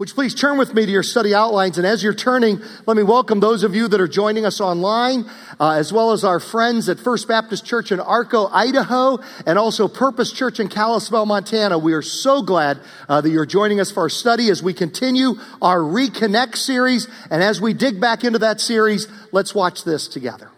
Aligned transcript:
You 0.00 0.06
please 0.06 0.32
turn 0.32 0.58
with 0.58 0.74
me 0.74 0.86
to 0.86 0.92
your 0.92 1.02
study 1.02 1.34
outlines? 1.34 1.76
And 1.76 1.84
as 1.84 2.04
you're 2.04 2.14
turning, 2.14 2.62
let 2.86 2.96
me 2.96 3.02
welcome 3.02 3.40
those 3.40 3.64
of 3.64 3.74
you 3.74 3.88
that 3.88 4.00
are 4.00 4.06
joining 4.06 4.46
us 4.46 4.60
online, 4.60 5.28
uh, 5.58 5.72
as 5.72 5.92
well 5.92 6.12
as 6.12 6.22
our 6.22 6.38
friends 6.38 6.88
at 6.88 7.00
First 7.00 7.26
Baptist 7.26 7.66
Church 7.66 7.90
in 7.90 7.98
Arco, 7.98 8.46
Idaho, 8.46 9.18
and 9.44 9.58
also 9.58 9.88
Purpose 9.88 10.30
Church 10.30 10.60
in 10.60 10.68
Kalispell, 10.68 11.26
Montana. 11.26 11.80
We 11.80 11.94
are 11.94 12.02
so 12.02 12.42
glad 12.42 12.78
uh, 13.08 13.22
that 13.22 13.30
you're 13.30 13.44
joining 13.44 13.80
us 13.80 13.90
for 13.90 14.04
our 14.04 14.08
study 14.08 14.50
as 14.50 14.62
we 14.62 14.72
continue 14.72 15.34
our 15.60 15.80
Reconnect 15.80 16.54
series. 16.54 17.08
And 17.28 17.42
as 17.42 17.60
we 17.60 17.74
dig 17.74 18.00
back 18.00 18.22
into 18.22 18.38
that 18.38 18.60
series, 18.60 19.08
let's 19.32 19.52
watch 19.52 19.82
this 19.82 20.06
together. 20.06 20.48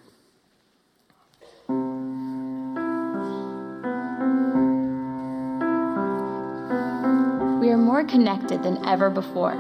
More 7.91 8.05
connected 8.05 8.63
than 8.63 8.87
ever 8.87 9.11
before. 9.11 9.55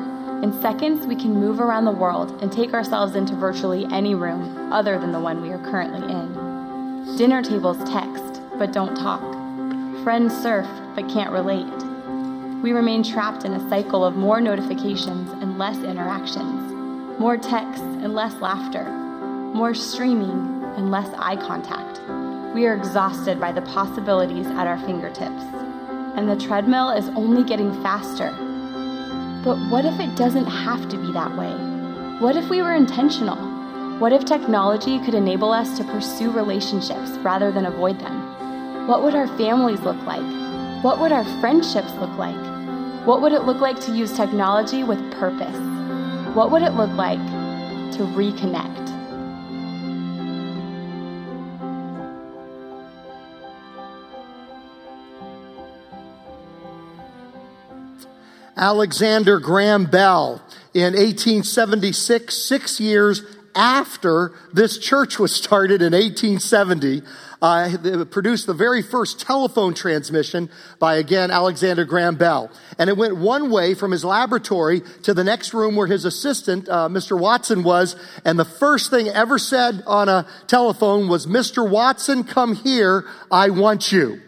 In 0.44 0.52
seconds, 0.62 1.04
we 1.04 1.16
can 1.16 1.34
move 1.34 1.58
around 1.58 1.84
the 1.84 1.91
world 1.91 2.41
and 2.41 2.52
take 2.52 2.72
ourselves 2.72 3.16
into 3.16 3.34
virtually 3.34 3.86
any 3.91 4.14
room 4.14 4.72
other 4.72 5.00
than 5.00 5.10
the 5.10 5.18
one 5.18 5.42
we 5.42 5.50
are 5.50 5.59
currently 5.59 6.09
in. 6.09 7.16
Dinner 7.16 7.42
tables 7.42 7.78
text, 7.91 8.41
but 8.56 8.72
don't 8.72 8.95
talk. 8.95 9.20
Friends 10.05 10.32
surf, 10.32 10.69
but 10.95 11.08
can't 11.08 11.32
relate. 11.32 11.82
We 12.62 12.70
remain 12.70 13.02
trapped 13.02 13.45
in 13.45 13.52
a 13.52 13.69
cycle 13.69 14.05
of 14.05 14.14
more 14.14 14.41
notifications 14.41 15.28
and 15.42 15.58
less 15.58 15.78
interactions, 15.78 17.19
more 17.19 17.36
texts 17.36 17.83
and 17.83 18.14
less 18.14 18.34
laughter, 18.36 18.84
more 18.84 19.74
streaming 19.74 20.62
and 20.77 20.92
less 20.92 21.12
eye 21.19 21.34
contact. 21.34 22.00
We 22.55 22.66
are 22.66 22.77
exhausted 22.77 23.41
by 23.41 23.50
the 23.50 23.62
possibilities 23.62 24.47
at 24.47 24.69
our 24.69 24.78
fingertips 24.86 25.42
and 26.16 26.28
the 26.28 26.37
treadmill 26.37 26.91
is 26.91 27.09
only 27.10 27.45
getting 27.45 27.73
faster. 27.82 28.30
But 29.45 29.56
what 29.70 29.84
if 29.84 29.98
it 29.98 30.16
doesn't 30.16 30.46
have 30.46 30.88
to 30.88 30.98
be 30.98 31.12
that 31.12 31.36
way? 31.36 31.52
What 32.20 32.36
if 32.36 32.48
we 32.50 32.62
were 32.62 32.74
intentional? 32.74 33.36
What 33.98 34.12
if 34.12 34.25
technology 34.25 34.98
could 34.98 35.14
enable 35.14 35.53
us 35.53 35.77
to 35.78 35.84
pursue 35.84 36.31
relationships 36.31 37.11
rather 37.22 37.50
than 37.50 37.66
avoid 37.66 37.98
them? 38.00 38.86
What 38.86 39.03
would 39.03 39.14
our 39.14 39.28
families 39.38 39.81
look 39.81 40.00
like? 40.05 40.84
What 40.84 41.00
would 41.00 41.12
our 41.12 41.25
friendships 41.41 41.92
look 41.94 42.16
like? 42.19 42.36
What 43.06 43.22
would 43.22 43.33
it 43.33 43.44
look 43.44 43.61
like 43.61 43.81
to 43.81 43.97
use 43.97 44.12
technology 44.12 44.84
with 44.84 45.12
purpose? 45.12 45.56
What 46.34 46.50
would 46.50 46.62
it 46.62 46.75
look 46.75 46.92
like 46.92 47.19
to 47.19 48.03
reconnect? 48.16 48.89
Alexander 58.61 59.41
Graham 59.41 59.86
Bell 59.86 60.42
in 60.75 60.92
1876, 60.92 62.36
six 62.36 62.78
years 62.78 63.22
after 63.55 64.33
this 64.53 64.78
church 64.78 65.19
was 65.19 65.34
started 65.34 65.80
in 65.80 65.94
1870, 65.94 67.03
uh, 67.42 68.05
produced 68.11 68.47
the 68.47 68.53
very 68.53 68.83
first 68.83 69.19
telephone 69.19 69.72
transmission 69.72 70.50
by, 70.78 70.97
again, 70.97 71.31
Alexander 71.31 71.86
Graham 71.86 72.16
Bell. 72.16 72.50
And 72.78 72.91
it 72.91 72.98
went 72.98 73.16
one 73.16 73.50
way 73.50 73.75
from 73.75 73.92
his 73.92 74.05
laboratory 74.05 74.83
to 75.05 75.14
the 75.14 75.25
next 75.25 75.55
room 75.55 75.75
where 75.75 75.86
his 75.86 76.05
assistant, 76.05 76.69
uh, 76.69 76.88
Mr. 76.88 77.19
Watson, 77.19 77.62
was. 77.62 77.97
And 78.27 78.38
the 78.38 78.44
first 78.44 78.91
thing 78.91 79.08
ever 79.08 79.38
said 79.38 79.83
on 79.86 80.11
a 80.11 80.27
telephone 80.47 81.08
was, 81.08 81.27
Mr. 81.27 81.69
Watson, 81.69 82.25
come 82.25 82.55
here. 82.55 83.06
I 83.33 83.48
want 83.48 83.91
you. 83.91 84.20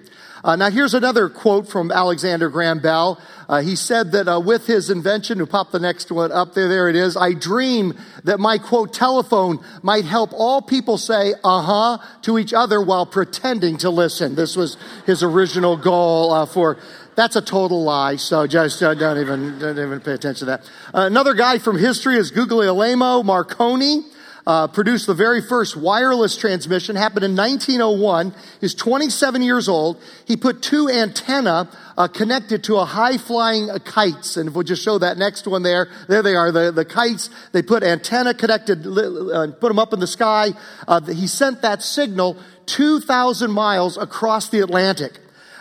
Uh, 0.45 0.57
now, 0.57 0.71
here's 0.71 0.95
another 0.95 1.29
quote 1.29 1.69
from 1.69 1.93
Alexander 1.93 2.49
Graham 2.49 2.81
Bell. 2.81 3.21
Uh, 3.49 3.61
he 3.61 3.77
said 3.77 4.13
that 4.13 4.27
uh, 4.27 4.41
with 4.41 4.67
his 4.67 4.91
invention, 4.91 5.39
who 5.39 5.47
popped 5.47 5.71
the 5.71 5.79
next 5.79 6.11
one 6.11 6.33
up 6.33 6.55
there, 6.55 6.69
there 6.69 6.89
it 6.89 6.97
is, 6.97 7.17
I 7.17 7.33
dream 7.35 7.95
that 8.25 8.41
my 8.41 8.59
quote 8.59 8.93
telephone 8.93 9.65
might 9.83 10.05
help 10.05 10.33
all 10.33 10.61
people 10.61 10.99
say 10.99 11.35
uh 11.45 11.63
huh 11.63 11.99
to 12.23 12.39
each 12.39 12.53
other 12.53 12.83
while 12.83 13.07
pretending 13.07 13.77
to 13.79 13.91
listen. 13.91 14.35
This 14.35 14.57
was 14.57 14.77
his 15.07 15.23
original 15.23 15.77
goal 15.77 16.33
uh, 16.33 16.47
for 16.47 16.79
that's 17.15 17.37
a 17.37 17.43
total 17.43 17.85
lie, 17.85 18.17
so 18.17 18.47
just 18.47 18.83
uh, 18.83 18.95
don't 18.95 19.19
even 19.19 19.59
don't 19.59 19.79
even 19.79 20.01
pay 20.01 20.13
attention 20.13 20.41
to 20.41 20.45
that. 20.47 20.61
Uh, 20.95 21.07
another 21.07 21.35
guy 21.35 21.59
from 21.59 21.79
history 21.79 22.17
is 22.17 22.31
Guglielmo 22.31 23.23
Marconi 23.23 24.03
uh, 24.47 24.69
produced 24.69 25.07
the 25.07 25.15
very 25.15 25.41
first 25.41 25.77
wireless 25.77 26.37
transmission, 26.37 26.97
happened 26.97 27.25
in 27.25 27.37
1901. 27.37 28.35
He's 28.61 28.75
27 28.75 29.43
years 29.43 29.69
old. 29.69 30.01
He 30.27 30.37
put 30.37 30.63
two 30.63 30.89
antenna 30.89 31.69
uh, 31.97 32.09
connected 32.09 32.65
to 32.65 32.77
a 32.77 32.85
high 32.85 33.19
flying 33.19 33.71
uh, 33.71 33.79
kites. 33.79 34.37
And 34.37 34.49
if 34.49 34.55
we'll 34.55 34.65
just 34.65 34.83
show 34.83 34.99
that 34.99 35.19
next 35.19 35.47
one 35.47 35.63
there, 35.63 35.89
there 36.09 36.23
they 36.23 36.35
are, 36.35 36.51
the, 36.51 36.73
the 36.73 36.85
kites. 36.85 37.31
They 37.53 37.63
put 37.63 37.83
antenna 37.83 38.35
connected, 38.35 38.87
uh, 38.87 39.53
put 39.61 39.69
them 39.69 39.79
up 39.79 39.93
in 39.93 40.01
the 40.01 40.07
sky. 40.07 40.51
Uh, 40.89 41.01
he 41.03 41.27
sent 41.27 41.63
that 41.63 41.83
signal 41.83 42.37
2,000 42.67 43.51
miles 43.51 43.97
across 43.97 44.49
the 44.49 44.61
Atlantic. 44.61 45.19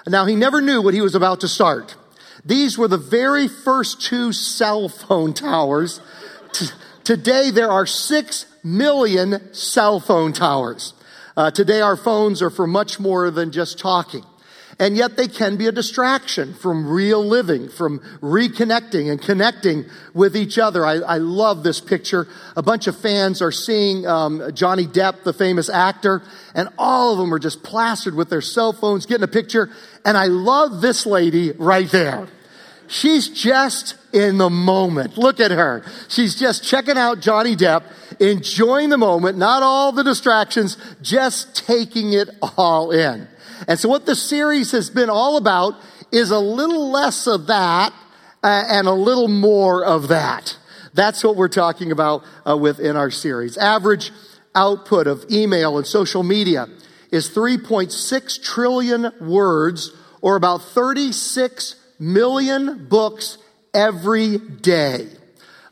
Now, 0.08 0.26
he 0.26 0.36
never 0.36 0.62
knew 0.62 0.82
what 0.82 0.94
he 0.94 1.02
was 1.02 1.14
about 1.14 1.42
to 1.42 1.48
start. 1.48 1.96
These 2.44 2.78
were 2.78 2.88
the 2.88 2.98
very 2.98 3.48
first 3.48 4.02
two 4.02 4.34
cell 4.34 4.90
phone 4.90 5.34
towers. 5.34 6.02
T- 6.54 6.68
today, 7.04 7.52
there 7.52 7.72
are 7.72 7.86
six 7.86 8.46
million 8.64 9.54
cell 9.54 10.00
phone 10.00 10.34
towers. 10.34 10.94
Uh, 11.36 11.52
today, 11.52 11.82
our 11.82 11.96
phones 11.96 12.42
are 12.42 12.50
for 12.50 12.68
much 12.68 13.00
more 13.00 13.32
than 13.32 13.52
just 13.52 13.80
talking. 13.80 14.24
And 14.80 14.98
yet 14.98 15.16
they 15.16 15.28
can 15.28 15.58
be 15.58 15.68
a 15.68 15.72
distraction 15.72 16.56
from 16.56 16.90
real 16.90 17.24
living, 17.24 17.70
from 17.70 18.00
reconnecting 18.20 19.12
and 19.12 19.22
connecting 19.22 19.86
with 20.16 20.36
each 20.36 20.58
other. 20.58 20.84
I, 20.84 20.94
I 20.96 21.18
love 21.18 21.62
this 21.62 21.80
picture. 21.80 22.28
A 22.56 22.64
bunch 22.64 22.88
of 22.88 22.98
fans 22.98 23.44
are 23.44 23.52
seeing 23.52 24.08
um, 24.08 24.42
Johnny 24.56 24.88
Depp, 24.88 25.24
the 25.24 25.34
famous 25.34 25.70
actor, 25.70 26.24
and 26.56 26.68
all 26.80 27.12
of 27.12 27.20
them 27.20 27.32
are 27.32 27.38
just 27.38 27.62
plastered 27.62 28.16
with 28.16 28.32
their 28.32 28.42
cell 28.42 28.74
phones, 28.74 29.06
getting 29.06 29.24
a 29.24 29.28
picture. 29.28 29.70
And 30.04 30.18
I 30.18 30.26
love 30.26 30.82
this 30.82 31.06
lady 31.06 31.52
right 31.52 31.90
there. 31.92 32.28
She's 32.92 33.30
just 33.30 33.96
in 34.12 34.38
the 34.38 34.50
moment. 34.50 35.18
Look 35.18 35.40
at 35.40 35.52
her. 35.52 35.82
She's 36.10 36.36
just 36.36 36.62
checking 36.62 36.98
out 36.98 37.22
Johnny 37.22 37.56
Depp, 37.56 37.84
enjoying 38.20 38.90
the 38.90 38.98
moment, 38.98 39.38
not 39.38 39.64
all 39.64 39.94
the 39.94 40.04
distractions, 40.04 40.76
just 41.02 41.56
taking 41.56 42.12
it 42.12 42.30
all 42.58 42.92
in. 42.92 43.30
And 43.66 43.80
so 43.80 43.88
what 43.88 44.06
the 44.06 44.16
series 44.16 44.74
has 44.74 44.90
been 44.90 45.10
all 45.10 45.38
about 45.38 45.76
is 46.12 46.32
a 46.32 46.40
little 46.40 46.92
less 46.92 47.28
of 47.28 47.48
that 47.48 47.94
uh, 48.44 48.64
and 48.68 48.90
a 48.90 48.94
little 48.94 49.30
more 49.30 49.86
of 49.86 50.10
that. 50.10 50.58
That's 50.94 51.24
what 51.24 51.38
we're 51.38 51.48
talking 51.48 51.94
about 51.94 52.26
uh, 52.46 52.58
within 52.58 52.98
our 52.98 53.10
series. 53.10 53.56
Average 53.56 54.12
output 54.54 55.08
of 55.08 55.24
email 55.32 55.78
and 55.78 55.88
social 55.88 56.24
media 56.24 56.68
is 57.10 57.30
3.6 57.30 58.44
trillion 58.44 59.14
words 59.22 59.92
or 60.20 60.36
about 60.36 60.62
36 60.62 61.76
million 62.02 62.88
books 62.88 63.38
every 63.74 64.38
day. 64.38 65.08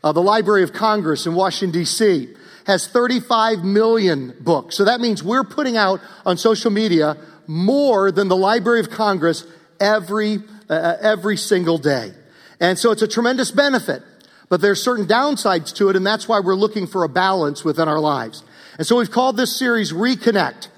Uh, 0.02 0.12
the 0.12 0.22
Library 0.22 0.62
of 0.62 0.72
Congress 0.72 1.26
in 1.26 1.34
Washington, 1.34 1.80
D.C. 1.80 2.34
has 2.66 2.86
35 2.86 3.64
million 3.64 4.34
books. 4.40 4.76
So 4.76 4.84
that 4.84 5.00
means 5.00 5.22
we're 5.22 5.44
putting 5.44 5.76
out 5.76 6.00
on 6.24 6.38
social 6.38 6.70
media 6.70 7.16
more 7.46 8.10
than 8.10 8.28
the 8.28 8.36
Library 8.36 8.80
of 8.80 8.90
Congress 8.90 9.44
every, 9.78 10.38
uh, 10.70 10.72
uh 10.72 10.96
every 11.02 11.36
single 11.36 11.76
day. 11.76 12.12
And 12.60 12.78
so 12.78 12.92
it's 12.92 13.02
a 13.02 13.08
tremendous 13.08 13.50
benefit. 13.50 14.02
But 14.48 14.60
there's 14.60 14.82
certain 14.82 15.06
downsides 15.06 15.74
to 15.76 15.90
it, 15.90 15.96
and 15.96 16.06
that's 16.06 16.26
why 16.26 16.40
we're 16.40 16.56
looking 16.56 16.86
for 16.86 17.04
a 17.04 17.08
balance 17.08 17.64
within 17.64 17.88
our 17.88 18.00
lives. 18.00 18.42
And 18.78 18.86
so 18.86 18.96
we've 18.96 19.10
called 19.10 19.36
this 19.36 19.56
series 19.56 19.92
Reconnect. 19.92 20.68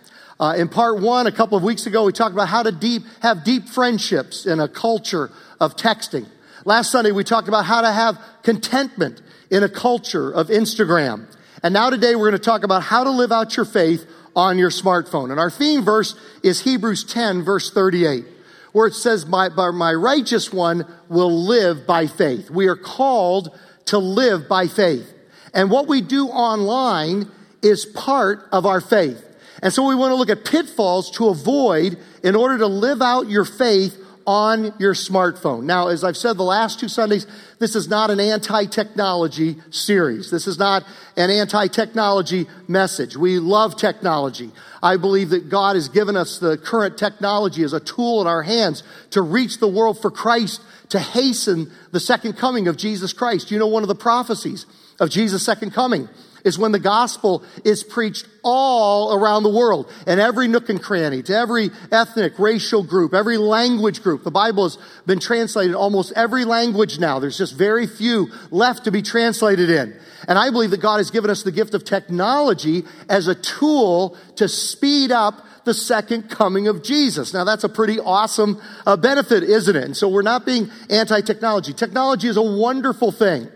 Uh, 0.42 0.54
in 0.54 0.69
part 0.69 1.00
one, 1.00 1.28
a 1.28 1.30
couple 1.30 1.56
of 1.56 1.62
weeks 1.62 1.86
ago, 1.86 2.03
we 2.03 2.12
talked 2.12 2.32
about 2.32 2.48
how 2.48 2.64
to 2.64 2.72
deep, 2.72 3.04
have 3.20 3.44
deep 3.44 3.69
friendships 3.69 4.44
in 4.44 4.58
a 4.58 4.66
culture 4.66 5.30
of 5.60 5.76
texting. 5.76 6.26
Last 6.64 6.91
Sunday, 6.91 7.12
we 7.12 7.22
talked 7.22 7.47
about 7.47 7.64
how 7.64 7.80
to 7.80 7.92
have 7.92 8.19
contentment 8.42 9.22
in 9.53 9.62
a 9.62 9.68
culture 9.68 10.33
of 10.33 10.48
Instagram. 10.48 11.33
And 11.62 11.72
now 11.72 11.91
today, 11.91 12.16
we're 12.16 12.28
going 12.28 12.41
to 12.41 12.44
talk 12.44 12.65
about 12.65 12.83
how 12.83 13.04
to 13.04 13.10
live 13.12 13.30
out 13.30 13.56
your 13.56 13.65
faith 13.65 14.04
on 14.34 14.59
your 14.59 14.71
smartphone. 14.71 15.30
And 15.30 15.39
our 15.39 15.48
theme 15.48 15.84
verse 15.84 16.16
is 16.42 16.62
Hebrews 16.62 17.04
10, 17.04 17.45
verse 17.45 17.71
38, 17.71 18.24
where 18.72 18.88
it 18.88 18.95
says, 18.95 19.24
my, 19.24 19.48
my 19.48 19.95
righteous 19.95 20.53
one 20.53 20.92
will 21.09 21.45
live 21.47 21.86
by 21.86 22.09
faith. 22.09 22.50
We 22.50 22.66
are 22.66 22.74
called 22.74 23.56
to 23.86 23.98
live 23.98 24.48
by 24.48 24.66
faith. 24.66 25.09
And 25.54 25.71
what 25.71 25.86
we 25.86 26.00
do 26.00 26.27
online 26.27 27.30
is 27.62 27.86
part 27.86 28.48
of 28.50 28.66
our 28.66 28.80
faith. 28.80 29.28
And 29.62 29.72
so 29.72 29.86
we 29.86 29.94
want 29.94 30.10
to 30.10 30.16
look 30.16 30.28
at 30.28 30.44
pitfalls 30.44 31.10
to 31.12 31.28
avoid 31.28 31.97
in 32.22 32.34
order 32.34 32.59
to 32.59 32.66
live 32.66 33.00
out 33.00 33.28
your 33.28 33.44
faith 33.44 33.97
on 34.24 34.72
your 34.78 34.94
smartphone. 34.94 35.64
Now, 35.64 35.88
as 35.88 36.04
I've 36.04 36.16
said 36.16 36.36
the 36.36 36.44
last 36.44 36.78
two 36.78 36.88
Sundays, 36.88 37.26
this 37.59 37.74
is 37.74 37.88
not 37.88 38.10
an 38.10 38.20
anti-technology 38.20 39.56
series. 39.70 40.30
This 40.30 40.47
is 40.47 40.59
not 40.59 40.84
an 41.16 41.30
anti-technology 41.30 42.47
message. 42.68 43.16
We 43.16 43.41
love 43.41 43.76
technology. 43.76 44.50
I 44.80 44.97
believe 44.97 45.30
that 45.30 45.48
God 45.48 45.74
has 45.74 45.88
given 45.88 46.16
us 46.16 46.38
the 46.38 46.56
current 46.56 46.98
technology 46.98 47.64
as 47.64 47.72
a 47.72 47.80
tool 47.80 48.20
in 48.20 48.28
our 48.28 48.42
hands 48.42 48.84
to 49.10 49.22
reach 49.22 49.59
the 49.59 49.68
world 49.68 50.00
for 50.00 50.10
Christ, 50.10 50.60
to 50.91 51.00
hasten 51.00 51.72
the 51.91 52.00
second 52.00 52.34
coming 52.34 52.68
of 52.68 52.76
Jesus 52.76 53.12
Christ. 53.12 53.50
You 53.50 53.59
know, 53.59 53.66
one 53.66 53.82
of 53.82 53.88
the 53.88 53.94
prophecies 53.94 54.66
of 55.00 55.10
Jesus' 55.10 55.44
second 55.44 55.72
coming 55.72 56.09
is 56.44 56.59
when 56.59 56.72
the 56.72 56.78
gospel 56.78 57.42
is 57.65 57.84
preached 57.84 58.27
all 58.42 59.15
around 59.15 59.42
the 59.42 59.50
world 59.50 59.91
and 60.06 60.21
every 60.21 60.48
nook 60.48 60.68
and 60.68 60.83
cranny 60.83 61.22
to 61.22 61.34
every 61.34 61.71
ethnic, 61.91 62.39
racial 62.39 62.83
group, 62.83 63.15
every 63.15 63.36
language 63.36 64.03
group. 64.03 64.24
The 64.24 64.30
Bible 64.30 64.65
has 64.65 64.78
been 65.06 65.21
translated 65.21 65.74
almost 65.74 66.12
every 66.16 66.44
language 66.44 66.98
now. 66.98 67.18
There's 67.18 67.39
just 67.39 67.56
very 67.56 67.86
few 67.86 68.28
left 68.50 68.84
to 68.84 68.91
be 68.91 69.03
translated 69.03 69.71
in. 69.71 69.97
And 70.28 70.39
I 70.39 70.50
believe 70.50 70.71
that 70.71 70.80
God 70.80 70.98
has 70.98 71.10
given 71.10 71.30
us 71.30 71.42
the 71.42 71.53
gift 71.53 71.74
of 71.74 71.84
technology 71.84 72.84
as 73.09 73.28
a 73.28 73.34
tool 73.34 74.16
to 74.36 74.48
speed 74.48 75.10
up 75.10 75.47
the 75.65 75.74
second 75.74 76.28
coming 76.28 76.66
of 76.66 76.83
Jesus. 76.83 77.33
Now 77.33 77.45
that's 77.45 77.65
a 77.65 77.68
pretty 77.68 78.00
awesome 78.00 78.60
uh, 78.84 78.97
benefit, 78.97 79.45
isn't 79.45 79.77
it? 79.77 79.84
And 79.84 79.97
so 79.97 80.09
we're 80.09 80.22
not 80.22 80.45
being 80.45 80.71
anti-technology. 80.91 81.72
Technology 81.72 82.28
is 82.28 82.36
a 82.36 82.42
wonderful 82.42 83.12
thing. 83.12 83.48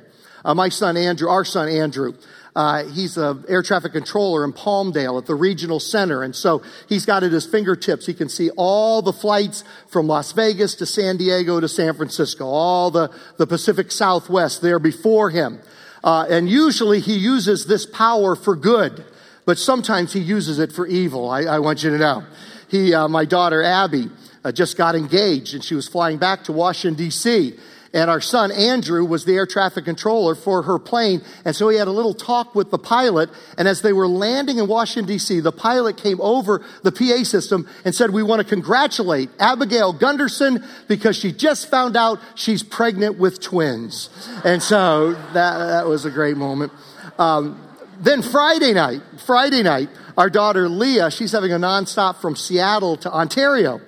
Uh, 0.44 0.54
my 0.54 0.68
son 0.68 0.96
Andrew, 0.96 1.28
our 1.28 1.44
son 1.44 1.68
Andrew, 1.68 2.14
uh, 2.56 2.84
he's 2.86 3.18
an 3.18 3.44
air 3.48 3.62
traffic 3.62 3.92
controller 3.92 4.42
in 4.42 4.50
Palmdale 4.50 5.18
at 5.18 5.26
the 5.26 5.34
regional 5.34 5.78
center. 5.78 6.22
And 6.22 6.34
so 6.34 6.62
he's 6.88 7.04
got 7.04 7.22
at 7.22 7.30
his 7.30 7.46
fingertips, 7.46 8.06
he 8.06 8.14
can 8.14 8.30
see 8.30 8.48
all 8.56 9.02
the 9.02 9.12
flights 9.12 9.62
from 9.88 10.06
Las 10.06 10.32
Vegas 10.32 10.74
to 10.76 10.86
San 10.86 11.18
Diego 11.18 11.60
to 11.60 11.68
San 11.68 11.92
Francisco, 11.92 12.46
all 12.46 12.90
the, 12.90 13.10
the 13.36 13.46
Pacific 13.46 13.92
Southwest 13.92 14.62
there 14.62 14.78
before 14.78 15.28
him. 15.28 15.60
Uh, 16.02 16.24
and 16.30 16.48
usually 16.48 17.00
he 17.00 17.18
uses 17.18 17.66
this 17.66 17.84
power 17.84 18.34
for 18.34 18.56
good, 18.56 19.04
but 19.44 19.58
sometimes 19.58 20.14
he 20.14 20.20
uses 20.20 20.58
it 20.58 20.72
for 20.72 20.86
evil. 20.86 21.28
I, 21.28 21.42
I 21.42 21.58
want 21.58 21.84
you 21.84 21.90
to 21.90 21.98
know. 21.98 22.24
He, 22.68 22.94
uh, 22.94 23.06
my 23.06 23.26
daughter 23.26 23.62
Abby, 23.62 24.08
uh, 24.42 24.50
just 24.50 24.78
got 24.78 24.94
engaged 24.94 25.52
and 25.52 25.62
she 25.62 25.74
was 25.74 25.88
flying 25.88 26.16
back 26.16 26.44
to 26.44 26.52
Washington 26.52 26.96
D.C. 26.96 27.58
And 27.92 28.10
our 28.10 28.20
son 28.20 28.50
Andrew 28.52 29.04
was 29.04 29.24
the 29.24 29.34
air 29.34 29.46
traffic 29.46 29.84
controller 29.84 30.34
for 30.34 30.62
her 30.62 30.78
plane. 30.78 31.22
And 31.44 31.54
so 31.54 31.68
he 31.68 31.78
had 31.78 31.88
a 31.88 31.92
little 31.92 32.14
talk 32.14 32.54
with 32.54 32.70
the 32.70 32.78
pilot. 32.78 33.30
And 33.56 33.66
as 33.68 33.82
they 33.82 33.92
were 33.92 34.08
landing 34.08 34.58
in 34.58 34.66
Washington 34.66 35.14
DC, 35.14 35.42
the 35.42 35.52
pilot 35.52 35.96
came 35.96 36.20
over 36.20 36.64
the 36.82 36.92
PA 36.92 37.22
system 37.24 37.68
and 37.84 37.94
said, 37.94 38.10
we 38.10 38.22
want 38.22 38.42
to 38.42 38.48
congratulate 38.48 39.30
Abigail 39.38 39.92
Gunderson 39.92 40.64
because 40.88 41.16
she 41.16 41.32
just 41.32 41.70
found 41.70 41.96
out 41.96 42.20
she's 42.34 42.62
pregnant 42.62 43.18
with 43.18 43.40
twins. 43.40 44.10
And 44.44 44.62
so 44.62 45.12
that, 45.12 45.58
that 45.58 45.86
was 45.86 46.04
a 46.04 46.10
great 46.10 46.36
moment. 46.36 46.72
Um, 47.18 47.62
then 48.00 48.22
Friday 48.22 48.74
night, 48.74 49.00
Friday 49.24 49.62
night, 49.62 49.88
our 50.16 50.30
daughter 50.30 50.68
Leah, 50.68 51.10
she's 51.10 51.32
having 51.32 51.52
a 51.52 51.58
nonstop 51.58 52.16
from 52.16 52.36
Seattle 52.36 52.96
to 52.98 53.12
Ontario. 53.12 53.80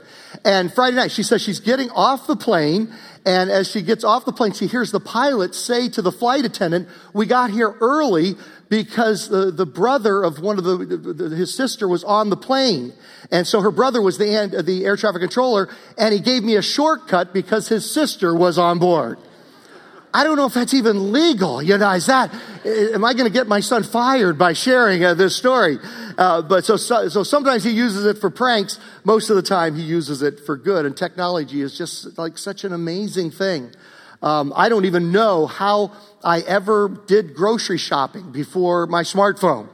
And 0.44 0.72
Friday 0.72 0.96
night, 0.96 1.10
she 1.10 1.22
says 1.22 1.42
she's 1.42 1.60
getting 1.60 1.90
off 1.90 2.26
the 2.26 2.36
plane 2.36 2.92
and 3.28 3.50
as 3.50 3.70
she 3.70 3.82
gets 3.82 4.04
off 4.04 4.24
the 4.24 4.32
plane, 4.32 4.52
she 4.52 4.66
hears 4.66 4.90
the 4.90 5.00
pilot 5.00 5.54
say 5.54 5.90
to 5.90 6.00
the 6.00 6.10
flight 6.10 6.46
attendant, 6.46 6.88
we 7.12 7.26
got 7.26 7.50
here 7.50 7.74
early 7.80 8.36
because 8.70 9.28
the, 9.28 9.50
the 9.50 9.66
brother 9.66 10.22
of 10.22 10.40
one 10.40 10.56
of 10.56 10.64
the, 10.64 10.76
the, 10.78 11.36
his 11.36 11.54
sister 11.54 11.86
was 11.86 12.04
on 12.04 12.30
the 12.30 12.38
plane. 12.38 12.94
And 13.30 13.46
so 13.46 13.60
her 13.60 13.70
brother 13.70 14.00
was 14.00 14.16
the, 14.16 14.62
the 14.64 14.86
air 14.86 14.96
traffic 14.96 15.20
controller 15.20 15.68
and 15.98 16.14
he 16.14 16.20
gave 16.20 16.42
me 16.42 16.56
a 16.56 16.62
shortcut 16.62 17.34
because 17.34 17.68
his 17.68 17.90
sister 17.90 18.34
was 18.34 18.56
on 18.56 18.78
board. 18.78 19.18
I 20.18 20.24
don't 20.24 20.36
know 20.36 20.46
if 20.46 20.54
that's 20.54 20.74
even 20.74 21.12
legal. 21.12 21.62
You 21.62 21.78
know, 21.78 21.92
is 21.92 22.06
that, 22.06 22.34
am 22.64 23.04
I 23.04 23.14
going 23.14 23.26
to 23.26 23.32
get 23.32 23.46
my 23.46 23.60
son 23.60 23.84
fired 23.84 24.36
by 24.36 24.52
sharing 24.52 25.04
uh, 25.04 25.14
this 25.14 25.36
story? 25.36 25.78
Uh, 26.18 26.42
but 26.42 26.64
so, 26.64 26.76
so, 26.76 27.08
so 27.08 27.22
sometimes 27.22 27.62
he 27.62 27.70
uses 27.70 28.04
it 28.04 28.18
for 28.18 28.28
pranks. 28.28 28.80
Most 29.04 29.30
of 29.30 29.36
the 29.36 29.42
time 29.42 29.76
he 29.76 29.82
uses 29.82 30.22
it 30.22 30.40
for 30.40 30.56
good. 30.56 30.86
And 30.86 30.96
technology 30.96 31.60
is 31.60 31.78
just 31.78 32.18
like 32.18 32.36
such 32.36 32.64
an 32.64 32.72
amazing 32.72 33.30
thing. 33.30 33.70
Um, 34.20 34.52
I 34.56 34.68
don't 34.68 34.86
even 34.86 35.12
know 35.12 35.46
how 35.46 35.92
I 36.24 36.40
ever 36.40 36.88
did 37.06 37.36
grocery 37.36 37.78
shopping 37.78 38.32
before 38.32 38.88
my 38.88 39.02
smartphone. 39.04 39.68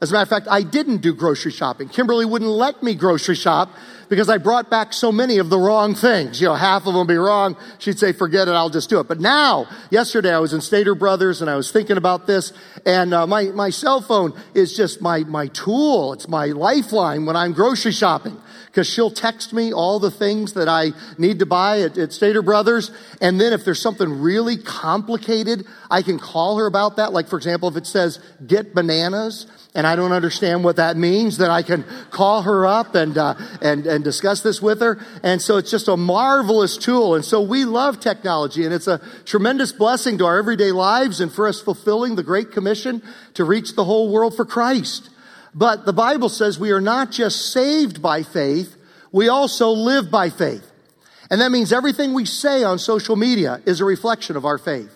As 0.00 0.10
a 0.10 0.12
matter 0.12 0.22
of 0.22 0.28
fact, 0.28 0.46
I 0.48 0.62
didn't 0.62 0.98
do 0.98 1.12
grocery 1.12 1.50
shopping. 1.50 1.88
Kimberly 1.88 2.24
wouldn't 2.24 2.52
let 2.52 2.84
me 2.84 2.94
grocery 2.94 3.34
shop 3.34 3.70
because 4.08 4.28
I 4.28 4.38
brought 4.38 4.70
back 4.70 4.92
so 4.92 5.12
many 5.12 5.38
of 5.38 5.50
the 5.50 5.58
wrong 5.58 5.94
things. 5.94 6.40
You 6.40 6.48
know, 6.48 6.54
half 6.54 6.86
of 6.86 6.94
them 6.94 7.06
be 7.06 7.16
wrong. 7.16 7.56
She'd 7.78 7.98
say, 7.98 8.12
forget 8.12 8.48
it, 8.48 8.52
I'll 8.52 8.70
just 8.70 8.88
do 8.88 9.00
it. 9.00 9.08
But 9.08 9.20
now, 9.20 9.66
yesterday 9.90 10.34
I 10.34 10.38
was 10.38 10.52
in 10.52 10.60
Stater 10.60 10.94
Brothers 10.94 11.40
and 11.40 11.50
I 11.50 11.56
was 11.56 11.70
thinking 11.70 11.96
about 11.96 12.26
this 12.26 12.52
and 12.86 13.12
uh, 13.12 13.26
my, 13.26 13.44
my 13.44 13.70
cell 13.70 14.00
phone 14.00 14.32
is 14.54 14.76
just 14.76 15.00
my, 15.00 15.20
my 15.20 15.48
tool. 15.48 16.12
It's 16.12 16.28
my 16.28 16.46
lifeline 16.46 17.26
when 17.26 17.36
I'm 17.36 17.52
grocery 17.52 17.92
shopping 17.92 18.40
because 18.68 18.86
she'll 18.86 19.10
text 19.10 19.52
me 19.52 19.72
all 19.72 19.98
the 19.98 20.10
things 20.10 20.52
that 20.52 20.68
I 20.68 20.92
need 21.18 21.40
to 21.40 21.46
buy 21.46 21.80
at, 21.80 21.98
at 21.98 22.12
Stater 22.12 22.42
Brothers. 22.42 22.90
And 23.20 23.40
then 23.40 23.52
if 23.52 23.64
there's 23.64 23.82
something 23.82 24.20
really 24.20 24.56
complicated, 24.56 25.66
I 25.90 26.02
can 26.02 26.18
call 26.18 26.58
her 26.58 26.66
about 26.66 26.96
that. 26.96 27.12
Like, 27.12 27.28
for 27.28 27.36
example, 27.36 27.68
if 27.68 27.76
it 27.76 27.86
says 27.86 28.20
get 28.46 28.74
bananas, 28.74 29.46
and 29.74 29.86
I 29.86 29.96
don't 29.96 30.12
understand 30.12 30.64
what 30.64 30.76
that 30.76 30.96
means, 30.96 31.38
then 31.38 31.50
I 31.50 31.62
can 31.62 31.84
call 32.10 32.42
her 32.42 32.66
up 32.66 32.94
and, 32.94 33.16
uh, 33.16 33.34
and, 33.60 33.86
and 33.86 34.02
discuss 34.02 34.40
this 34.42 34.60
with 34.62 34.80
her. 34.80 34.98
And 35.22 35.40
so 35.40 35.56
it's 35.56 35.70
just 35.70 35.88
a 35.88 35.96
marvelous 35.96 36.76
tool. 36.76 37.14
And 37.14 37.24
so 37.24 37.40
we 37.42 37.64
love 37.64 38.00
technology 38.00 38.64
and 38.64 38.74
it's 38.74 38.88
a 38.88 39.00
tremendous 39.24 39.70
blessing 39.70 40.18
to 40.18 40.26
our 40.26 40.38
everyday 40.38 40.72
lives 40.72 41.20
and 41.20 41.30
for 41.30 41.46
us 41.46 41.60
fulfilling 41.60 42.16
the 42.16 42.22
Great 42.22 42.50
Commission 42.50 43.02
to 43.34 43.44
reach 43.44 43.76
the 43.76 43.84
whole 43.84 44.10
world 44.10 44.34
for 44.34 44.44
Christ. 44.44 45.10
But 45.58 45.86
the 45.86 45.92
Bible 45.92 46.28
says 46.28 46.56
we 46.56 46.70
are 46.70 46.80
not 46.80 47.10
just 47.10 47.52
saved 47.52 48.00
by 48.00 48.22
faith, 48.22 48.76
we 49.10 49.28
also 49.28 49.70
live 49.70 50.08
by 50.08 50.30
faith. 50.30 50.64
And 51.30 51.40
that 51.40 51.50
means 51.50 51.72
everything 51.72 52.14
we 52.14 52.26
say 52.26 52.62
on 52.62 52.78
social 52.78 53.16
media 53.16 53.60
is 53.66 53.80
a 53.80 53.84
reflection 53.84 54.36
of 54.36 54.44
our 54.44 54.56
faith. 54.56 54.94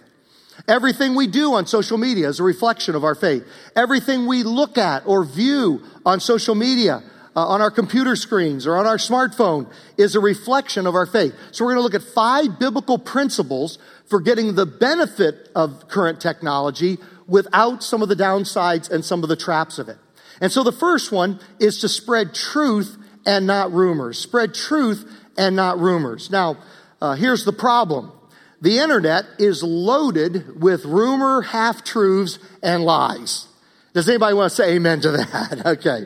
Everything 0.69 1.17
we 1.17 1.27
do 1.27 1.55
on 1.55 1.67
social 1.67 1.99
media 1.99 2.29
is 2.29 2.39
a 2.39 2.45
reflection 2.45 2.95
of 2.95 3.03
our 3.03 3.17
faith. 3.17 3.45
Everything 3.75 4.27
we 4.29 4.45
look 4.45 4.79
at 4.79 5.05
or 5.05 5.25
view 5.25 5.83
on 6.07 6.21
social 6.21 6.55
media, 6.55 7.03
uh, 7.35 7.45
on 7.45 7.61
our 7.61 7.71
computer 7.71 8.15
screens 8.15 8.65
or 8.65 8.77
on 8.77 8.87
our 8.87 8.99
smartphone 8.99 9.69
is 9.99 10.15
a 10.15 10.21
reflection 10.21 10.87
of 10.87 10.95
our 10.95 11.07
faith. 11.07 11.35
So 11.51 11.65
we're 11.65 11.75
going 11.75 11.85
to 11.85 11.93
look 11.93 12.01
at 12.01 12.09
five 12.15 12.61
biblical 12.61 12.99
principles 12.99 13.79
for 14.09 14.21
getting 14.21 14.55
the 14.55 14.67
benefit 14.67 15.49
of 15.57 15.89
current 15.89 16.21
technology 16.21 16.99
without 17.27 17.83
some 17.83 18.01
of 18.01 18.09
the 18.09 18.15
downsides 18.15 18.89
and 18.89 19.05
some 19.05 19.25
of 19.25 19.29
the 19.29 19.37
traps 19.37 19.81
of 19.81 19.89
it. 19.89 19.97
And 20.41 20.51
so 20.51 20.63
the 20.63 20.73
first 20.73 21.13
one 21.13 21.41
is 21.59 21.79
to 21.81 21.89
spread 21.89 22.35
truth 22.35 22.97
and 23.27 23.47
not 23.47 23.73
rumors. 23.73 24.19
Spread 24.19 24.55
truth 24.55 25.05
and 25.37 25.57
not 25.57 25.79
rumors. 25.79 26.31
Now, 26.31 26.59
uh, 27.01 27.15
here's 27.15 27.45
the 27.45 27.53
problem. 27.53 28.13
The 28.61 28.79
internet 28.79 29.25
is 29.39 29.63
loaded 29.63 30.61
with 30.61 30.85
rumor, 30.85 31.43
half 31.43 31.83
truths, 31.83 32.39
and 32.63 32.85
lies. 32.85 33.49
Does 33.93 34.09
anybody 34.09 34.35
want 34.35 34.51
to 34.51 34.57
say 34.57 34.75
amen 34.75 35.01
to 35.03 35.11
that? 35.11 35.63
okay. 35.67 36.05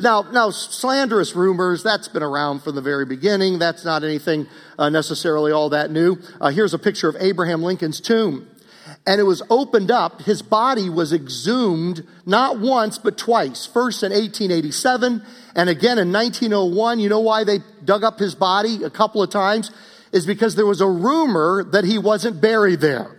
Now, 0.00 0.22
now, 0.22 0.50
slanderous 0.50 1.36
rumors, 1.36 1.82
that's 1.82 2.08
been 2.08 2.22
around 2.22 2.62
from 2.62 2.74
the 2.74 2.80
very 2.80 3.06
beginning. 3.06 3.58
That's 3.58 3.84
not 3.84 4.02
anything 4.02 4.48
uh, 4.78 4.88
necessarily 4.88 5.52
all 5.52 5.68
that 5.70 5.90
new. 5.90 6.16
Uh, 6.40 6.48
here's 6.48 6.74
a 6.74 6.78
picture 6.78 7.08
of 7.08 7.16
Abraham 7.20 7.62
Lincoln's 7.62 8.00
tomb. 8.00 8.48
And 9.08 9.20
it 9.20 9.24
was 9.24 9.42
opened 9.48 9.90
up. 9.90 10.22
His 10.22 10.42
body 10.42 10.88
was 10.88 11.12
exhumed 11.12 12.06
not 12.26 12.60
once, 12.60 12.98
but 12.98 13.16
twice. 13.16 13.64
First 13.64 14.02
in 14.02 14.12
1887 14.12 15.22
and 15.56 15.68
again 15.68 15.98
in 15.98 16.12
1901. 16.12 17.00
You 17.00 17.08
know 17.08 17.20
why 17.20 17.42
they 17.42 17.60
dug 17.84 18.04
up 18.04 18.18
his 18.18 18.34
body 18.34 18.84
a 18.84 18.90
couple 18.90 19.22
of 19.22 19.30
times? 19.30 19.72
is 20.12 20.26
because 20.26 20.54
there 20.54 20.66
was 20.66 20.80
a 20.80 20.88
rumor 20.88 21.64
that 21.72 21.84
he 21.84 21.98
wasn't 21.98 22.40
buried 22.40 22.80
there. 22.80 23.14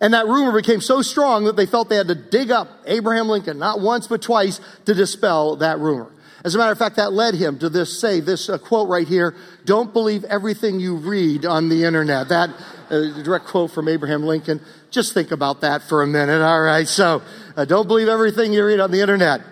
And 0.00 0.14
that 0.14 0.26
rumor 0.26 0.52
became 0.52 0.80
so 0.80 1.02
strong 1.02 1.44
that 1.44 1.56
they 1.56 1.66
felt 1.66 1.88
they 1.88 1.96
had 1.96 2.08
to 2.08 2.14
dig 2.14 2.50
up 2.50 2.68
Abraham 2.86 3.28
Lincoln, 3.28 3.58
not 3.58 3.80
once 3.80 4.06
but 4.06 4.22
twice, 4.22 4.60
to 4.84 4.94
dispel 4.94 5.56
that 5.56 5.80
rumor. 5.80 6.12
As 6.44 6.54
a 6.54 6.58
matter 6.58 6.70
of 6.70 6.78
fact, 6.78 6.96
that 6.96 7.12
led 7.12 7.34
him 7.34 7.58
to 7.58 7.68
this 7.68 8.00
say, 8.00 8.20
this 8.20 8.48
uh, 8.48 8.58
quote 8.58 8.88
right 8.88 9.08
here, 9.08 9.34
don't 9.64 9.92
believe 9.92 10.22
everything 10.24 10.78
you 10.78 10.94
read 10.96 11.44
on 11.44 11.68
the 11.68 11.82
internet. 11.82 12.28
That 12.28 12.50
uh, 12.90 13.22
direct 13.24 13.46
quote 13.46 13.72
from 13.72 13.88
Abraham 13.88 14.22
Lincoln. 14.22 14.60
Just 14.90 15.14
think 15.14 15.30
about 15.30 15.60
that 15.60 15.82
for 15.82 16.02
a 16.02 16.06
minute, 16.06 16.42
all 16.42 16.60
right? 16.60 16.88
So, 16.88 17.22
uh, 17.56 17.64
don't 17.64 17.86
believe 17.86 18.08
everything 18.08 18.52
you 18.52 18.64
read 18.64 18.80
on 18.80 18.90
the 18.90 19.00
internet. 19.00 19.42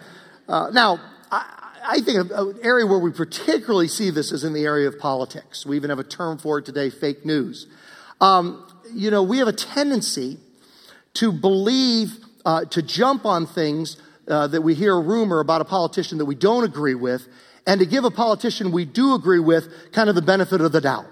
Uh, 0.48 0.70
now, 0.72 1.00
I 1.88 2.00
think 2.00 2.30
an 2.32 2.58
area 2.62 2.84
where 2.84 2.98
we 2.98 3.12
particularly 3.12 3.86
see 3.86 4.10
this 4.10 4.32
is 4.32 4.42
in 4.42 4.52
the 4.52 4.64
area 4.64 4.88
of 4.88 4.98
politics. 4.98 5.64
We 5.64 5.76
even 5.76 5.90
have 5.90 6.00
a 6.00 6.04
term 6.04 6.38
for 6.38 6.58
it 6.58 6.64
today, 6.64 6.90
fake 6.90 7.24
news. 7.24 7.68
Um, 8.20 8.66
you 8.92 9.10
know, 9.10 9.22
we 9.22 9.38
have 9.38 9.46
a 9.46 9.52
tendency 9.52 10.38
to 11.14 11.30
believe, 11.30 12.16
uh, 12.44 12.64
to 12.66 12.82
jump 12.82 13.24
on 13.24 13.46
things 13.46 13.98
uh, 14.26 14.48
that 14.48 14.62
we 14.62 14.74
hear 14.74 14.96
a 14.96 15.00
rumor 15.00 15.38
about 15.38 15.60
a 15.60 15.64
politician 15.64 16.18
that 16.18 16.24
we 16.24 16.34
don't 16.34 16.64
agree 16.64 16.96
with, 16.96 17.28
and 17.66 17.78
to 17.78 17.86
give 17.86 18.04
a 18.04 18.10
politician 18.10 18.72
we 18.72 18.84
do 18.84 19.14
agree 19.14 19.40
with 19.40 19.92
kind 19.92 20.08
of 20.08 20.16
the 20.16 20.22
benefit 20.22 20.60
of 20.60 20.72
the 20.72 20.80
doubt. 20.80 21.06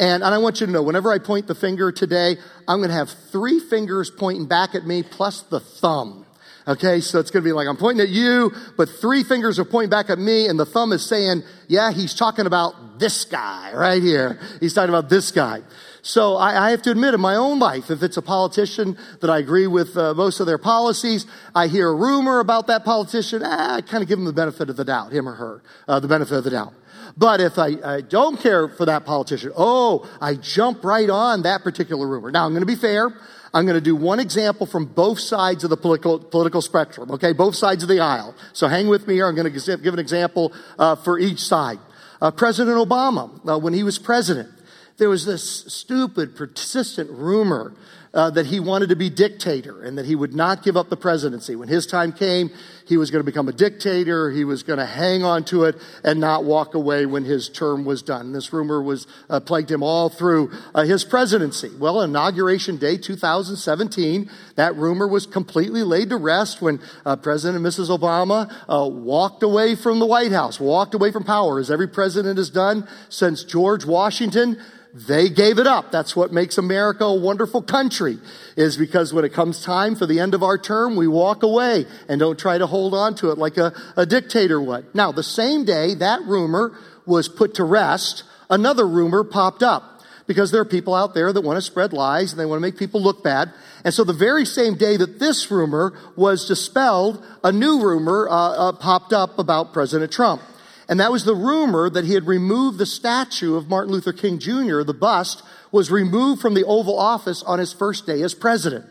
And, 0.00 0.24
and 0.24 0.34
I 0.34 0.38
want 0.38 0.60
you 0.60 0.66
to 0.66 0.72
know, 0.72 0.82
whenever 0.82 1.12
I 1.12 1.18
point 1.18 1.46
the 1.46 1.54
finger 1.54 1.92
today, 1.92 2.38
I'm 2.66 2.78
going 2.78 2.88
to 2.88 2.94
have 2.94 3.10
three 3.10 3.60
fingers 3.60 4.10
pointing 4.10 4.46
back 4.46 4.74
at 4.74 4.86
me 4.86 5.02
plus 5.02 5.42
the 5.42 5.60
thumb. 5.60 6.24
Okay, 6.66 7.00
so 7.00 7.18
it's 7.20 7.30
going 7.30 7.42
to 7.42 7.48
be 7.48 7.52
like 7.52 7.68
I'm 7.68 7.76
pointing 7.76 8.02
at 8.02 8.08
you, 8.08 8.52
but 8.76 8.88
three 8.88 9.22
fingers 9.24 9.58
are 9.58 9.64
pointing 9.64 9.90
back 9.90 10.08
at 10.08 10.18
me, 10.18 10.46
and 10.46 10.58
the 10.58 10.64
thumb 10.64 10.92
is 10.92 11.04
saying, 11.04 11.42
yeah, 11.68 11.92
he's 11.92 12.14
talking 12.14 12.46
about 12.46 12.98
this 12.98 13.24
guy 13.24 13.72
right 13.74 14.02
here. 14.02 14.38
He's 14.60 14.72
talking 14.72 14.88
about 14.88 15.10
this 15.10 15.32
guy. 15.32 15.62
So 16.02 16.36
I, 16.36 16.68
I 16.68 16.70
have 16.70 16.82
to 16.82 16.90
admit 16.90 17.12
in 17.12 17.20
my 17.20 17.34
own 17.34 17.58
life, 17.58 17.90
if 17.90 18.02
it's 18.02 18.16
a 18.16 18.22
politician 18.22 18.96
that 19.20 19.28
I 19.28 19.38
agree 19.38 19.66
with 19.66 19.96
uh, 19.96 20.14
most 20.14 20.40
of 20.40 20.46
their 20.46 20.58
policies, 20.58 21.26
I 21.54 21.66
hear 21.66 21.88
a 21.88 21.94
rumor 21.94 22.40
about 22.40 22.68
that 22.68 22.84
politician, 22.84 23.42
ah, 23.44 23.76
I 23.76 23.80
kind 23.82 24.02
of 24.02 24.08
give 24.08 24.18
him 24.18 24.24
the 24.24 24.32
benefit 24.32 24.70
of 24.70 24.76
the 24.76 24.84
doubt, 24.84 25.12
him 25.12 25.28
or 25.28 25.34
her, 25.34 25.62
uh, 25.88 26.00
the 26.00 26.08
benefit 26.08 26.38
of 26.38 26.44
the 26.44 26.50
doubt. 26.50 26.72
But 27.16 27.40
if 27.40 27.58
I, 27.58 27.76
I, 27.84 28.00
don't 28.00 28.38
care 28.40 28.68
for 28.68 28.86
that 28.86 29.04
politician, 29.04 29.52
oh, 29.56 30.08
I 30.20 30.34
jump 30.34 30.84
right 30.84 31.08
on 31.08 31.42
that 31.42 31.62
particular 31.62 32.06
rumor. 32.06 32.30
Now, 32.30 32.46
I'm 32.46 32.52
going 32.52 32.62
to 32.62 32.66
be 32.66 32.76
fair. 32.76 33.12
I'm 33.52 33.66
going 33.66 33.74
to 33.74 33.80
do 33.80 33.96
one 33.96 34.20
example 34.20 34.66
from 34.66 34.86
both 34.86 35.18
sides 35.18 35.64
of 35.64 35.70
the 35.70 35.76
political, 35.76 36.20
political 36.20 36.62
spectrum, 36.62 37.10
okay? 37.10 37.32
Both 37.32 37.56
sides 37.56 37.82
of 37.82 37.88
the 37.88 38.00
aisle. 38.00 38.34
So 38.52 38.68
hang 38.68 38.88
with 38.88 39.08
me 39.08 39.14
here. 39.14 39.26
I'm 39.26 39.34
going 39.34 39.52
to 39.52 39.76
give 39.78 39.92
an 39.92 39.98
example 39.98 40.52
uh, 40.78 40.96
for 40.96 41.18
each 41.18 41.40
side. 41.40 41.78
Uh, 42.20 42.30
president 42.30 42.76
Obama, 42.76 43.30
uh, 43.48 43.58
when 43.58 43.72
he 43.72 43.82
was 43.82 43.98
president, 43.98 44.50
there 44.98 45.08
was 45.08 45.24
this 45.24 45.64
stupid, 45.72 46.36
persistent 46.36 47.10
rumor 47.10 47.74
uh, 48.12 48.30
that 48.30 48.46
he 48.46 48.58
wanted 48.58 48.88
to 48.88 48.96
be 48.96 49.08
dictator 49.08 49.82
and 49.82 49.96
that 49.96 50.06
he 50.06 50.16
would 50.16 50.34
not 50.34 50.62
give 50.62 50.76
up 50.76 50.88
the 50.88 50.96
presidency. 50.96 51.54
When 51.54 51.68
his 51.68 51.86
time 51.86 52.12
came, 52.12 52.50
he 52.86 52.96
was 52.96 53.10
going 53.10 53.20
to 53.20 53.24
become 53.24 53.48
a 53.48 53.52
dictator. 53.52 54.30
He 54.30 54.44
was 54.44 54.64
going 54.64 54.80
to 54.80 54.86
hang 54.86 55.22
on 55.22 55.44
to 55.44 55.64
it 55.64 55.76
and 56.02 56.18
not 56.18 56.44
walk 56.44 56.74
away 56.74 57.06
when 57.06 57.24
his 57.24 57.48
term 57.48 57.84
was 57.84 58.02
done. 58.02 58.32
This 58.32 58.52
rumor 58.52 58.82
was 58.82 59.06
uh, 59.28 59.38
plagued 59.38 59.70
him 59.70 59.84
all 59.84 60.08
through 60.08 60.50
uh, 60.74 60.82
his 60.82 61.04
presidency. 61.04 61.70
Well, 61.78 62.00
inauguration 62.00 62.78
day 62.78 62.96
2017, 62.96 64.28
that 64.56 64.74
rumor 64.74 65.06
was 65.06 65.26
completely 65.26 65.84
laid 65.84 66.08
to 66.10 66.16
rest 66.16 66.60
when 66.60 66.80
uh, 67.06 67.14
President 67.16 67.64
and 67.64 67.66
Mrs. 67.66 67.96
Obama 67.96 68.52
uh, 68.68 68.88
walked 68.88 69.44
away 69.44 69.76
from 69.76 70.00
the 70.00 70.06
White 70.06 70.32
House, 70.32 70.58
walked 70.58 70.94
away 70.94 71.12
from 71.12 71.22
power, 71.22 71.60
as 71.60 71.70
every 71.70 71.88
president 71.88 72.38
has 72.38 72.50
done 72.50 72.88
since 73.08 73.44
George 73.44 73.84
Washington. 73.84 74.60
They 74.92 75.28
gave 75.28 75.58
it 75.58 75.68
up. 75.68 75.92
That's 75.92 76.16
what 76.16 76.32
makes 76.32 76.58
America 76.58 77.04
a 77.04 77.14
wonderful 77.14 77.62
country, 77.62 78.18
is 78.56 78.76
because 78.76 79.12
when 79.12 79.24
it 79.24 79.32
comes 79.32 79.62
time 79.62 79.94
for 79.94 80.06
the 80.06 80.18
end 80.18 80.34
of 80.34 80.42
our 80.42 80.58
term, 80.58 80.96
we 80.96 81.06
walk 81.06 81.44
away 81.44 81.86
and 82.08 82.18
don't 82.18 82.38
try 82.38 82.58
to 82.58 82.66
hold 82.66 82.92
on 82.92 83.14
to 83.16 83.30
it 83.30 83.38
like 83.38 83.56
a, 83.56 83.72
a 83.96 84.04
dictator 84.04 84.60
would. 84.60 84.92
Now, 84.94 85.12
the 85.12 85.22
same 85.22 85.64
day 85.64 85.94
that 85.94 86.22
rumor 86.22 86.76
was 87.06 87.28
put 87.28 87.54
to 87.54 87.64
rest, 87.64 88.24
another 88.48 88.86
rumor 88.86 89.22
popped 89.22 89.62
up 89.62 90.02
because 90.26 90.50
there 90.50 90.60
are 90.60 90.64
people 90.66 90.94
out 90.94 91.14
there 91.14 91.32
that 91.32 91.40
want 91.40 91.56
to 91.56 91.62
spread 91.62 91.92
lies 91.92 92.32
and 92.32 92.40
they 92.40 92.46
want 92.46 92.58
to 92.58 92.62
make 92.62 92.76
people 92.76 93.00
look 93.00 93.22
bad. 93.22 93.52
And 93.84 93.94
so 93.94 94.04
the 94.04 94.12
very 94.12 94.44
same 94.44 94.76
day 94.76 94.96
that 94.96 95.18
this 95.18 95.50
rumor 95.50 95.92
was 96.16 96.46
dispelled, 96.46 97.24
a 97.42 97.52
new 97.52 97.80
rumor 97.80 98.28
uh, 98.28 98.34
uh, 98.34 98.72
popped 98.72 99.12
up 99.12 99.38
about 99.38 99.72
President 99.72 100.12
Trump. 100.12 100.42
And 100.90 100.98
that 100.98 101.12
was 101.12 101.24
the 101.24 101.36
rumor 101.36 101.88
that 101.88 102.04
he 102.04 102.14
had 102.14 102.26
removed 102.26 102.78
the 102.78 102.84
statue 102.84 103.54
of 103.54 103.68
Martin 103.68 103.92
Luther 103.92 104.12
King 104.12 104.40
Jr., 104.40 104.82
the 104.82 104.92
bust, 104.92 105.44
was 105.70 105.88
removed 105.88 106.42
from 106.42 106.54
the 106.54 106.64
Oval 106.64 106.98
Office 106.98 107.44
on 107.44 107.60
his 107.60 107.72
first 107.72 108.06
day 108.06 108.22
as 108.22 108.34
president. 108.34 108.84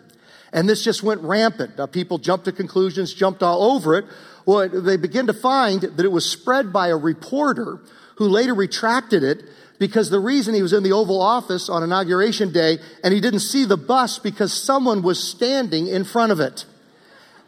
And 0.53 0.67
this 0.67 0.81
just 0.81 1.03
went 1.03 1.19
rampant. 1.21 1.77
Uh, 1.77 1.87
people 1.87 2.17
jumped 2.17 2.45
to 2.45 2.53
conclusions, 2.53 3.13
jumped 3.13 3.43
all 3.43 3.73
over 3.73 3.97
it. 3.97 4.05
Well, 4.45 4.69
they 4.69 4.95
began 4.95 5.27
to 5.27 5.33
find 5.33 5.81
that 5.81 6.05
it 6.05 6.11
was 6.11 6.25
spread 6.25 6.71
by 6.71 6.87
a 6.87 6.95
reporter 6.95 7.81
who 8.15 8.29
later 8.29 8.53
retracted 8.53 9.21
it 9.21 9.43
because 9.77 10.09
the 10.09 10.21
reason 10.21 10.53
he 10.53 10.61
was 10.61 10.71
in 10.71 10.83
the 10.83 10.93
Oval 10.93 11.21
Office 11.21 11.67
on 11.67 11.83
inauguration 11.83 12.53
day 12.53 12.77
and 13.03 13.13
he 13.13 13.19
didn't 13.19 13.41
see 13.41 13.65
the 13.65 13.77
bust 13.77 14.23
because 14.23 14.53
someone 14.53 15.01
was 15.01 15.21
standing 15.21 15.87
in 15.87 16.05
front 16.05 16.31
of 16.31 16.39
it. 16.39 16.65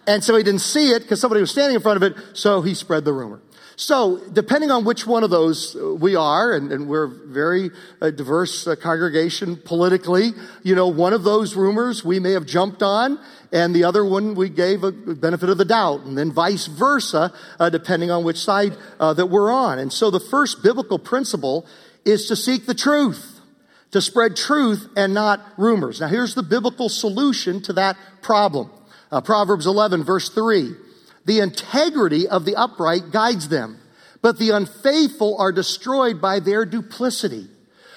And 0.05 0.21
so 0.21 0.35
he 0.35 0.43
didn't 0.43 0.59
see 0.59 0.89
it 0.89 1.03
because 1.03 1.21
somebody 1.21 1.39
was 1.39 1.51
standing 1.51 1.75
in 1.75 1.81
front 1.81 2.03
of 2.03 2.03
it, 2.03 2.17
so 2.33 2.61
he 2.61 2.73
spread 2.73 3.05
the 3.05 3.13
rumor. 3.13 3.39
So, 3.81 4.21
depending 4.31 4.69
on 4.69 4.85
which 4.85 5.07
one 5.07 5.23
of 5.23 5.31
those 5.31 5.75
we 5.75 6.15
are, 6.15 6.53
and, 6.53 6.71
and 6.71 6.87
we're 6.87 7.05
a 7.05 7.09
very 7.09 7.71
uh, 7.99 8.11
diverse 8.11 8.67
uh, 8.67 8.75
congregation 8.75 9.57
politically, 9.57 10.33
you 10.61 10.75
know, 10.75 10.87
one 10.87 11.13
of 11.13 11.23
those 11.23 11.55
rumors 11.55 12.05
we 12.05 12.19
may 12.19 12.33
have 12.33 12.45
jumped 12.45 12.83
on, 12.83 13.19
and 13.51 13.73
the 13.73 13.83
other 13.83 14.05
one 14.05 14.35
we 14.35 14.49
gave 14.49 14.83
a 14.83 14.91
benefit 14.91 15.49
of 15.49 15.57
the 15.57 15.65
doubt, 15.65 16.01
and 16.01 16.15
then 16.15 16.31
vice 16.31 16.67
versa, 16.67 17.33
uh, 17.59 17.71
depending 17.71 18.11
on 18.11 18.23
which 18.23 18.37
side 18.37 18.77
uh, 18.99 19.15
that 19.15 19.25
we're 19.25 19.51
on. 19.51 19.79
And 19.79 19.91
so, 19.91 20.11
the 20.11 20.19
first 20.19 20.61
biblical 20.61 20.99
principle 20.99 21.65
is 22.05 22.27
to 22.27 22.35
seek 22.35 22.67
the 22.67 22.75
truth, 22.75 23.41
to 23.89 23.99
spread 23.99 24.35
truth 24.35 24.89
and 24.95 25.11
not 25.11 25.41
rumors. 25.57 26.01
Now, 26.01 26.07
here's 26.07 26.35
the 26.35 26.43
biblical 26.43 26.87
solution 26.87 27.63
to 27.63 27.73
that 27.73 27.97
problem. 28.21 28.69
Uh, 29.11 29.21
Proverbs 29.21 29.65
11, 29.65 30.03
verse 30.03 30.29
3. 30.29 30.75
The 31.25 31.39
integrity 31.39 32.27
of 32.27 32.45
the 32.45 32.55
upright 32.55 33.11
guides 33.11 33.49
them, 33.49 33.79
but 34.21 34.39
the 34.39 34.51
unfaithful 34.51 35.37
are 35.39 35.51
destroyed 35.51 36.21
by 36.21 36.39
their 36.39 36.65
duplicity. 36.65 37.47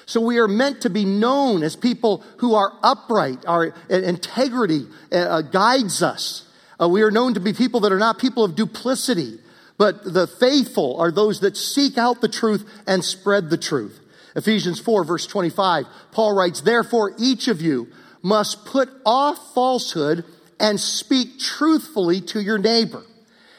So 0.07 0.21
we 0.21 0.38
are 0.38 0.49
meant 0.49 0.83
to 0.83 0.90
be 0.90 1.04
known 1.04 1.62
as 1.62 1.76
people 1.76 2.23
who 2.38 2.54
are 2.54 2.73
upright. 2.83 3.45
Our 3.47 3.75
integrity 3.88 4.87
uh, 5.11 5.16
uh, 5.16 5.43
guides 5.43 6.02
us. 6.02 6.47
Uh, 6.78 6.88
we 6.88 7.02
are 7.02 7.11
known 7.11 7.35
to 7.35 7.40
be 7.40 7.54
people 7.54 7.81
that 7.81 7.93
are 7.93 7.99
not 7.99 8.19
people 8.19 8.45
of 8.45 8.54
duplicity, 8.54 9.38
but 9.78 10.04
the 10.04 10.26
faithful 10.26 11.00
are 11.00 11.11
those 11.11 11.40
that 11.40 11.57
seek 11.57 11.97
out 11.97 12.21
the 12.21 12.28
truth 12.28 12.69
and 12.87 13.02
spread 13.02 13.49
the 13.49 13.57
truth. 13.57 14.00
Ephesians 14.37 14.81
4 14.81 15.04
verse 15.04 15.26
25, 15.26 15.87
Paul 16.12 16.35
writes, 16.35 16.61
Therefore 16.61 17.14
each 17.19 17.49
of 17.49 17.62
you 17.62 17.88
must 18.23 18.66
put 18.66 18.90
off 19.07 19.54
falsehood 19.54 20.25
and 20.61 20.78
speak 20.78 21.38
truthfully 21.38 22.21
to 22.21 22.40
your 22.40 22.59
neighbor 22.59 23.04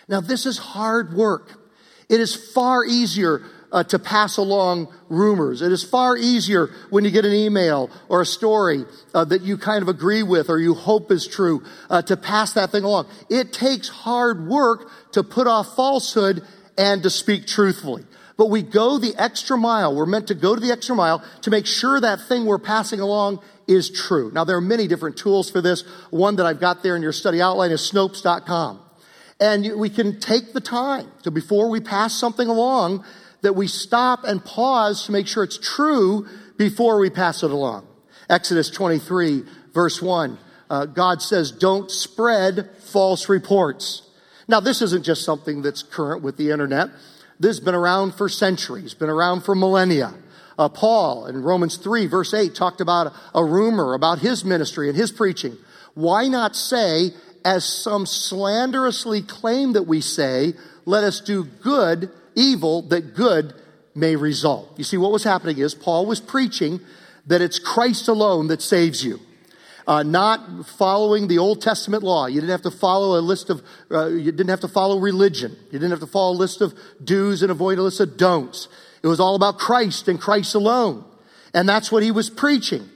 now, 0.07 0.21
this 0.21 0.45
is 0.45 0.57
hard 0.57 1.13
work. 1.13 1.59
It 2.09 2.19
is 2.19 2.35
far 2.53 2.85
easier 2.85 3.41
uh, 3.71 3.83
to 3.83 3.99
pass 3.99 4.37
along 4.37 4.87
rumors. 5.09 5.61
It 5.61 5.71
is 5.71 5.83
far 5.83 6.15
easier 6.15 6.69
when 6.91 7.03
you 7.03 7.11
get 7.11 7.25
an 7.25 7.33
email 7.33 7.89
or 8.07 8.21
a 8.21 8.25
story 8.25 8.85
uh, 9.13 9.25
that 9.25 9.41
you 9.41 9.57
kind 9.57 9.81
of 9.81 9.89
agree 9.89 10.23
with 10.23 10.49
or 10.49 10.59
you 10.59 10.73
hope 10.75 11.11
is 11.11 11.27
true 11.27 11.63
uh, 11.89 12.01
to 12.03 12.15
pass 12.15 12.53
that 12.53 12.71
thing 12.71 12.83
along. 12.83 13.07
It 13.29 13.51
takes 13.51 13.89
hard 13.89 14.47
work 14.47 14.89
to 15.13 15.23
put 15.23 15.47
off 15.47 15.75
falsehood 15.75 16.43
and 16.77 17.03
to 17.03 17.09
speak 17.09 17.47
truthfully. 17.47 18.05
But 18.37 18.49
we 18.49 18.61
go 18.61 18.97
the 18.97 19.15
extra 19.17 19.57
mile. 19.57 19.95
We're 19.95 20.05
meant 20.05 20.27
to 20.27 20.35
go 20.35 20.55
to 20.55 20.61
the 20.61 20.71
extra 20.71 20.95
mile 20.95 21.23
to 21.41 21.49
make 21.49 21.65
sure 21.65 21.99
that 21.99 22.21
thing 22.21 22.45
we're 22.45 22.59
passing 22.59 22.99
along 22.99 23.41
is 23.67 23.89
true. 23.89 24.29
Now, 24.33 24.43
there 24.43 24.57
are 24.57 24.61
many 24.61 24.87
different 24.87 25.17
tools 25.17 25.49
for 25.49 25.61
this. 25.61 25.83
One 26.11 26.35
that 26.35 26.45
I've 26.45 26.59
got 26.59 26.83
there 26.83 26.95
in 26.95 27.01
your 27.01 27.13
study 27.13 27.41
outline 27.41 27.71
is 27.71 27.81
Snopes.com. 27.81 28.84
And 29.39 29.79
we 29.79 29.89
can 29.89 30.19
take 30.19 30.53
the 30.53 30.61
time 30.61 31.11
to, 31.23 31.31
before 31.31 31.69
we 31.69 31.81
pass 31.81 32.13
something 32.13 32.47
along, 32.47 33.03
that 33.41 33.53
we 33.53 33.67
stop 33.67 34.23
and 34.23 34.43
pause 34.43 35.05
to 35.05 35.11
make 35.11 35.27
sure 35.27 35.43
it's 35.43 35.57
true 35.57 36.27
before 36.57 36.99
we 36.99 37.09
pass 37.09 37.43
it 37.43 37.51
along. 37.51 37.87
Exodus 38.29 38.69
23, 38.69 39.43
verse 39.73 40.01
1, 40.01 40.37
uh, 40.69 40.85
God 40.85 41.21
says, 41.21 41.51
Don't 41.51 41.91
spread 41.91 42.69
false 42.79 43.29
reports. 43.29 44.03
Now, 44.47 44.59
this 44.59 44.81
isn't 44.81 45.03
just 45.03 45.23
something 45.23 45.61
that's 45.61 45.83
current 45.83 46.23
with 46.23 46.37
the 46.37 46.51
internet. 46.51 46.89
This 47.39 47.57
has 47.57 47.59
been 47.59 47.75
around 47.75 48.13
for 48.15 48.29
centuries, 48.29 48.93
been 48.93 49.09
around 49.09 49.41
for 49.41 49.55
millennia. 49.55 50.13
Uh, 50.57 50.69
Paul 50.69 51.25
in 51.25 51.43
Romans 51.43 51.77
3, 51.77 52.07
verse 52.07 52.33
8, 52.33 52.55
talked 52.55 52.79
about 52.79 53.13
a 53.33 53.43
rumor 53.43 53.93
about 53.93 54.19
his 54.19 54.45
ministry 54.45 54.87
and 54.87 54.97
his 54.97 55.11
preaching. 55.11 55.57
Why 55.95 56.27
not 56.27 56.55
say, 56.55 57.11
as 57.45 57.63
some 57.63 58.07
slanderously 58.07 59.21
claim 59.21 59.73
that 59.73 59.83
we 59.83 60.01
say, 60.01 60.53
let 60.85 61.03
us 61.03 61.21
do 61.21 61.45
good, 61.45 62.09
evil, 62.33 62.81
that 62.89 63.15
good 63.15 63.53
may 63.93 64.15
result. 64.15 64.77
You 64.77 64.83
see, 64.83 64.97
what 64.97 65.11
was 65.11 65.23
happening 65.23 65.59
is 65.59 65.75
Paul 65.75 66.07
was 66.07 66.19
preaching 66.19 66.81
that 67.27 67.41
it's 67.41 67.59
Christ 67.59 68.07
alone 68.07 68.47
that 68.47 68.61
saves 68.61 69.05
you. 69.05 69.19
Uh, 69.87 70.01
not 70.01 70.65
following 70.65 71.27
the 71.27 71.37
Old 71.37 71.61
Testament 71.61 72.01
law. 72.01 72.25
You 72.25 72.41
didn't 72.41 72.49
have 72.49 72.63
to 72.63 72.71
follow 72.71 73.19
a 73.19 73.21
list 73.21 73.51
of, 73.51 73.61
uh, 73.91 74.07
you 74.07 74.31
didn't 74.31 74.49
have 74.49 74.61
to 74.61 74.67
follow 74.67 74.99
religion. 74.99 75.55
You 75.67 75.79
didn't 75.79 75.91
have 75.91 75.99
to 75.99 76.07
follow 76.07 76.33
a 76.33 76.39
list 76.39 76.61
of 76.61 76.73
do's 77.03 77.43
and 77.43 77.51
avoid 77.51 77.77
a 77.77 77.83
list 77.83 77.99
of 77.99 78.17
don'ts. 78.17 78.67
It 79.03 79.07
was 79.07 79.19
all 79.19 79.35
about 79.35 79.59
Christ 79.59 80.07
and 80.07 80.19
Christ 80.19 80.55
alone. 80.55 81.05
And 81.53 81.69
that's 81.69 81.91
what 81.91 82.01
he 82.01 82.09
was 82.09 82.31
preaching. 82.31 82.89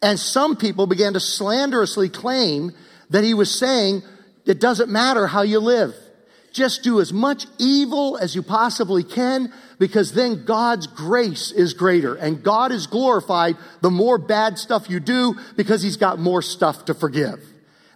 And 0.00 0.18
some 0.18 0.56
people 0.56 0.86
began 0.86 1.12
to 1.12 1.20
slanderously 1.20 2.08
claim 2.08 2.72
that 3.10 3.24
he 3.24 3.34
was 3.34 3.56
saying, 3.56 4.02
it 4.46 4.60
doesn't 4.60 4.90
matter 4.90 5.26
how 5.26 5.42
you 5.42 5.60
live. 5.60 5.94
Just 6.52 6.82
do 6.82 7.00
as 7.00 7.12
much 7.12 7.46
evil 7.58 8.16
as 8.16 8.34
you 8.34 8.42
possibly 8.42 9.04
can 9.04 9.52
because 9.78 10.12
then 10.12 10.44
God's 10.44 10.86
grace 10.86 11.52
is 11.52 11.74
greater 11.74 12.14
and 12.14 12.42
God 12.42 12.72
is 12.72 12.86
glorified 12.86 13.56
the 13.80 13.90
more 13.90 14.18
bad 14.18 14.58
stuff 14.58 14.90
you 14.90 15.00
do 15.00 15.36
because 15.56 15.82
he's 15.82 15.96
got 15.96 16.18
more 16.18 16.42
stuff 16.42 16.86
to 16.86 16.94
forgive. 16.94 17.40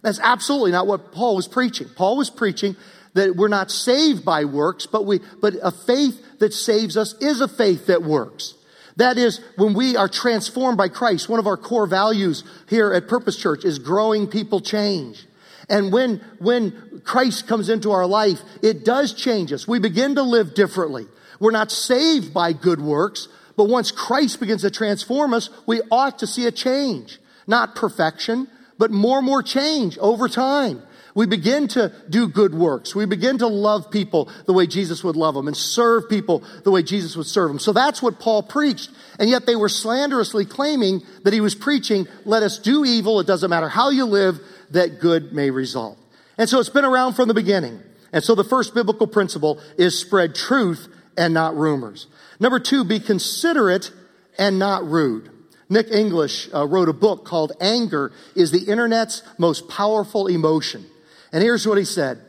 That's 0.01 0.19
absolutely 0.19 0.71
not 0.71 0.87
what 0.87 1.11
Paul 1.11 1.35
was 1.35 1.47
preaching. 1.47 1.89
Paul 1.95 2.17
was 2.17 2.29
preaching 2.29 2.75
that 3.13 3.35
we're 3.35 3.47
not 3.47 3.71
saved 3.71 4.25
by 4.25 4.45
works, 4.45 4.85
but 4.85 5.05
we, 5.05 5.19
but 5.41 5.53
a 5.61 5.71
faith 5.71 6.39
that 6.39 6.53
saves 6.53 6.97
us 6.97 7.13
is 7.21 7.41
a 7.41 7.47
faith 7.47 7.87
that 7.87 8.03
works. 8.03 8.54
That 8.97 9.17
is, 9.17 9.41
when 9.57 9.73
we 9.73 9.97
are 9.97 10.07
transformed 10.07 10.77
by 10.77 10.87
Christ, 10.87 11.27
one 11.27 11.39
of 11.39 11.47
our 11.47 11.57
core 11.57 11.87
values 11.87 12.43
here 12.69 12.93
at 12.93 13.07
Purpose 13.07 13.37
Church 13.37 13.65
is 13.65 13.77
growing 13.77 14.27
people 14.27 14.61
change. 14.61 15.25
And 15.69 15.91
when, 15.91 16.21
when 16.39 17.01
Christ 17.03 17.47
comes 17.47 17.69
into 17.69 17.91
our 17.91 18.05
life, 18.05 18.41
it 18.61 18.85
does 18.85 19.13
change 19.13 19.51
us. 19.51 19.67
We 19.67 19.79
begin 19.79 20.15
to 20.15 20.21
live 20.21 20.53
differently. 20.53 21.07
We're 21.39 21.51
not 21.51 21.71
saved 21.71 22.33
by 22.33 22.53
good 22.53 22.79
works, 22.79 23.27
but 23.57 23.65
once 23.65 23.91
Christ 23.91 24.39
begins 24.39 24.61
to 24.61 24.71
transform 24.71 25.33
us, 25.33 25.49
we 25.65 25.81
ought 25.91 26.19
to 26.19 26.27
see 26.27 26.45
a 26.45 26.51
change. 26.51 27.19
Not 27.47 27.75
perfection, 27.75 28.47
but 28.77 28.91
more 28.91 29.17
and 29.17 29.25
more 29.25 29.43
change 29.43 29.97
over 29.97 30.29
time. 30.29 30.81
We 31.15 31.25
begin 31.25 31.69
to 31.69 31.93
do 32.09 32.27
good 32.27 32.53
works. 32.53 32.93
We 32.93 33.05
begin 33.05 33.37
to 33.37 33.47
love 33.47 33.89
people 33.89 34.29
the 34.45 34.53
way 34.53 34.67
Jesus 34.67 35.01
would 35.01 35.15
love 35.15 35.33
them 35.33 35.47
and 35.47 35.55
serve 35.55 36.09
people 36.09 36.43
the 36.65 36.71
way 36.71 36.83
Jesus 36.83 37.15
would 37.15 37.25
serve 37.25 37.49
them. 37.49 37.57
So 37.57 37.71
that's 37.71 38.01
what 38.01 38.19
Paul 38.19 38.43
preached. 38.43 38.89
And 39.17 39.29
yet 39.29 39.45
they 39.45 39.55
were 39.55 39.69
slanderously 39.69 40.43
claiming 40.43 41.03
that 41.23 41.31
he 41.31 41.39
was 41.39 41.55
preaching, 41.55 42.05
let 42.25 42.43
us 42.43 42.59
do 42.59 42.83
evil. 42.83 43.21
It 43.21 43.27
doesn't 43.27 43.49
matter 43.49 43.69
how 43.69 43.91
you 43.91 44.03
live, 44.03 44.41
that 44.71 44.99
good 44.99 45.31
may 45.31 45.51
result. 45.51 45.97
And 46.37 46.49
so 46.49 46.59
it's 46.59 46.69
been 46.69 46.83
around 46.83 47.13
from 47.13 47.29
the 47.29 47.33
beginning. 47.33 47.79
And 48.11 48.21
so 48.21 48.35
the 48.35 48.43
first 48.43 48.75
biblical 48.75 49.07
principle 49.07 49.61
is 49.77 49.97
spread 49.97 50.35
truth 50.35 50.89
and 51.17 51.33
not 51.33 51.55
rumors. 51.55 52.07
Number 52.41 52.59
two, 52.59 52.83
be 52.83 52.99
considerate 52.99 53.89
and 54.37 54.59
not 54.59 54.85
rude. 54.85 55.31
Nick 55.69 55.89
English 55.91 56.49
uh, 56.53 56.67
wrote 56.67 56.89
a 56.89 56.93
book 56.93 57.23
called 57.23 57.53
Anger 57.61 58.11
is 58.35 58.51
the 58.51 58.69
Internet's 58.69 59.23
Most 59.37 59.69
Powerful 59.69 60.27
Emotion. 60.27 60.85
And 61.31 61.43
here's 61.43 61.67
what 61.67 61.77
he 61.77 61.85
said 61.85 62.21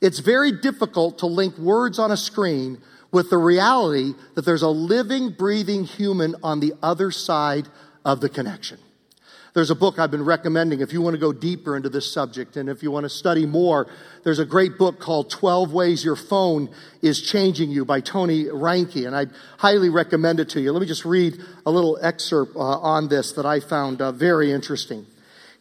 It's 0.00 0.18
very 0.18 0.52
difficult 0.52 1.18
to 1.18 1.26
link 1.26 1.56
words 1.58 1.98
on 1.98 2.10
a 2.10 2.16
screen 2.16 2.80
with 3.12 3.30
the 3.30 3.38
reality 3.38 4.12
that 4.34 4.44
there's 4.44 4.62
a 4.62 4.68
living, 4.68 5.30
breathing 5.30 5.84
human 5.84 6.34
on 6.42 6.60
the 6.60 6.74
other 6.82 7.10
side 7.10 7.68
of 8.04 8.20
the 8.20 8.28
connection. 8.28 8.78
There's 9.54 9.70
a 9.70 9.76
book 9.76 10.00
I've 10.00 10.10
been 10.10 10.24
recommending 10.24 10.80
if 10.80 10.92
you 10.92 11.00
want 11.00 11.14
to 11.14 11.20
go 11.20 11.32
deeper 11.32 11.76
into 11.76 11.88
this 11.88 12.12
subject 12.12 12.56
and 12.56 12.68
if 12.68 12.82
you 12.82 12.90
want 12.90 13.04
to 13.04 13.08
study 13.08 13.46
more. 13.46 13.86
There's 14.24 14.40
a 14.40 14.44
great 14.44 14.78
book 14.78 14.98
called 14.98 15.30
12 15.30 15.72
Ways 15.72 16.04
Your 16.04 16.16
Phone 16.16 16.68
is 17.02 17.22
Changing 17.22 17.70
You 17.70 17.84
by 17.84 18.00
Tony 18.00 18.46
Reinke, 18.46 19.06
and 19.06 19.14
I 19.14 19.26
highly 19.58 19.90
recommend 19.90 20.40
it 20.40 20.48
to 20.50 20.60
you. 20.60 20.72
Let 20.72 20.80
me 20.80 20.88
just 20.88 21.04
read 21.04 21.40
a 21.64 21.70
little 21.70 21.96
excerpt 22.02 22.56
uh, 22.56 22.58
on 22.58 23.06
this 23.06 23.30
that 23.34 23.46
I 23.46 23.60
found 23.60 24.02
uh, 24.02 24.10
very 24.10 24.50
interesting. 24.50 25.06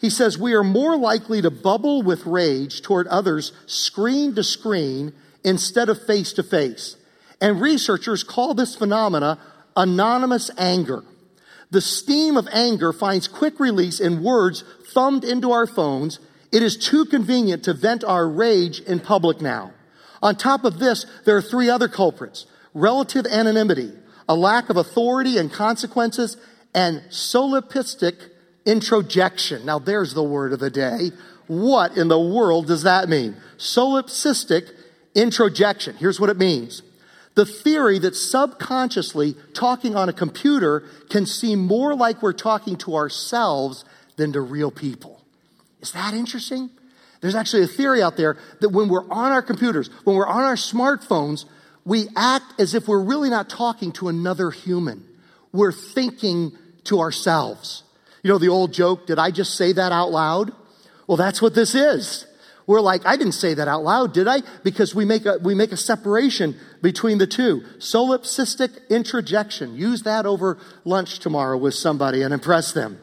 He 0.03 0.10
says, 0.10 0.38
We 0.38 0.53
are 0.53 0.65
more 0.65 0.98
likely 0.98 1.41
to 1.41 1.50
bubble 1.50 2.01
with 2.03 2.25
rage 2.25 2.81
toward 2.81 3.07
others 3.07 3.53
screen 3.67 4.36
to 4.36 4.43
screen 4.43 5.13
instead 5.45 5.88
of 5.88 6.05
face 6.05 6.33
to 6.33 6.43
face. 6.43 6.98
And 7.39 7.62
researchers 7.62 8.22
call 8.22 8.53
this 8.53 8.75
phenomena 8.75 9.39
anonymous 9.77 10.51
anger. 10.57 11.05
The 11.72 11.79
steam 11.79 12.36
of 12.36 12.50
anger 12.51 12.91
finds 12.91 13.29
quick 13.29 13.62
release 13.62 14.01
in 14.01 14.22
words 14.22 14.65
thumbed 14.93 15.24
into 15.24 15.53
our 15.53 15.65
phones. 15.65 16.19
It 16.51 16.62
is 16.62 16.75
too 16.75 17.05
convenient 17.05 17.63
to 17.63 17.74
vent 17.74 18.03
our 18.03 18.27
rage 18.27 18.81
in 18.81 19.00
public 19.00 19.39
now. 19.39 19.72
On 20.22 20.36
top 20.36 20.65
of 20.65 20.79
this, 20.79 21.05
there 21.24 21.38
are 21.38 21.41
three 21.41 21.69
other 21.69 21.88
culprits 21.88 22.45
relative 22.74 23.25
anonymity, 23.25 23.93
a 24.27 24.36
lack 24.36 24.69
of 24.69 24.75
authority 24.75 25.38
and 25.38 25.50
consequences, 25.50 26.36
and 26.75 27.03
solipsistic 27.10 28.33
introjection. 28.65 29.65
Now, 29.65 29.79
there's 29.79 30.13
the 30.13 30.24
word 30.24 30.53
of 30.53 30.60
the 30.60 30.70
day. 30.70 31.12
What 31.48 31.98
in 31.98 32.08
the 32.08 32.20
world 32.20 32.67
does 32.67 32.84
that 32.84 33.10
mean? 33.10 33.36
Solipsistic 33.58 34.70
introjection. 35.15 35.96
Here's 35.96 36.20
what 36.20 36.29
it 36.29 36.38
means. 36.38 36.82
The 37.36 37.46
theory 37.46 38.00
that 38.00 38.15
subconsciously 38.15 39.36
talking 39.53 39.96
on 39.96 40.08
a 40.08 40.13
computer 40.13 40.84
can 41.10 41.25
seem 41.25 41.60
more 41.60 41.96
like 41.96 42.22
we're 42.22 42.34
talking 42.34 42.77
to 42.77 42.96
ourselves 42.96 43.86
than 44.17 44.34
to 44.34 44.41
real 44.41 44.72
people. 44.72 45.22
Is 45.82 45.91
that 45.93 46.13
interesting? 46.13 46.70
There's 47.22 47.36
actually 47.36 47.63
a 47.63 47.67
theory 47.67 48.03
out 48.03 48.17
there 48.17 48.38
that 48.62 48.70
when 48.70 48.89
we're 48.89 49.10
on 49.10 49.32
our 49.32 49.41
computers, 49.41 49.89
when 50.03 50.15
we're 50.15 50.27
on 50.27 50.43
our 50.43 50.55
smartphones, 50.55 51.46
we 51.86 52.08
act 52.15 52.60
as 52.60 52.75
if 52.75 52.88
we're 52.88 53.03
really 53.03 53.29
not 53.29 53.50
talking 53.50 53.91
to 53.93 54.10
another 54.10 54.51
human. 54.51 55.03
We're 55.51 55.72
thinking 55.72 56.51
to 56.86 57.00
ourselves. 57.00 57.84
You 58.24 58.30
know 58.30 58.38
the 58.38 58.50
old 58.50 58.74
joke, 58.74 59.06
did 59.06 59.20
I 59.20 59.32
just 59.32 59.56
say 59.56 59.74
that 59.74 59.92
out 59.92 60.12
loud? 60.12 60.53
Well, 61.08 61.18
that's 61.18 61.42
what 61.42 61.53
this 61.53 61.75
is. 61.75 62.25
We're 62.65 62.80
like, 62.80 63.06
I 63.06 63.18
didn't 63.18 63.34
say 63.34 63.53
that 63.53 63.68
out 63.68 63.84
loud, 63.84 64.13
did 64.13 64.25
I? 64.27 64.42
Because 64.63 64.96
we 64.96 65.03
make 65.03 65.25
a, 65.25 65.38
we 65.44 65.53
make 65.53 65.74
a 65.74 65.77
separation 65.77 66.55
between 66.81 67.18
the 67.18 67.27
two. 67.27 67.62
Solipsistic 67.79 68.90
introjection. 68.90 69.75
Use 69.75 70.03
that 70.03 70.25
over 70.25 70.57
lunch 70.86 71.20
tomorrow 71.20 71.57
with 71.57 71.74
somebody 71.74 72.22
and 72.22 72.33
impress 72.33 72.72
them. 72.72 73.00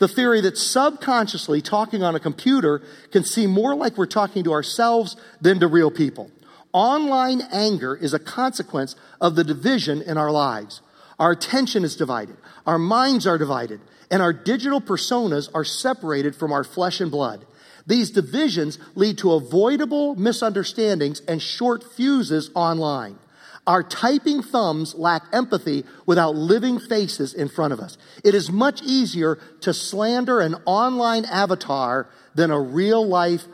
The 0.00 0.08
theory 0.08 0.40
that 0.40 0.58
subconsciously 0.58 1.62
talking 1.62 2.02
on 2.02 2.16
a 2.16 2.20
computer 2.20 2.82
can 3.12 3.22
seem 3.22 3.50
more 3.50 3.76
like 3.76 3.96
we're 3.96 4.06
talking 4.06 4.42
to 4.42 4.52
ourselves 4.52 5.16
than 5.40 5.60
to 5.60 5.68
real 5.68 5.92
people. 5.92 6.32
Online 6.72 7.40
anger 7.52 7.94
is 7.94 8.12
a 8.12 8.18
consequence 8.18 8.96
of 9.20 9.36
the 9.36 9.44
division 9.44 10.02
in 10.02 10.18
our 10.18 10.32
lives. 10.32 10.80
Our 11.20 11.30
attention 11.30 11.84
is 11.84 11.94
divided. 11.94 12.36
Our 12.66 12.80
minds 12.80 13.28
are 13.28 13.38
divided 13.38 13.80
and 14.10 14.22
our 14.22 14.32
digital 14.32 14.80
personas 14.80 15.48
are 15.54 15.64
separated 15.64 16.36
from 16.36 16.52
our 16.52 16.64
flesh 16.64 17.00
and 17.00 17.10
blood. 17.10 17.44
These 17.86 18.10
divisions 18.10 18.78
lead 18.94 19.18
to 19.18 19.32
avoidable 19.32 20.14
misunderstandings 20.14 21.20
and 21.28 21.40
short 21.40 21.84
fuses 21.94 22.50
online. 22.54 23.18
Our 23.66 23.82
typing 23.82 24.42
thumbs 24.42 24.94
lack 24.94 25.22
empathy 25.32 25.84
without 26.04 26.34
living 26.34 26.78
faces 26.78 27.32
in 27.32 27.48
front 27.48 27.72
of 27.72 27.80
us. 27.80 27.96
It 28.22 28.34
is 28.34 28.50
much 28.50 28.82
easier 28.82 29.38
to 29.62 29.72
slander 29.72 30.40
an 30.40 30.56
online 30.66 31.24
avatar 31.24 32.08
than 32.34 32.50
a 32.50 32.60
real 32.60 33.06
life 33.06 33.44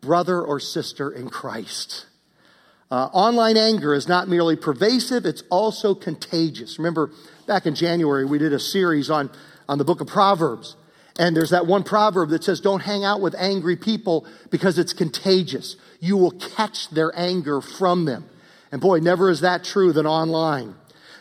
brother 0.00 0.40
or 0.40 0.58
sister 0.58 1.10
in 1.10 1.28
Christ. 1.28 2.06
Uh, 2.90 3.08
online 3.12 3.56
anger 3.56 3.92
is 3.92 4.08
not 4.08 4.28
merely 4.28 4.56
pervasive, 4.56 5.26
it's 5.26 5.42
also 5.50 5.94
contagious. 5.94 6.78
Remember, 6.78 7.10
back 7.46 7.66
in 7.66 7.74
January, 7.74 8.24
we 8.24 8.38
did 8.38 8.52
a 8.52 8.60
series 8.60 9.10
on 9.10 9.30
on 9.68 9.78
the 9.78 9.84
book 9.84 10.00
of 10.00 10.06
Proverbs. 10.06 10.76
And 11.18 11.36
there's 11.36 11.50
that 11.50 11.66
one 11.66 11.82
proverb 11.82 12.30
that 12.30 12.44
says, 12.44 12.60
Don't 12.60 12.80
hang 12.80 13.04
out 13.04 13.20
with 13.20 13.34
angry 13.34 13.76
people 13.76 14.26
because 14.50 14.78
it's 14.78 14.92
contagious. 14.92 15.76
You 16.00 16.16
will 16.16 16.30
catch 16.30 16.88
their 16.90 17.12
anger 17.16 17.60
from 17.60 18.04
them. 18.04 18.24
And 18.70 18.80
boy, 18.80 19.00
never 19.00 19.28
is 19.30 19.40
that 19.40 19.64
true 19.64 19.92
than 19.92 20.06
online. 20.06 20.74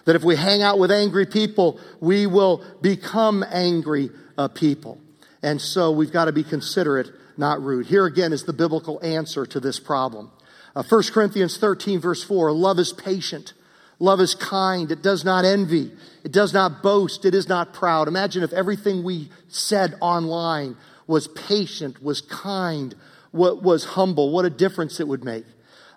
That 0.06 0.16
if 0.16 0.24
we 0.24 0.36
hang 0.36 0.62
out 0.62 0.80
with 0.80 0.92
angry 0.92 1.26
people, 1.26 1.80
we 2.00 2.28
will 2.28 2.64
become 2.82 3.44
angry 3.52 4.12
uh, 4.38 4.48
people. 4.48 5.00
And 5.42 5.60
so 5.60 5.92
we've 5.92 6.12
got 6.12 6.26
to 6.26 6.32
be 6.32 6.44
considerate, 6.44 7.10
not 7.36 7.62
rude. 7.62 7.88
Here 7.88 8.06
again 8.06 8.32
is 8.32 8.44
the 8.44 8.54
biblical 8.54 9.04
answer 9.04 9.46
to 9.48 9.60
this 9.60 9.80
problem. 9.80 10.32
Uh, 10.78 10.84
1 10.84 11.04
Corinthians 11.12 11.58
13, 11.58 12.00
verse 12.00 12.24
4 12.24 12.52
love 12.52 12.78
is 12.78 12.94
patient. 12.94 13.54
Love 13.98 14.20
is 14.20 14.36
kind. 14.36 14.92
It 14.92 15.02
does 15.02 15.26
not 15.26 15.44
envy. 15.44 15.92
It 16.24 16.32
does 16.32 16.54
not 16.54 16.84
boast. 16.84 17.26
It 17.26 17.34
is 17.34 17.50
not 17.50 17.74
proud. 17.74 18.08
Imagine 18.08 18.44
if 18.44 18.54
everything 18.54 19.04
we 19.04 19.32
said 19.48 19.96
online 20.02 20.78
was 21.08 21.30
patient, 21.30 22.04
was 22.04 22.22
kind, 22.22 22.94
was 23.32 23.86
humble. 23.86 24.32
What 24.32 24.46
a 24.46 24.52
difference 24.52 25.00
it 25.00 25.08
would 25.08 25.24
make. 25.24 25.46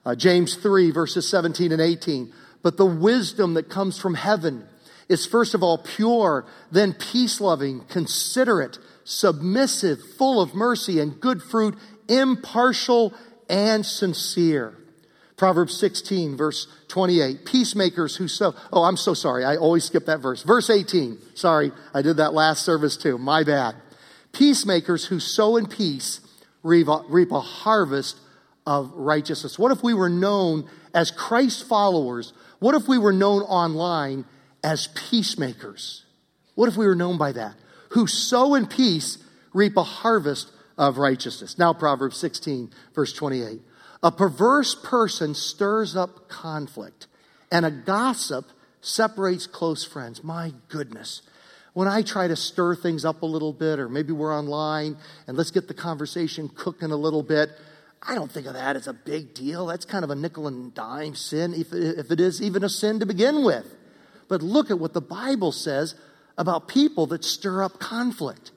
Uh, 0.06 0.14
James 0.14 0.56
3, 0.56 0.92
verses 0.92 1.28
17 1.28 1.72
and 1.72 1.82
18. 1.82 2.32
But 2.62 2.78
the 2.78 2.86
wisdom 2.86 3.52
that 3.54 3.68
comes 3.68 3.98
from 3.98 4.14
heaven 4.14 4.66
is 5.10 5.26
first 5.26 5.52
of 5.52 5.62
all 5.62 5.76
pure, 5.76 6.46
then 6.72 6.94
peace 6.94 7.38
loving, 7.38 7.84
considerate, 7.90 8.78
submissive, 9.04 9.98
full 10.16 10.40
of 10.40 10.54
mercy 10.54 11.00
and 11.00 11.20
good 11.20 11.42
fruit, 11.42 11.76
impartial 12.08 13.12
and 13.50 13.84
sincere. 13.84 14.74
Proverbs 15.36 15.78
16, 15.78 16.36
verse 16.36 16.66
28. 16.88 17.44
Peacemakers 17.44 18.16
who 18.16 18.28
sow. 18.28 18.54
Oh, 18.72 18.84
I'm 18.84 18.96
so 18.96 19.14
sorry. 19.14 19.44
I 19.44 19.56
always 19.56 19.84
skip 19.84 20.06
that 20.06 20.20
verse. 20.20 20.42
Verse 20.42 20.70
18. 20.70 21.18
Sorry, 21.34 21.72
I 21.94 22.02
did 22.02 22.18
that 22.18 22.34
last 22.34 22.64
service 22.64 22.96
too. 22.96 23.18
My 23.18 23.42
bad. 23.42 23.74
Peacemakers 24.32 25.06
who 25.06 25.18
sow 25.18 25.56
in 25.56 25.66
peace 25.66 26.20
reap 26.62 26.88
a, 26.88 27.02
reap 27.08 27.32
a 27.32 27.40
harvest 27.40 28.20
of 28.66 28.92
righteousness. 28.94 29.58
What 29.58 29.72
if 29.72 29.82
we 29.82 29.94
were 29.94 30.10
known 30.10 30.68
as 30.94 31.10
Christ 31.10 31.66
followers? 31.66 32.32
What 32.58 32.74
if 32.74 32.86
we 32.86 32.98
were 32.98 33.12
known 33.12 33.42
online 33.42 34.26
as 34.62 34.88
peacemakers? 34.88 36.04
What 36.54 36.68
if 36.68 36.76
we 36.76 36.86
were 36.86 36.94
known 36.94 37.16
by 37.16 37.32
that? 37.32 37.54
Who 37.92 38.06
sow 38.06 38.54
in 38.54 38.66
peace 38.66 39.18
reap 39.54 39.76
a 39.76 39.82
harvest 39.82 40.52
of 40.80 40.96
righteousness. 40.96 41.58
Now, 41.58 41.74
Proverbs 41.74 42.16
16, 42.16 42.70
verse 42.94 43.12
28. 43.12 43.60
A 44.02 44.10
perverse 44.10 44.74
person 44.74 45.34
stirs 45.34 45.94
up 45.94 46.30
conflict, 46.30 47.06
and 47.52 47.66
a 47.66 47.70
gossip 47.70 48.46
separates 48.80 49.46
close 49.46 49.84
friends. 49.84 50.24
My 50.24 50.54
goodness. 50.68 51.20
When 51.74 51.86
I 51.86 52.00
try 52.00 52.28
to 52.28 52.34
stir 52.34 52.74
things 52.74 53.04
up 53.04 53.20
a 53.20 53.26
little 53.26 53.52
bit, 53.52 53.78
or 53.78 53.90
maybe 53.90 54.14
we're 54.14 54.34
online 54.34 54.96
and 55.26 55.36
let's 55.36 55.50
get 55.50 55.68
the 55.68 55.74
conversation 55.74 56.48
cooking 56.48 56.90
a 56.90 56.96
little 56.96 57.22
bit, 57.22 57.50
I 58.02 58.14
don't 58.14 58.32
think 58.32 58.46
of 58.46 58.54
that 58.54 58.74
as 58.74 58.88
a 58.88 58.94
big 58.94 59.34
deal. 59.34 59.66
That's 59.66 59.84
kind 59.84 60.02
of 60.02 60.10
a 60.10 60.14
nickel 60.14 60.48
and 60.48 60.74
dime 60.74 61.14
sin, 61.14 61.52
if, 61.52 61.74
if 61.74 62.10
it 62.10 62.20
is 62.20 62.40
even 62.40 62.64
a 62.64 62.70
sin 62.70 63.00
to 63.00 63.06
begin 63.06 63.44
with. 63.44 63.66
But 64.28 64.40
look 64.42 64.70
at 64.70 64.78
what 64.78 64.94
the 64.94 65.02
Bible 65.02 65.52
says 65.52 65.94
about 66.38 66.68
people 66.68 67.06
that 67.08 67.22
stir 67.22 67.62
up 67.62 67.78
conflict. 67.78 68.50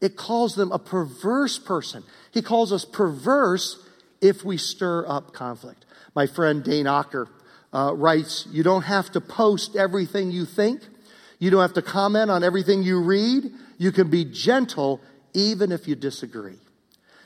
It 0.00 0.16
calls 0.16 0.54
them 0.54 0.72
a 0.72 0.78
perverse 0.78 1.58
person. 1.58 2.04
He 2.32 2.42
calls 2.42 2.72
us 2.72 2.84
perverse 2.84 3.82
if 4.20 4.44
we 4.44 4.56
stir 4.56 5.06
up 5.08 5.32
conflict. 5.32 5.84
My 6.14 6.26
friend 6.26 6.62
Dane 6.62 6.86
Ocker 6.86 7.28
uh, 7.72 7.92
writes 7.94 8.46
You 8.50 8.62
don't 8.62 8.82
have 8.82 9.10
to 9.12 9.20
post 9.20 9.76
everything 9.76 10.30
you 10.30 10.44
think, 10.44 10.82
you 11.38 11.50
don't 11.50 11.62
have 11.62 11.74
to 11.74 11.82
comment 11.82 12.30
on 12.30 12.42
everything 12.44 12.82
you 12.82 13.00
read. 13.00 13.44
You 13.78 13.92
can 13.92 14.08
be 14.08 14.24
gentle 14.24 15.00
even 15.34 15.70
if 15.70 15.86
you 15.86 15.94
disagree. 15.94 16.58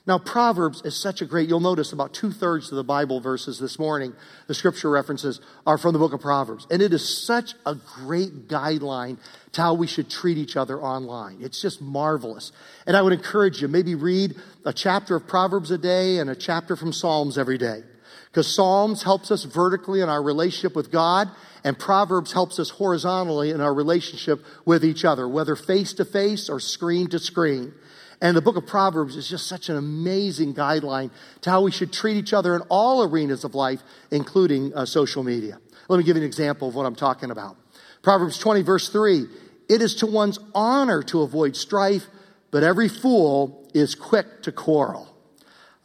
Now, 0.07 0.19
Proverbs 0.19 0.81
is 0.85 0.97
such 0.97 1.21
a 1.21 1.27
great, 1.27 1.49
you'll 1.49 1.61
notice 1.61 1.93
about 1.93 2.15
two 2.15 2.33
thirds 2.33 2.71
of 2.71 2.77
the 2.77 2.85
Bible 2.85 3.21
verses 3.21 3.59
this 3.59 3.79
morning, 3.79 4.15
the 4.47 4.55
scripture 4.55 4.89
references 4.89 5.41
are 5.67 5.77
from 5.77 5.93
the 5.93 5.99
book 5.99 6.15
of 6.15 6.21
Proverbs. 6.21 6.67
And 6.71 6.81
it 6.81 6.95
is 6.95 7.25
such 7.27 7.55
a 7.67 7.75
great 7.75 8.49
guideline 8.49 9.19
to 9.53 9.61
how 9.61 9.75
we 9.75 9.87
should 9.87 10.09
treat 10.09 10.39
each 10.39 10.57
other 10.57 10.81
online. 10.81 11.39
It's 11.41 11.61
just 11.61 11.83
marvelous. 11.83 12.51
And 12.87 12.97
I 12.97 13.03
would 13.03 13.13
encourage 13.13 13.61
you, 13.61 13.69
maybe 13.69 13.95
read 13.95 14.37
a 14.65 14.73
chapter 14.73 15.17
of 15.17 15.29
Proverbs 15.29 15.71
a 15.71 15.79
day 15.79 16.19
and 16.19 16.31
a 16.31 16.37
chapter 16.37 16.77
from 16.77 16.95
Psalms 16.95 17.37
every 17.37 17.59
day. 17.59 17.83
Because 18.31 18.53
Psalms 18.55 19.03
helps 19.03 19.31
us 19.31 19.45
vertically 19.45 20.01
in 20.01 20.09
our 20.09 20.23
relationship 20.23 20.75
with 20.75 20.91
God, 20.91 21.29
and 21.63 21.79
Proverbs 21.79 22.33
helps 22.33 22.59
us 22.59 22.71
horizontally 22.71 23.51
in 23.51 23.61
our 23.61 23.75
relationship 23.75 24.45
with 24.65 24.85
each 24.85 25.05
other, 25.05 25.29
whether 25.29 25.57
face 25.57 25.93
to 25.95 26.05
face 26.05 26.49
or 26.49 26.59
screen 26.59 27.09
to 27.09 27.19
screen. 27.19 27.75
And 28.21 28.37
the 28.37 28.43
book 28.43 28.57
of 28.57 28.67
Proverbs 28.67 29.17
is 29.17 29.29
just 29.29 29.47
such 29.47 29.69
an 29.71 29.77
amazing 29.77 30.55
guideline 30.55 31.11
to 31.41 31.51
how 31.51 31.63
we 31.63 31.71
should 31.71 31.93
treat 31.93 32.17
each 32.17 32.35
other 32.35 32.55
in 32.55 32.61
all 32.69 33.03
arenas 33.03 33.45
of 33.45 33.55
life, 33.55 33.81
including 34.11 34.75
uh, 34.75 34.85
social 34.85 35.23
media. 35.23 35.59
Let 35.89 35.97
me 35.97 36.05
give 36.05 36.17
you 36.17 36.23
an 36.23 36.27
example 36.27 36.69
of 36.69 36.75
what 36.75 36.85
I'm 36.85 36.95
talking 36.95 37.31
about. 37.31 37.57
Proverbs 38.03 38.39
20, 38.39 38.63
verse 38.63 38.89
3 38.91 39.25
It 39.69 39.81
is 39.81 39.95
to 39.97 40.07
one's 40.07 40.39
honor 40.55 41.03
to 41.05 41.23
avoid 41.23 41.57
strife, 41.57 42.07
but 42.51 42.63
every 42.63 42.89
fool 42.89 43.71
is 43.73 43.95
quick 43.95 44.43
to 44.43 44.53
quarrel. 44.53 45.09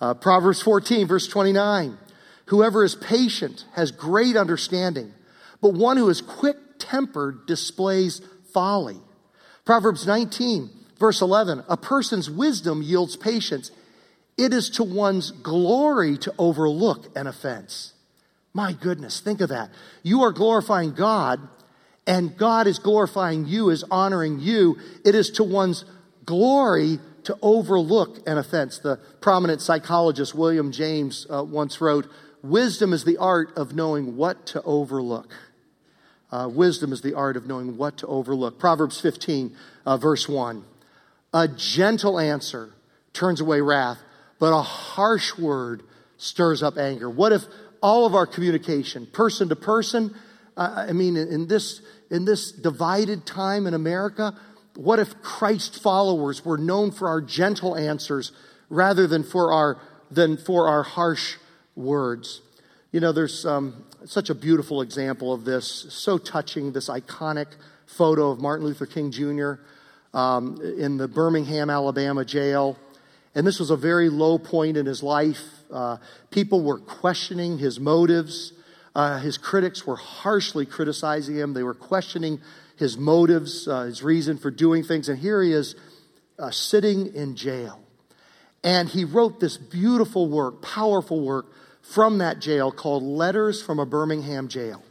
Uh, 0.02 0.14
Proverbs 0.14 0.62
14, 0.62 1.08
verse 1.08 1.28
29 1.28 1.98
Whoever 2.48 2.84
is 2.84 2.96
patient 2.96 3.66
has 3.76 3.92
great 3.92 4.36
understanding, 4.36 5.14
but 5.62 5.74
one 5.74 5.98
who 5.98 6.10
is 6.10 6.22
quick 6.22 6.58
tempered 6.78 7.46
displays 7.48 8.22
folly. 8.54 9.00
Proverbs 9.64 10.06
19, 10.06 10.70
Verse 11.00 11.22
11 11.22 11.64
A 11.68 11.78
person's 11.78 12.30
wisdom 12.30 12.82
yields 12.82 13.16
patience. 13.16 13.72
It 14.38 14.54
is 14.54 14.70
to 14.72 14.84
one's 14.84 15.32
glory 15.32 16.18
to 16.20 16.34
overlook 16.38 17.16
an 17.16 17.26
offense. 17.28 17.94
My 18.54 18.74
goodness, 18.74 19.20
think 19.20 19.42
of 19.42 19.50
that. 19.50 19.70
You 20.04 20.24
are 20.24 20.32
glorifying 20.32 20.94
God, 20.94 21.40
and 22.06 22.38
God 22.38 22.68
is 22.68 22.80
glorifying 22.80 23.46
you, 23.46 23.70
is 23.70 23.84
honoring 23.90 24.40
you. 24.40 24.78
It 25.06 25.16
is 25.16 25.30
to 25.32 25.44
one's 25.44 25.86
glory 26.26 27.00
to 27.24 27.38
overlook 27.42 28.28
an 28.28 28.38
offense. 28.38 28.80
The 28.80 28.98
prominent 29.22 29.62
psychologist 29.62 30.36
William 30.36 30.72
James 30.72 31.28
uh, 31.30 31.44
once 31.44 31.82
wrote, 31.82 32.08
Wisdom 32.44 32.94
is 32.94 33.06
the 33.06 33.18
art 33.18 33.58
of 33.58 33.74
knowing 33.74 34.18
what 34.18 34.46
to 34.48 34.62
overlook. 34.64 35.34
Uh, 36.32 36.48
wisdom 36.52 36.94
is 36.94 37.02
the 37.02 37.14
art 37.14 37.38
of 37.38 37.48
knowing 37.48 37.78
what 37.78 37.98
to 37.98 38.08
overlook. 38.08 38.60
Proverbs 38.60 39.02
15, 39.02 39.56
uh, 39.86 39.98
verse 39.98 40.30
1. 40.30 40.64
A 41.36 41.50
gentle 41.50 42.18
answer 42.18 42.70
turns 43.12 43.42
away 43.42 43.60
wrath, 43.60 43.98
but 44.40 44.58
a 44.58 44.62
harsh 44.62 45.38
word 45.38 45.84
stirs 46.16 46.64
up 46.64 46.78
anger. 46.78 47.10
What 47.10 47.34
if 47.34 47.44
all 47.82 48.06
of 48.06 48.16
our 48.16 48.26
communication, 48.26 49.06
person 49.06 49.50
to 49.50 49.56
person, 49.58 50.16
uh, 50.56 50.86
I 50.88 50.94
mean, 50.94 51.18
in 51.18 51.48
this, 51.48 51.82
in 52.10 52.24
this 52.24 52.54
divided 52.54 53.26
time 53.26 53.68
in 53.68 53.74
America, 53.74 54.34
what 54.76 54.98
if 54.98 55.22
Christ 55.22 55.84
followers 55.84 56.46
were 56.46 56.58
known 56.58 56.92
for 56.92 57.10
our 57.10 57.20
gentle 57.20 57.76
answers 57.76 58.32
rather 58.70 59.06
than 59.06 59.26
for 59.26 59.52
our, 59.52 59.78
than 60.10 60.38
for 60.38 60.70
our 60.70 60.84
harsh 60.84 61.36
words? 61.76 62.40
You 62.94 63.02
know, 63.02 63.12
there's 63.12 63.46
um, 63.46 63.84
such 64.06 64.30
a 64.30 64.36
beautiful 64.36 64.82
example 64.82 65.34
of 65.34 65.44
this, 65.44 65.86
so 65.90 66.18
touching, 66.18 66.72
this 66.72 66.88
iconic 66.88 67.48
photo 67.88 68.32
of 68.32 68.40
Martin 68.40 68.66
Luther 68.66 68.86
King 68.86 69.12
Jr 69.12 69.56
um, 70.16 70.60
in 70.78 70.98
the 70.98 71.08
Birmingham, 71.08 71.70
Alabama 71.70 72.26
jail. 72.26 72.78
And 73.36 73.46
this 73.46 73.60
was 73.60 73.70
a 73.70 73.76
very 73.76 74.10
low 74.10 74.40
point 74.40 74.78
in 74.78 74.86
his 74.86 75.04
life. 75.04 75.44
Uh, 75.72 75.98
people 76.32 76.64
were 76.64 76.80
questioning 76.80 77.58
his 77.58 77.80
motives. 77.80 78.54
Uh, 78.96 79.20
his 79.20 79.38
critics 79.38 79.86
were 79.86 79.98
harshly 79.98 80.66
criticizing 80.66 81.36
him. 81.36 81.54
They 81.54 81.64
were 81.64 81.74
questioning 81.74 82.40
his 82.78 82.98
motives, 82.98 83.68
uh, 83.68 83.84
his 83.84 84.02
reason 84.02 84.38
for 84.38 84.50
doing 84.50 84.84
things. 84.84 85.10
And 85.10 85.20
here 85.20 85.44
he 85.44 85.52
is 85.52 85.76
uh, 86.40 86.50
sitting 86.50 87.14
in 87.14 87.36
jail. 87.36 87.82
And 88.64 88.88
he 88.88 89.04
wrote 89.04 89.42
this 89.42 89.58
beautiful 89.58 90.30
work, 90.30 90.62
powerful 90.62 91.20
work 91.20 91.48
from 91.82 92.20
that 92.20 92.40
jail 92.40 92.72
called 92.72 93.04
Letters 93.04 93.62
from 93.62 93.80
a 93.80 93.86
Birmingham 93.86 94.48
Jail. 94.48 94.82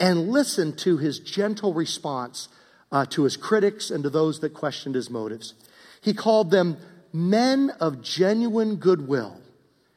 And 0.00 0.30
listen 0.30 0.74
to 0.78 0.98
his 0.98 1.20
gentle 1.20 1.72
response 1.72 2.48
uh, 2.92 3.06
to 3.06 3.24
his 3.24 3.36
critics 3.36 3.90
and 3.90 4.04
to 4.04 4.10
those 4.10 4.40
that 4.40 4.50
questioned 4.54 4.94
his 4.94 5.10
motives. 5.10 5.54
He 6.02 6.12
called 6.12 6.50
them 6.50 6.76
men 7.12 7.70
of 7.80 8.02
genuine 8.02 8.76
goodwill. 8.76 9.40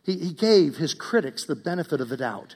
He, 0.03 0.17
he 0.17 0.33
gave 0.33 0.77
his 0.77 0.93
critics 0.93 1.45
the 1.45 1.55
benefit 1.55 1.99
of 1.99 2.09
the 2.09 2.17
doubt. 2.17 2.55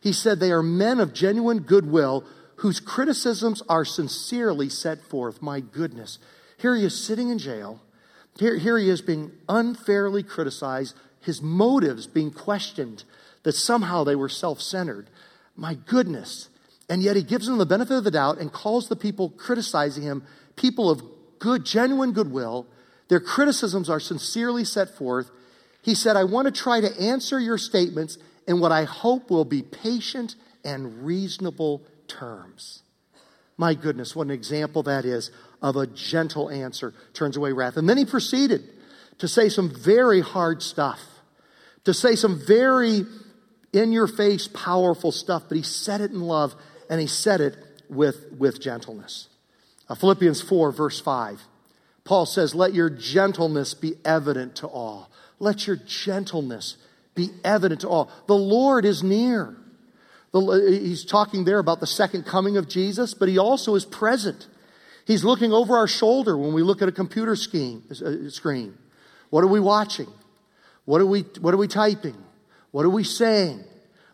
He 0.00 0.12
said 0.12 0.40
they 0.40 0.52
are 0.52 0.62
men 0.62 0.98
of 0.98 1.14
genuine 1.14 1.60
goodwill 1.60 2.24
whose 2.56 2.80
criticisms 2.80 3.62
are 3.68 3.84
sincerely 3.84 4.68
set 4.68 5.02
forth. 5.02 5.40
My 5.40 5.60
goodness. 5.60 6.18
Here 6.58 6.74
he 6.76 6.84
is 6.84 7.02
sitting 7.02 7.30
in 7.30 7.38
jail. 7.38 7.80
Here, 8.38 8.56
here 8.56 8.76
he 8.76 8.88
is 8.90 9.00
being 9.00 9.32
unfairly 9.48 10.22
criticized, 10.22 10.94
his 11.20 11.40
motives 11.40 12.06
being 12.06 12.30
questioned, 12.30 13.04
that 13.44 13.54
somehow 13.54 14.04
they 14.04 14.14
were 14.14 14.28
self 14.28 14.60
centered. 14.60 15.08
My 15.56 15.74
goodness. 15.74 16.49
And 16.90 17.04
yet 17.04 17.14
he 17.14 17.22
gives 17.22 17.46
them 17.46 17.58
the 17.58 17.64
benefit 17.64 17.96
of 17.96 18.04
the 18.04 18.10
doubt 18.10 18.38
and 18.38 18.52
calls 18.52 18.88
the 18.88 18.96
people 18.96 19.30
criticizing 19.30 20.02
him 20.02 20.24
people 20.56 20.90
of 20.90 21.00
good, 21.38 21.64
genuine 21.64 22.12
goodwill. 22.12 22.66
Their 23.08 23.20
criticisms 23.20 23.88
are 23.88 24.00
sincerely 24.00 24.64
set 24.64 24.96
forth. 24.96 25.30
He 25.82 25.94
said, 25.94 26.16
I 26.16 26.24
want 26.24 26.46
to 26.46 26.52
try 26.52 26.80
to 26.80 27.00
answer 27.00 27.38
your 27.38 27.58
statements 27.58 28.18
in 28.46 28.60
what 28.60 28.72
I 28.72 28.84
hope 28.84 29.30
will 29.30 29.44
be 29.44 29.62
patient 29.62 30.34
and 30.64 31.04
reasonable 31.04 31.82
terms. 32.08 32.82
My 33.56 33.74
goodness, 33.74 34.16
what 34.16 34.26
an 34.26 34.32
example 34.32 34.82
that 34.82 35.04
is 35.04 35.30
of 35.62 35.76
a 35.76 35.86
gentle 35.86 36.50
answer 36.50 36.92
turns 37.14 37.36
away 37.36 37.52
wrath. 37.52 37.76
And 37.76 37.88
then 37.88 37.98
he 37.98 38.04
proceeded 38.04 38.64
to 39.18 39.28
say 39.28 39.48
some 39.48 39.70
very 39.72 40.20
hard 40.20 40.60
stuff, 40.60 41.00
to 41.84 41.94
say 41.94 42.16
some 42.16 42.42
very 42.44 43.04
in 43.72 43.92
your 43.92 44.08
face, 44.08 44.48
powerful 44.48 45.12
stuff, 45.12 45.44
but 45.48 45.56
he 45.56 45.62
said 45.62 46.00
it 46.00 46.10
in 46.10 46.20
love 46.20 46.56
and 46.90 47.00
he 47.00 47.06
said 47.06 47.40
it 47.40 47.56
with, 47.88 48.32
with 48.36 48.60
gentleness. 48.60 49.28
Uh, 49.88 49.94
Philippians 49.94 50.42
4, 50.42 50.72
verse 50.72 51.00
5. 51.00 51.40
Paul 52.04 52.26
says, 52.26 52.54
Let 52.54 52.74
your 52.74 52.90
gentleness 52.90 53.72
be 53.72 53.94
evident 54.04 54.56
to 54.56 54.66
all. 54.66 55.10
Let 55.38 55.66
your 55.66 55.76
gentleness 55.76 56.76
be 57.14 57.30
evident 57.44 57.82
to 57.82 57.88
all. 57.88 58.10
The 58.26 58.36
Lord 58.36 58.84
is 58.84 59.02
near. 59.02 59.56
The, 60.32 60.78
he's 60.82 61.04
talking 61.04 61.44
there 61.44 61.58
about 61.58 61.80
the 61.80 61.86
second 61.86 62.24
coming 62.24 62.56
of 62.56 62.68
Jesus, 62.68 63.14
but 63.14 63.28
he 63.28 63.38
also 63.38 63.74
is 63.76 63.84
present. 63.84 64.48
He's 65.06 65.24
looking 65.24 65.52
over 65.52 65.76
our 65.76 65.88
shoulder 65.88 66.36
when 66.36 66.52
we 66.52 66.62
look 66.62 66.82
at 66.82 66.88
a 66.88 66.92
computer 66.92 67.32
uh, 67.32 68.30
screen. 68.30 68.78
What 69.30 69.44
are 69.44 69.48
we 69.48 69.60
watching? 69.60 70.08
What 70.84 71.00
are 71.00 71.06
we, 71.06 71.22
what 71.40 71.54
are 71.54 71.56
we 71.56 71.68
typing? 71.68 72.16
What 72.72 72.84
are 72.84 72.90
we 72.90 73.04
saying? 73.04 73.64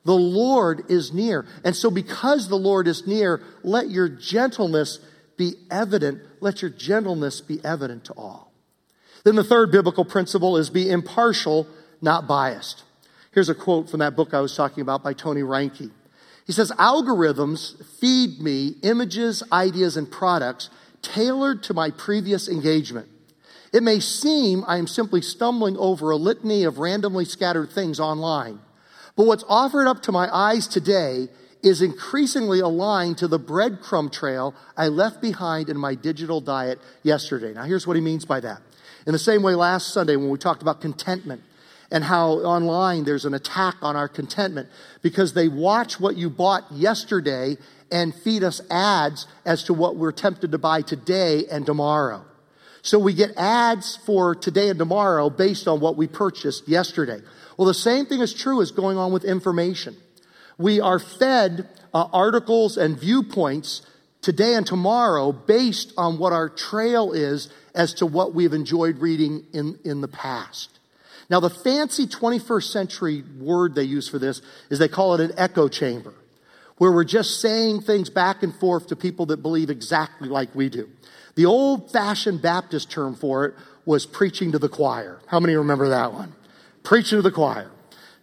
The 0.07 0.15
Lord 0.15 0.89
is 0.89 1.13
near. 1.13 1.45
And 1.65 1.75
so, 1.75 1.91
because 1.91 2.49
the 2.49 2.57
Lord 2.57 2.87
is 2.87 3.09
near, 3.09 3.43
let 3.65 3.91
your 3.91 4.09
gentleness 4.09 5.01
be 5.37 5.55
evident. 5.69 6.23
Let 6.41 6.63
your 6.63 6.71
gentleness 6.71 7.41
be 7.41 7.61
evident 7.65 8.05
to 8.05 8.13
all. 8.13 8.53
Then, 9.25 9.35
the 9.35 9.43
third 9.43 9.73
biblical 9.73 10.05
principle 10.05 10.57
is 10.59 10.71
be 10.71 10.89
impartial, 10.89 11.67
not 12.01 12.29
biased. 12.29 12.85
Here's 13.33 13.49
a 13.49 13.55
quote 13.55 13.91
from 13.91 13.99
that 13.99 14.15
book 14.15 14.33
I 14.33 14.41
was 14.41 14.55
talking 14.55 14.81
about 14.81 15.03
by 15.03 15.13
Tony 15.13 15.41
Reinke. 15.41 15.91
He 16.47 16.53
says, 16.53 16.71
Algorithms 16.79 17.85
feed 17.99 18.41
me 18.41 18.77
images, 18.83 19.43
ideas, 19.51 19.97
and 19.97 20.09
products 20.09 20.71
tailored 21.03 21.65
to 21.65 21.75
my 21.75 21.91
previous 21.91 22.49
engagement. 22.49 23.09
It 23.73 23.83
may 23.83 23.99
seem 23.99 24.63
I 24.69 24.79
am 24.79 24.87
simply 24.87 25.21
stumbling 25.21 25.77
over 25.77 26.11
a 26.11 26.17
litany 26.17 26.63
of 26.63 26.79
randomly 26.79 27.25
scattered 27.25 27.71
things 27.71 27.99
online. 27.99 28.61
But 29.17 29.27
what's 29.27 29.45
offered 29.49 29.89
up 29.89 30.03
to 30.03 30.13
my 30.13 30.29
eyes 30.33 30.69
today 30.69 31.29
is 31.63 31.81
increasingly 31.81 32.61
aligned 32.61 33.19
to 33.19 33.29
the 33.29 33.41
breadcrumb 33.41 34.13
trail 34.13 34.55
I 34.77 34.89
left 34.89 35.23
behind 35.23 35.69
in 35.69 35.79
my 35.79 35.95
digital 35.95 36.41
diet 36.41 36.79
yesterday. 37.03 37.55
Now, 37.55 37.65
here's 37.65 37.87
what 37.87 37.97
he 37.97 38.03
means 38.03 38.25
by 38.25 38.41
that. 38.41 38.61
In 39.07 39.13
the 39.13 39.19
same 39.19 39.43
way, 39.43 39.55
last 39.55 39.93
Sunday 39.93 40.17
when 40.17 40.31
we 40.31 40.39
talked 40.39 40.63
about 40.63 40.81
contentment 40.81 41.43
and 41.91 42.05
how 42.05 42.33
online 42.33 43.05
there's 43.05 43.25
an 43.25 43.35
attack 43.35 43.77
on 43.81 43.97
our 43.97 44.09
contentment 44.09 44.69
because 45.03 45.33
they 45.33 45.49
watch 45.49 45.99
what 45.99 46.17
you 46.17 46.29
bought 46.29 46.65
yesterday 46.71 47.57
and 47.91 48.15
feed 48.15 48.43
us 48.43 48.61
ads 48.71 49.27
as 49.45 49.63
to 49.65 49.73
what 49.73 49.97
we're 49.97 50.13
tempted 50.13 50.53
to 50.53 50.59
buy 50.59 50.83
today 50.83 51.45
and 51.51 51.65
tomorrow. 51.65 52.25
So 52.83 52.99
we 52.99 53.15
get 53.15 53.37
ads 53.37 53.97
for 53.97 54.35
today 54.35 54.69
and 54.69 54.79
tomorrow 54.79 55.31
based 55.31 55.67
on 55.67 55.81
what 55.81 55.97
we 55.97 56.07
purchased 56.07 56.69
yesterday. 56.69 57.21
Well, 57.57 57.67
the 57.67 57.75
same 57.75 58.07
thing 58.07 58.21
is 58.21 58.35
true 58.35 58.61
as 58.61 58.71
going 58.71 58.99
on 58.99 59.13
with 59.13 59.25
information. 59.25 59.97
We 60.59 60.81
are 60.81 60.99
fed 60.99 61.69
uh, 61.93 62.09
articles 62.13 62.77
and 62.77 62.99
viewpoints 62.99 63.83
today 64.23 64.55
and 64.55 64.67
tomorrow 64.67 65.33
based 65.33 65.93
on 65.97 66.19
what 66.19 66.33
our 66.33 66.49
trail 66.49 67.13
is 67.13 67.49
as 67.75 67.95
to 67.95 68.07
what 68.07 68.35
we've 68.35 68.53
enjoyed 68.53 68.99
reading 68.99 69.45
in, 69.53 69.79
in 69.85 70.01
the 70.01 70.09
past. 70.09 70.79
Now, 71.29 71.41
the 71.41 71.51
fancy 71.51 72.07
21st 72.07 72.71
century 72.71 73.25
word 73.39 73.75
they 73.75 73.83
use 73.83 74.09
for 74.09 74.19
this 74.19 74.43
is 74.71 74.79
they 74.79 74.89
call 74.89 75.15
it 75.15 75.21
an 75.21 75.33
echo 75.37 75.69
chamber, 75.69 76.15
where 76.79 76.93
we're 76.93 77.05
just 77.05 77.41
saying 77.41 77.83
things 77.83 78.11
back 78.11 78.43
and 78.43 78.55
forth 78.55 78.89
to 78.89 78.97
people 78.97 79.27
that 79.27 79.43
believe 79.43 79.71
exactly 79.71 80.29
like 80.29 80.55
we 80.55 80.69
do. 80.69 80.89
The 81.35 81.47
old 81.47 81.91
fashioned 81.91 82.43
Baptist 82.43 82.91
term 82.91 83.15
for 83.15 83.45
it 83.47 83.55
was 83.85 84.07
preaching 84.07 84.53
to 84.53 84.59
the 84.59 84.69
choir. 84.69 85.19
How 85.27 85.41
many 85.41 85.55
remember 85.55 85.89
that 85.89 86.13
one? 86.13 86.33
Preaching 86.87 87.19
to 87.19 87.23
the 87.23 87.33
choir. 87.33 87.69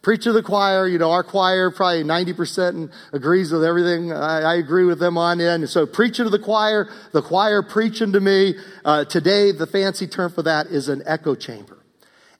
Preach 0.01 0.23
to 0.23 0.31
the 0.31 0.41
choir, 0.41 0.87
you 0.87 0.97
know, 0.97 1.11
our 1.11 1.21
choir 1.21 1.69
probably 1.69 2.05
90% 2.05 2.93
agrees 3.11 3.51
with 3.51 3.61
everything 3.61 4.13
I, 4.13 4.39
I, 4.39 4.55
agree 4.55 4.85
with 4.85 4.99
them 4.99 5.17
on. 5.17 5.41
And 5.41 5.69
so 5.69 5.85
preaching 5.85 6.23
to 6.23 6.29
the 6.29 6.39
choir, 6.39 6.89
the 7.11 7.21
choir 7.21 7.61
preaching 7.61 8.13
to 8.13 8.21
me. 8.21 8.55
Uh, 8.85 9.03
today, 9.03 9.51
the 9.51 9.67
fancy 9.67 10.07
term 10.07 10.31
for 10.31 10.43
that 10.43 10.67
is 10.67 10.87
an 10.87 11.03
echo 11.05 11.35
chamber. 11.35 11.77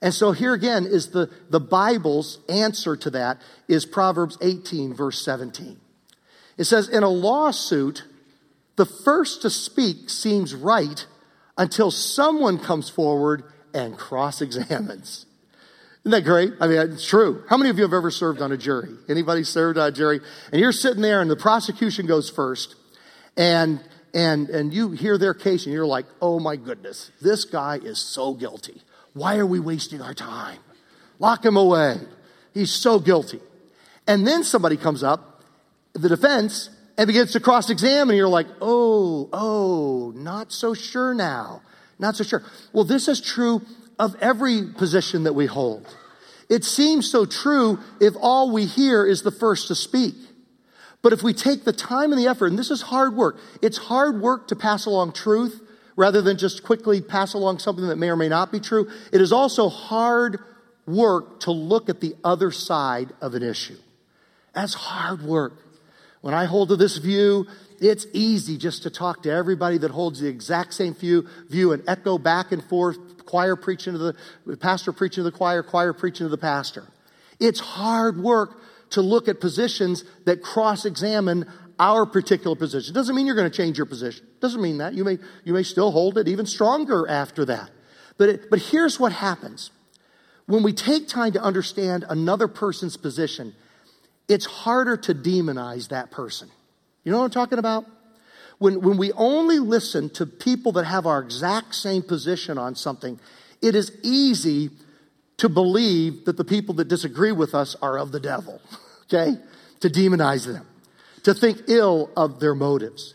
And 0.00 0.14
so 0.14 0.32
here 0.32 0.54
again 0.54 0.86
is 0.86 1.10
the, 1.10 1.28
the 1.50 1.60
Bible's 1.60 2.38
answer 2.48 2.96
to 2.96 3.10
that 3.10 3.42
is 3.68 3.84
Proverbs 3.84 4.38
18 4.40 4.94
verse 4.94 5.22
17. 5.22 5.78
It 6.56 6.64
says, 6.64 6.88
in 6.88 7.02
a 7.02 7.10
lawsuit, 7.10 8.02
the 8.76 8.86
first 8.86 9.42
to 9.42 9.50
speak 9.50 10.08
seems 10.08 10.54
right 10.54 11.04
until 11.58 11.90
someone 11.90 12.58
comes 12.58 12.88
forward 12.88 13.44
and 13.74 13.98
cross 13.98 14.40
examines. 14.40 15.26
Isn't 16.04 16.10
that 16.10 16.24
great? 16.24 16.52
I 16.60 16.66
mean, 16.66 16.78
it's 16.92 17.06
true. 17.06 17.44
How 17.48 17.56
many 17.56 17.70
of 17.70 17.78
you 17.78 17.82
have 17.82 17.94
ever 17.94 18.10
served 18.10 18.42
on 18.42 18.52
a 18.52 18.58
jury? 18.58 18.90
Anybody 19.08 19.42
served 19.42 19.78
on 19.78 19.88
a 19.88 19.90
jury? 19.90 20.20
And 20.52 20.60
you're 20.60 20.70
sitting 20.70 21.00
there 21.00 21.22
and 21.22 21.30
the 21.30 21.36
prosecution 21.36 22.04
goes 22.06 22.28
first 22.28 22.76
and, 23.38 23.80
and, 24.12 24.50
and 24.50 24.74
you 24.74 24.90
hear 24.90 25.16
their 25.16 25.32
case 25.32 25.64
and 25.64 25.72
you're 25.72 25.86
like, 25.86 26.04
oh 26.20 26.38
my 26.38 26.56
goodness, 26.56 27.10
this 27.22 27.46
guy 27.46 27.76
is 27.76 27.98
so 27.98 28.34
guilty. 28.34 28.82
Why 29.14 29.38
are 29.38 29.46
we 29.46 29.58
wasting 29.60 30.02
our 30.02 30.12
time? 30.12 30.58
Lock 31.18 31.42
him 31.42 31.56
away. 31.56 31.96
He's 32.52 32.70
so 32.70 32.98
guilty. 32.98 33.40
And 34.06 34.26
then 34.26 34.44
somebody 34.44 34.76
comes 34.76 35.02
up, 35.02 35.42
the 35.94 36.10
defense, 36.10 36.68
and 36.98 37.06
begins 37.06 37.32
to 37.32 37.40
cross 37.40 37.70
examine. 37.70 38.16
You're 38.16 38.28
like, 38.28 38.48
oh, 38.60 39.30
oh, 39.32 40.12
not 40.14 40.52
so 40.52 40.74
sure 40.74 41.14
now. 41.14 41.62
Not 41.98 42.16
so 42.16 42.24
sure. 42.24 42.42
Well, 42.74 42.84
this 42.84 43.08
is 43.08 43.22
true 43.22 43.62
of 43.98 44.16
every 44.20 44.72
position 44.76 45.24
that 45.24 45.34
we 45.34 45.46
hold. 45.46 45.86
It 46.48 46.64
seems 46.64 47.10
so 47.10 47.24
true 47.24 47.78
if 48.00 48.14
all 48.20 48.52
we 48.52 48.66
hear 48.66 49.06
is 49.06 49.22
the 49.22 49.30
first 49.30 49.68
to 49.68 49.74
speak. 49.74 50.14
But 51.02 51.12
if 51.12 51.22
we 51.22 51.34
take 51.34 51.64
the 51.64 51.72
time 51.72 52.12
and 52.12 52.20
the 52.20 52.28
effort, 52.28 52.46
and 52.46 52.58
this 52.58 52.70
is 52.70 52.82
hard 52.82 53.14
work, 53.14 53.38
it's 53.62 53.76
hard 53.76 54.20
work 54.20 54.48
to 54.48 54.56
pass 54.56 54.86
along 54.86 55.12
truth 55.12 55.60
rather 55.96 56.22
than 56.22 56.38
just 56.38 56.64
quickly 56.64 57.00
pass 57.00 57.34
along 57.34 57.58
something 57.58 57.86
that 57.88 57.96
may 57.96 58.08
or 58.08 58.16
may 58.16 58.28
not 58.28 58.50
be 58.50 58.60
true. 58.60 58.90
It 59.12 59.20
is 59.20 59.32
also 59.32 59.68
hard 59.68 60.38
work 60.86 61.40
to 61.40 61.50
look 61.50 61.88
at 61.88 62.00
the 62.00 62.14
other 62.24 62.50
side 62.50 63.12
of 63.20 63.34
an 63.34 63.42
issue. 63.42 63.76
That's 64.54 64.74
hard 64.74 65.22
work. 65.22 65.54
When 66.20 66.34
I 66.34 66.46
hold 66.46 66.70
to 66.70 66.76
this 66.76 66.96
view, 66.96 67.46
it's 67.80 68.06
easy 68.12 68.56
just 68.56 68.84
to 68.84 68.90
talk 68.90 69.24
to 69.24 69.30
everybody 69.30 69.78
that 69.78 69.90
holds 69.90 70.20
the 70.20 70.28
exact 70.28 70.72
same 70.74 70.94
view, 70.94 71.28
view 71.48 71.72
and 71.72 71.82
echo 71.86 72.16
back 72.16 72.50
and 72.50 72.64
forth, 72.64 72.98
choir 73.34 73.56
preaching 73.56 73.94
to 73.94 73.98
the 74.46 74.56
pastor 74.58 74.92
preaching 74.92 75.24
to 75.24 75.28
the 75.28 75.36
choir, 75.36 75.64
choir 75.64 75.92
preaching 75.92 76.24
to 76.24 76.28
the 76.28 76.38
pastor. 76.38 76.86
It's 77.40 77.58
hard 77.58 78.16
work 78.16 78.60
to 78.90 79.02
look 79.02 79.26
at 79.26 79.40
positions 79.40 80.04
that 80.24 80.40
cross 80.40 80.84
examine 80.84 81.50
our 81.80 82.06
particular 82.06 82.54
position. 82.54 82.94
Doesn't 82.94 83.12
mean 83.12 83.26
you're 83.26 83.34
going 83.34 83.50
to 83.50 83.56
change 83.56 83.76
your 83.76 83.86
position. 83.86 84.24
Doesn't 84.38 84.62
mean 84.62 84.78
that. 84.78 84.94
You 84.94 85.02
may, 85.02 85.18
you 85.42 85.52
may 85.52 85.64
still 85.64 85.90
hold 85.90 86.16
it 86.16 86.28
even 86.28 86.46
stronger 86.46 87.08
after 87.08 87.44
that. 87.46 87.72
But, 88.18 88.28
it, 88.28 88.50
but 88.50 88.60
here's 88.60 89.00
what 89.00 89.10
happens. 89.10 89.72
When 90.46 90.62
we 90.62 90.72
take 90.72 91.08
time 91.08 91.32
to 91.32 91.42
understand 91.42 92.04
another 92.08 92.46
person's 92.46 92.96
position, 92.96 93.52
it's 94.28 94.46
harder 94.46 94.96
to 94.96 95.12
demonize 95.12 95.88
that 95.88 96.12
person. 96.12 96.50
You 97.02 97.10
know 97.10 97.18
what 97.18 97.24
I'm 97.24 97.30
talking 97.32 97.58
about? 97.58 97.84
When, 98.58 98.80
when 98.80 98.96
we 98.96 99.12
only 99.12 99.58
listen 99.58 100.10
to 100.10 100.26
people 100.26 100.72
that 100.72 100.84
have 100.84 101.06
our 101.06 101.20
exact 101.20 101.74
same 101.74 102.02
position 102.02 102.56
on 102.58 102.74
something, 102.74 103.18
it 103.60 103.74
is 103.74 103.92
easy 104.02 104.70
to 105.38 105.48
believe 105.48 106.24
that 106.26 106.36
the 106.36 106.44
people 106.44 106.74
that 106.76 106.88
disagree 106.88 107.32
with 107.32 107.54
us 107.54 107.74
are 107.82 107.98
of 107.98 108.12
the 108.12 108.20
devil, 108.20 108.60
okay? 109.04 109.36
To 109.80 109.90
demonize 109.90 110.46
them 110.46 110.66
to 111.24 111.34
think 111.34 111.62
ill 111.68 112.10
of 112.16 112.38
their 112.38 112.54
motives. 112.54 113.14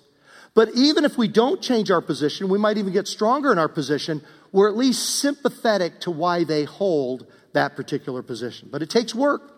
But 0.54 0.70
even 0.76 1.06
if 1.06 1.18
we 1.18 1.28
don't 1.28 1.62
change 1.62 1.90
our 1.90 2.02
position, 2.02 2.50
we 2.50 2.58
might 2.58 2.78
even 2.78 2.92
get 2.92 3.08
stronger 3.08 3.52
in 3.52 3.58
our 3.58 3.70
position. 3.70 4.22
We're 4.52 4.68
at 4.68 4.76
least 4.76 5.20
sympathetic 5.20 6.02
to 6.02 6.12
why 6.12 6.44
they 6.44 6.66
hold 6.66 7.28
that 7.54 7.76
particular 7.76 8.22
position. 8.22 8.68
But 8.72 8.82
it 8.82 8.90
takes 8.90 9.16
work. 9.16 9.56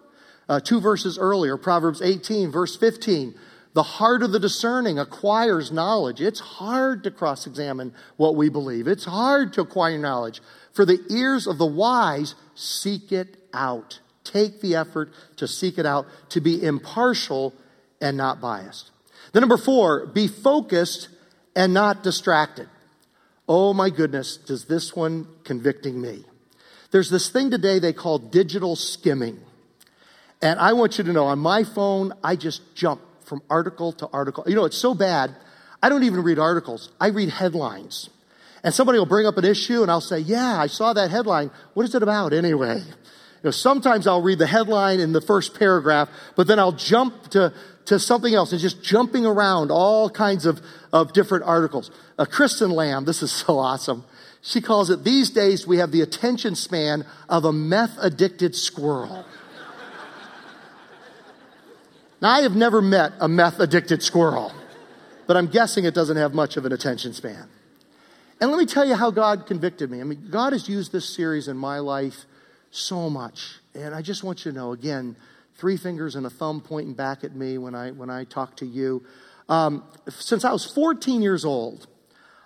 Uh, 0.48 0.60
two 0.60 0.82
verses 0.82 1.17
earlier, 1.17 1.56
Proverbs 1.56 2.02
18, 2.02 2.52
verse 2.52 2.76
15. 2.76 3.36
The 3.74 3.84
heart 3.84 4.22
of 4.22 4.32
the 4.32 4.40
discerning 4.40 5.00
acquires 5.00 5.72
knowledge. 5.72 6.20
It's 6.20 6.40
hard 6.40 7.04
to 7.04 7.12
cross 7.12 7.48
examine 7.48 7.94
what 8.18 8.36
we 8.36 8.50
believe. 8.50 8.88
It's 8.88 9.06
hard 9.06 9.54
to 9.54 9.62
acquire 9.62 9.98
knowledge. 9.98 10.42
For 10.74 10.86
the 10.86 11.00
ears 11.10 11.48
of 11.48 11.58
the 11.58 11.66
wise 11.66 12.36
seek 12.54 13.12
it 13.12 13.38
out. 13.54 14.00
Take 14.24 14.62
the 14.62 14.76
effort 14.76 15.14
to 15.38 15.48
seek 15.48 15.78
it 15.78 15.86
out, 15.86 16.06
to 16.30 16.42
be 16.42 16.64
impartial 16.64 17.54
and 18.02 18.18
not 18.18 18.42
biased. 18.42 18.92
Then 19.32 19.42
number 19.42 19.58
four, 19.58 20.06
be 20.06 20.28
focused 20.28 21.10
and 21.56 21.74
not 21.74 22.04
distracted. 22.04 22.68
Oh 23.48 23.74
my 23.74 23.90
goodness, 23.90 24.38
does 24.38 24.66
this 24.66 24.96
one 24.96 25.28
convicting 25.44 26.02
me? 26.02 26.26
There's 26.92 27.10
this 27.10 27.30
thing 27.30 27.52
today 27.52 27.80
they 27.80 27.94
call 27.94 28.20
digital 28.20 28.76
skimming. 28.76 29.40
And 30.42 30.60
I 30.60 30.74
want 30.74 30.98
you 30.98 31.04
to 31.06 31.14
know 31.14 31.26
on 31.26 31.40
my 31.40 31.64
phone, 31.64 32.14
I 32.24 32.36
just 32.36 32.76
jump 32.76 33.02
from 33.32 33.41
article 33.50 33.94
to 33.94 34.10
article. 34.12 34.44
You 34.46 34.56
know, 34.56 34.65
it's 34.65 34.78
so 34.78 34.94
bad. 34.94 35.34
I 35.82 35.88
don't 35.88 36.04
even 36.04 36.22
read 36.22 36.38
articles. 36.38 36.89
I 37.00 37.08
read 37.08 37.30
headlines. 37.30 38.10
And 38.62 38.74
somebody 38.74 39.00
will 39.00 39.06
bring 39.06 39.26
up 39.26 39.38
an 39.38 39.46
issue 39.46 39.84
and 39.84 39.89
I'll 39.89 40.02
say, 40.02 40.20
yeah, 40.20 40.60
I 40.60 40.67
saw 40.67 40.91
that 40.91 41.12
headline. 41.12 41.50
What 41.74 41.84
is 41.86 41.96
it 41.96 42.04
about 42.04 42.34
anyway? 42.34 42.80
You 42.80 43.46
know, 43.46 43.52
sometimes 43.52 44.06
I'll 44.06 44.22
read 44.22 44.38
the 44.38 44.48
headline 44.48 45.00
in 45.00 45.13
the 45.13 45.22
first 45.22 45.58
paragraph, 45.58 46.10
but 46.36 46.48
then 46.48 46.60
I'll 46.60 46.74
jump 46.74 47.30
to 47.30 47.54
to 47.86 48.00
something 48.00 48.34
else 48.34 48.52
and 48.52 48.62
just 48.62 48.84
jumping 48.84 49.26
around 49.26 49.72
all 49.72 50.10
kinds 50.10 50.46
of, 50.46 50.62
of 50.94 51.13
different 51.13 51.46
articles. 51.46 51.89
Uh, 52.20 52.26
Kristen 52.26 52.70
Lamb, 52.70 53.06
this 53.06 53.24
is 53.24 53.32
so 53.46 53.58
awesome. 53.58 54.04
She 54.41 54.60
calls 54.60 54.89
it, 54.89 55.04
these 55.04 55.30
days 55.30 55.65
we 55.65 55.78
have 55.78 55.91
the 55.91 56.02
attention 56.02 56.56
span 56.56 57.06
of 57.30 57.46
a 57.46 57.54
meth 57.54 57.98
addicted 58.02 58.56
squirrel. 58.56 59.26
Now, 62.22 62.30
I 62.30 62.42
have 62.42 62.56
never 62.56 62.84
met 62.84 63.14
a 63.20 63.28
meth 63.28 63.60
addicted 63.60 64.04
squirrel, 64.04 64.54
but 65.26 65.38
I'm 65.38 65.48
guessing 65.48 65.86
it 65.86 65.96
doesn't 65.96 66.18
have 66.18 66.36
much 66.36 66.56
of 66.56 66.66
an 66.66 66.72
attention 66.72 67.14
span. 67.14 67.50
And 68.40 68.52
let 68.52 68.60
me 68.60 68.68
tell 68.68 68.86
you 68.86 68.94
how 68.94 69.10
God 69.10 69.48
convicted 69.48 69.90
me. 69.90 70.02
I 70.02 70.04
mean, 70.04 70.28
God 70.30 70.54
has 70.54 70.70
used 70.70 70.92
this 70.92 71.10
series 71.10 71.48
in 71.48 71.58
my 71.58 71.80
life 71.80 72.26
so 72.70 73.10
much. 73.10 73.56
And 73.74 73.96
I 73.96 74.04
just 74.04 74.24
want 74.24 74.46
you 74.46 74.52
to 74.52 74.58
know 74.58 74.72
again, 74.72 75.16
three 75.56 75.78
fingers 75.78 76.16
and 76.16 76.26
a 76.26 76.30
thumb 76.30 76.62
pointing 76.62 76.94
back 76.94 77.24
at 77.24 77.36
me 77.36 77.58
when 77.58 77.74
I, 77.74 77.90
when 77.90 78.12
I 78.12 78.24
talk 78.26 78.58
to 78.58 78.66
you. 78.68 79.04
Um, 79.50 79.84
since 80.08 80.46
I 80.46 80.52
was 80.52 80.66
14 80.66 81.24
years 81.24 81.44
old, 81.44 81.88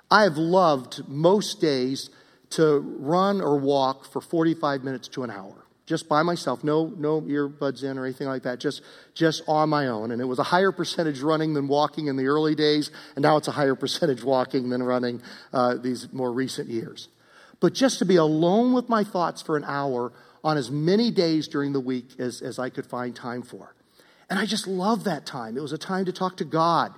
I 0.10 0.24
have 0.24 0.38
loved 0.38 1.08
most 1.08 1.60
days 1.60 2.10
to 2.52 2.80
run 2.80 3.42
or 3.42 3.58
walk 3.58 4.06
for 4.06 4.22
45 4.22 4.84
minutes 4.86 5.10
to 5.10 5.24
an 5.24 5.32
hour 5.32 5.65
just 5.86 6.10
by 6.10 6.24
myself 6.24 6.64
no 6.64 6.94
no 6.98 7.22
earbuds 7.22 7.84
in 7.84 7.98
or 7.98 8.06
anything 8.06 8.28
like 8.28 8.44
that 8.44 8.60
just 8.60 8.82
just 9.14 9.44
on 9.48 9.70
my 9.70 9.88
own 9.88 10.12
and 10.12 10.22
it 10.22 10.26
was 10.26 10.40
a 10.40 10.44
higher 10.44 10.72
percentage 10.72 11.22
running 11.22 11.54
than 11.54 11.68
walking 11.68 12.08
in 12.08 12.16
the 12.16 12.28
early 12.28 12.56
days 12.56 12.92
and 13.16 13.24
now 13.24 13.38
it's 13.38 13.48
a 13.48 13.52
higher 13.52 13.76
percentage 13.86 14.24
walking 14.24 14.70
than 14.70 14.82
running 14.84 15.22
uh, 15.54 15.76
these 15.76 16.12
more 16.12 16.32
recent 16.32 16.70
years 16.70 17.10
but 17.60 17.74
just 17.74 18.00
to 18.00 18.06
be 18.06 18.16
alone 18.16 18.74
with 18.74 18.90
my 18.90 19.04
thoughts 19.04 19.42
for 19.42 19.58
an 19.58 19.64
hour 19.64 20.12
on 20.44 20.58
as 20.58 20.70
many 20.70 21.10
days 21.10 21.48
during 21.48 21.74
the 21.74 21.80
week 21.80 22.20
as, 22.20 22.42
as 22.42 22.60
I 22.60 22.70
could 22.70 22.86
find 22.86 23.16
time 23.16 23.42
for. 23.42 23.74
And 24.30 24.38
I 24.38 24.46
just 24.46 24.68
love 24.68 25.04
that 25.06 25.26
time. 25.26 25.58
It 25.58 25.62
was 25.62 25.74
a 25.74 25.78
time 25.78 26.06
to 26.06 26.12
talk 26.12 26.38
to 26.38 26.46
God. 26.46 26.94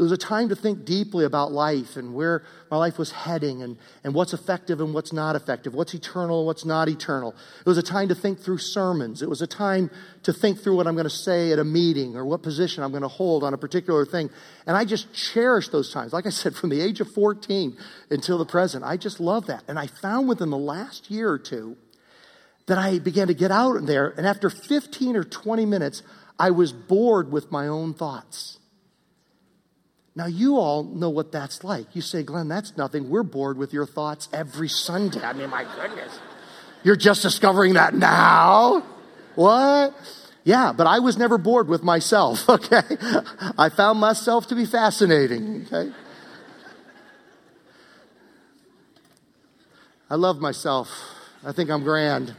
It 0.00 0.02
was 0.02 0.12
a 0.12 0.16
time 0.16 0.48
to 0.48 0.56
think 0.56 0.86
deeply 0.86 1.26
about 1.26 1.52
life 1.52 1.98
and 1.98 2.14
where 2.14 2.42
my 2.70 2.78
life 2.78 2.98
was 2.98 3.12
heading 3.12 3.62
and, 3.62 3.76
and 4.02 4.14
what's 4.14 4.32
effective 4.32 4.80
and 4.80 4.94
what's 4.94 5.12
not 5.12 5.36
effective, 5.36 5.74
what's 5.74 5.92
eternal 5.92 6.38
and 6.38 6.46
what's 6.46 6.64
not 6.64 6.88
eternal. 6.88 7.34
It 7.60 7.66
was 7.66 7.76
a 7.76 7.82
time 7.82 8.08
to 8.08 8.14
think 8.14 8.40
through 8.40 8.56
sermons. 8.56 9.20
It 9.20 9.28
was 9.28 9.42
a 9.42 9.46
time 9.46 9.90
to 10.22 10.32
think 10.32 10.60
through 10.60 10.74
what 10.76 10.86
I'm 10.86 10.94
going 10.94 11.04
to 11.04 11.10
say 11.10 11.52
at 11.52 11.58
a 11.58 11.64
meeting 11.64 12.16
or 12.16 12.24
what 12.24 12.42
position 12.42 12.82
I'm 12.82 12.92
going 12.92 13.02
to 13.02 13.08
hold 13.08 13.44
on 13.44 13.52
a 13.52 13.58
particular 13.58 14.06
thing. 14.06 14.30
And 14.66 14.74
I 14.74 14.86
just 14.86 15.12
cherish 15.12 15.68
those 15.68 15.92
times. 15.92 16.14
Like 16.14 16.24
I 16.24 16.30
said, 16.30 16.56
from 16.56 16.70
the 16.70 16.80
age 16.80 17.02
of 17.02 17.12
14 17.12 17.76
until 18.08 18.38
the 18.38 18.46
present, 18.46 18.84
I 18.84 18.96
just 18.96 19.20
love 19.20 19.48
that. 19.48 19.64
And 19.68 19.78
I 19.78 19.86
found 19.86 20.30
within 20.30 20.48
the 20.48 20.56
last 20.56 21.10
year 21.10 21.30
or 21.30 21.38
two 21.38 21.76
that 22.68 22.78
I 22.78 23.00
began 23.00 23.26
to 23.26 23.34
get 23.34 23.50
out 23.50 23.84
there, 23.84 24.14
and 24.16 24.26
after 24.26 24.48
15 24.48 25.14
or 25.14 25.24
20 25.24 25.66
minutes, 25.66 26.02
I 26.38 26.52
was 26.52 26.72
bored 26.72 27.30
with 27.30 27.52
my 27.52 27.66
own 27.66 27.92
thoughts. 27.92 28.59
Now, 30.16 30.26
you 30.26 30.56
all 30.56 30.82
know 30.82 31.08
what 31.08 31.30
that's 31.30 31.62
like. 31.62 31.94
You 31.94 32.02
say, 32.02 32.22
Glenn, 32.22 32.48
that's 32.48 32.76
nothing. 32.76 33.08
We're 33.08 33.22
bored 33.22 33.56
with 33.56 33.72
your 33.72 33.86
thoughts 33.86 34.28
every 34.32 34.68
Sunday. 34.68 35.20
I 35.22 35.32
mean, 35.32 35.50
my 35.50 35.64
goodness. 35.64 36.18
You're 36.82 36.96
just 36.96 37.22
discovering 37.22 37.74
that 37.74 37.94
now? 37.94 38.84
What? 39.34 39.94
Yeah, 40.42 40.72
but 40.72 40.86
I 40.86 40.98
was 40.98 41.16
never 41.16 41.38
bored 41.38 41.68
with 41.68 41.82
myself, 41.82 42.48
okay? 42.48 42.82
I 43.56 43.68
found 43.68 44.00
myself 44.00 44.48
to 44.48 44.54
be 44.54 44.66
fascinating, 44.66 45.66
okay? 45.66 45.92
I 50.08 50.16
love 50.16 50.40
myself. 50.40 50.88
I 51.44 51.52
think 51.52 51.70
I'm 51.70 51.84
grand. 51.84 52.34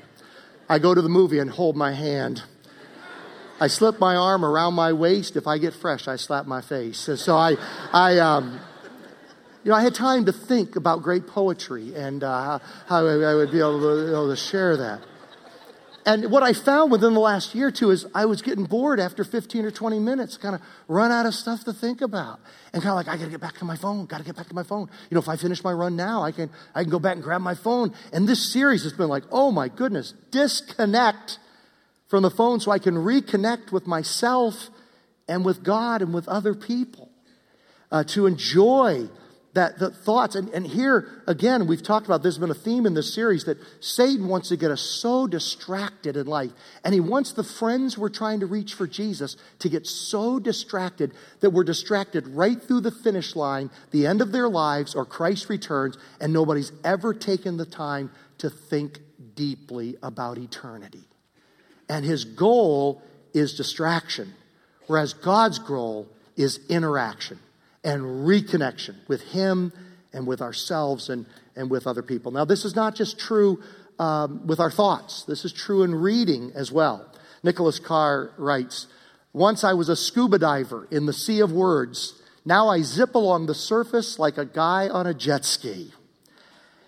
I 0.67 0.79
go 0.79 0.93
to 0.93 1.01
the 1.01 1.09
movie 1.09 1.39
and 1.39 1.49
hold 1.49 1.75
my 1.77 1.93
hand. 1.93 2.43
I 3.61 3.67
slip 3.67 3.99
my 3.99 4.15
arm 4.15 4.43
around 4.43 4.73
my 4.73 4.91
waist. 4.91 5.35
If 5.35 5.45
I 5.45 5.59
get 5.59 5.75
fresh, 5.75 6.07
I 6.07 6.15
slap 6.15 6.47
my 6.47 6.61
face. 6.61 6.97
So 6.97 7.37
I, 7.37 7.57
I, 7.93 8.17
um, 8.17 8.59
you 9.63 9.69
know, 9.69 9.77
I 9.77 9.83
had 9.83 9.93
time 9.93 10.25
to 10.25 10.31
think 10.31 10.75
about 10.75 11.03
great 11.03 11.27
poetry 11.27 11.93
and 11.93 12.23
uh, 12.23 12.57
how 12.87 13.05
I 13.05 13.35
would 13.35 13.51
be 13.51 13.59
able 13.59 13.79
to, 13.79 14.27
to 14.29 14.35
share 14.35 14.77
that. 14.77 15.01
And 16.07 16.31
what 16.31 16.41
I 16.41 16.53
found 16.53 16.91
within 16.91 17.13
the 17.13 17.19
last 17.19 17.53
year 17.53 17.67
or 17.67 17.71
two 17.71 17.91
is 17.91 18.07
I 18.15 18.25
was 18.25 18.41
getting 18.41 18.65
bored 18.65 18.99
after 18.99 19.23
15 19.23 19.63
or 19.63 19.69
20 19.69 19.99
minutes, 19.99 20.37
kind 20.37 20.55
of 20.55 20.61
run 20.87 21.11
out 21.11 21.27
of 21.27 21.35
stuff 21.35 21.63
to 21.65 21.73
think 21.73 22.01
about. 22.01 22.39
And 22.73 22.81
kind 22.81 22.89
of 22.89 22.95
like, 22.95 23.07
I 23.07 23.15
got 23.15 23.25
to 23.25 23.29
get 23.29 23.41
back 23.41 23.59
to 23.59 23.65
my 23.65 23.75
phone, 23.75 24.07
got 24.07 24.17
to 24.17 24.23
get 24.23 24.35
back 24.35 24.47
to 24.47 24.55
my 24.55 24.63
phone. 24.63 24.89
You 25.11 25.15
know, 25.15 25.21
if 25.21 25.29
I 25.29 25.35
finish 25.35 25.63
my 25.63 25.71
run 25.71 25.95
now, 25.95 26.23
I 26.23 26.31
can, 26.31 26.49
I 26.73 26.81
can 26.81 26.89
go 26.89 26.97
back 26.97 27.13
and 27.13 27.23
grab 27.23 27.41
my 27.41 27.53
phone. 27.53 27.93
And 28.11 28.27
this 28.27 28.51
series 28.51 28.81
has 28.81 28.93
been 28.93 29.09
like, 29.09 29.25
oh 29.31 29.51
my 29.51 29.67
goodness, 29.67 30.15
disconnect 30.31 31.37
from 32.11 32.23
the 32.23 32.29
phone 32.29 32.59
so 32.59 32.71
I 32.71 32.77
can 32.77 32.95
reconnect 32.95 33.71
with 33.71 33.87
myself 33.87 34.69
and 35.29 35.45
with 35.45 35.63
God 35.63 36.01
and 36.01 36.13
with 36.13 36.27
other 36.27 36.53
people. 36.53 37.09
Uh, 37.89 38.03
to 38.03 38.25
enjoy 38.25 39.07
that 39.53 39.79
the 39.79 39.89
thoughts 39.89 40.35
and, 40.35 40.47
and 40.49 40.65
here 40.65 41.23
again 41.27 41.67
we've 41.67 41.83
talked 41.83 42.05
about 42.05 42.23
there's 42.23 42.37
been 42.37 42.51
a 42.51 42.53
theme 42.53 42.85
in 42.85 42.93
this 42.93 43.13
series 43.13 43.43
that 43.43 43.57
satan 43.81 44.29
wants 44.29 44.47
to 44.47 44.55
get 44.55 44.71
us 44.71 44.79
so 44.79 45.27
distracted 45.27 46.15
in 46.15 46.25
life 46.25 46.51
and 46.85 46.93
he 46.93 47.01
wants 47.01 47.33
the 47.33 47.43
friends 47.43 47.97
we're 47.97 48.07
trying 48.07 48.39
to 48.39 48.45
reach 48.45 48.73
for 48.75 48.87
jesus 48.87 49.35
to 49.59 49.67
get 49.67 49.85
so 49.85 50.39
distracted 50.39 51.11
that 51.41 51.49
we're 51.49 51.65
distracted 51.65 52.25
right 52.29 52.63
through 52.63 52.79
the 52.79 52.91
finish 52.91 53.35
line 53.35 53.69
the 53.91 54.07
end 54.07 54.21
of 54.21 54.31
their 54.31 54.47
lives 54.47 54.95
or 54.95 55.03
christ 55.03 55.49
returns 55.49 55.97
and 56.21 56.31
nobody's 56.31 56.71
ever 56.85 57.13
taken 57.13 57.57
the 57.57 57.65
time 57.65 58.09
to 58.37 58.49
think 58.49 58.99
deeply 59.35 59.97
about 60.01 60.37
eternity 60.37 61.10
and 61.91 62.05
his 62.05 62.23
goal 62.23 63.01
is 63.33 63.53
distraction, 63.57 64.33
whereas 64.87 65.13
God's 65.13 65.59
goal 65.59 66.07
is 66.37 66.61
interaction 66.69 67.37
and 67.83 68.01
reconnection 68.25 68.95
with 69.09 69.21
him 69.21 69.73
and 70.13 70.25
with 70.25 70.41
ourselves 70.41 71.09
and, 71.09 71.25
and 71.53 71.69
with 71.69 71.85
other 71.85 72.01
people. 72.01 72.31
Now, 72.31 72.45
this 72.45 72.63
is 72.63 72.77
not 72.77 72.95
just 72.95 73.19
true 73.19 73.61
um, 73.99 74.47
with 74.47 74.61
our 74.61 74.71
thoughts, 74.71 75.25
this 75.25 75.43
is 75.43 75.51
true 75.51 75.83
in 75.83 75.93
reading 75.93 76.53
as 76.55 76.71
well. 76.71 77.05
Nicholas 77.43 77.77
Carr 77.77 78.31
writes 78.37 78.87
Once 79.33 79.65
I 79.65 79.73
was 79.73 79.89
a 79.89 79.95
scuba 79.97 80.39
diver 80.39 80.87
in 80.91 81.07
the 81.07 81.13
sea 81.13 81.41
of 81.41 81.51
words. 81.51 82.13
Now 82.45 82.69
I 82.69 82.83
zip 82.83 83.15
along 83.15 83.47
the 83.47 83.53
surface 83.53 84.17
like 84.17 84.37
a 84.37 84.45
guy 84.45 84.87
on 84.87 85.07
a 85.07 85.13
jet 85.13 85.43
ski. 85.43 85.91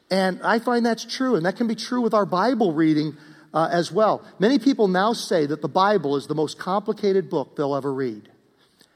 And 0.09 0.39
I 0.43 0.59
find 0.59 0.85
that's 0.85 1.05
true, 1.05 1.35
and 1.35 1.45
that 1.45 1.57
can 1.57 1.67
be 1.67 1.75
true 1.75 2.01
with 2.01 2.13
our 2.13 2.25
Bible 2.25 2.71
reading 2.71 3.17
uh, 3.53 3.69
as 3.71 3.91
well. 3.91 4.23
Many 4.39 4.59
people 4.59 4.87
now 4.87 5.13
say 5.13 5.45
that 5.45 5.61
the 5.61 5.67
Bible 5.67 6.15
is 6.15 6.27
the 6.27 6.35
most 6.35 6.57
complicated 6.57 7.29
book 7.29 7.55
they'll 7.55 7.75
ever 7.75 7.93
read. 7.93 8.29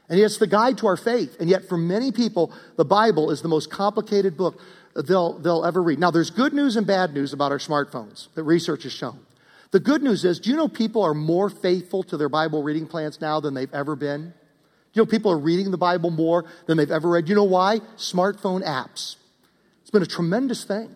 And 0.08 0.18
it's 0.18 0.38
the 0.38 0.46
guide 0.46 0.78
to 0.78 0.86
our 0.86 0.96
faith. 0.96 1.36
And 1.38 1.50
yet, 1.50 1.68
for 1.68 1.76
many 1.76 2.12
people, 2.12 2.52
the 2.76 2.84
Bible 2.84 3.30
is 3.30 3.42
the 3.42 3.48
most 3.48 3.70
complicated 3.70 4.36
book 4.36 4.60
they'll, 4.94 5.38
they'll 5.38 5.64
ever 5.64 5.82
read. 5.82 5.98
Now, 5.98 6.10
there's 6.10 6.30
good 6.30 6.54
news 6.54 6.76
and 6.76 6.86
bad 6.86 7.12
news 7.12 7.32
about 7.32 7.52
our 7.52 7.58
smartphones 7.58 8.32
that 8.34 8.42
research 8.44 8.84
has 8.84 8.92
shown. 8.92 9.20
The 9.70 9.80
good 9.80 10.02
news 10.02 10.24
is, 10.24 10.40
do 10.40 10.48
you 10.48 10.56
know 10.56 10.66
people 10.66 11.02
are 11.02 11.12
more 11.12 11.50
faithful 11.50 12.02
to 12.04 12.16
their 12.16 12.30
Bible 12.30 12.62
reading 12.62 12.86
plans 12.86 13.20
now 13.20 13.38
than 13.38 13.52
they've 13.52 13.72
ever 13.74 13.94
been? 13.94 14.32
Do 14.92 15.00
You 15.00 15.02
know, 15.02 15.06
people 15.06 15.30
are 15.30 15.38
reading 15.38 15.70
the 15.70 15.76
Bible 15.76 16.10
more 16.10 16.46
than 16.66 16.78
they've 16.78 16.90
ever 16.90 17.10
read. 17.10 17.28
You 17.28 17.34
know 17.34 17.44
why? 17.44 17.80
Smartphone 17.98 18.64
apps. 18.64 19.16
It's 19.82 19.90
been 19.90 20.02
a 20.02 20.06
tremendous 20.06 20.64
thing. 20.64 20.94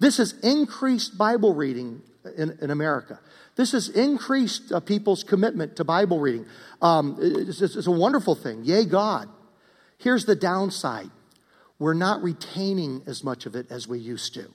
This 0.00 0.16
has 0.16 0.32
increased 0.42 1.16
Bible 1.16 1.54
reading 1.54 2.02
in, 2.36 2.58
in 2.60 2.70
America. 2.70 3.18
This 3.56 3.72
has 3.72 3.88
increased 3.88 4.72
uh, 4.72 4.80
people's 4.80 5.24
commitment 5.24 5.76
to 5.76 5.84
Bible 5.84 6.18
reading. 6.18 6.46
Um, 6.80 7.16
it's, 7.20 7.60
it's, 7.60 7.86
a 7.86 7.90
wonderful 7.90 8.34
thing. 8.34 8.64
Yay, 8.64 8.84
God. 8.84 9.28
Here's 9.98 10.24
the 10.24 10.36
downside 10.36 11.10
we're 11.78 11.94
not 11.94 12.22
retaining 12.22 13.02
as 13.06 13.24
much 13.24 13.46
of 13.46 13.56
it 13.56 13.66
as 13.70 13.88
we 13.88 13.98
used 13.98 14.34
to. 14.34 14.46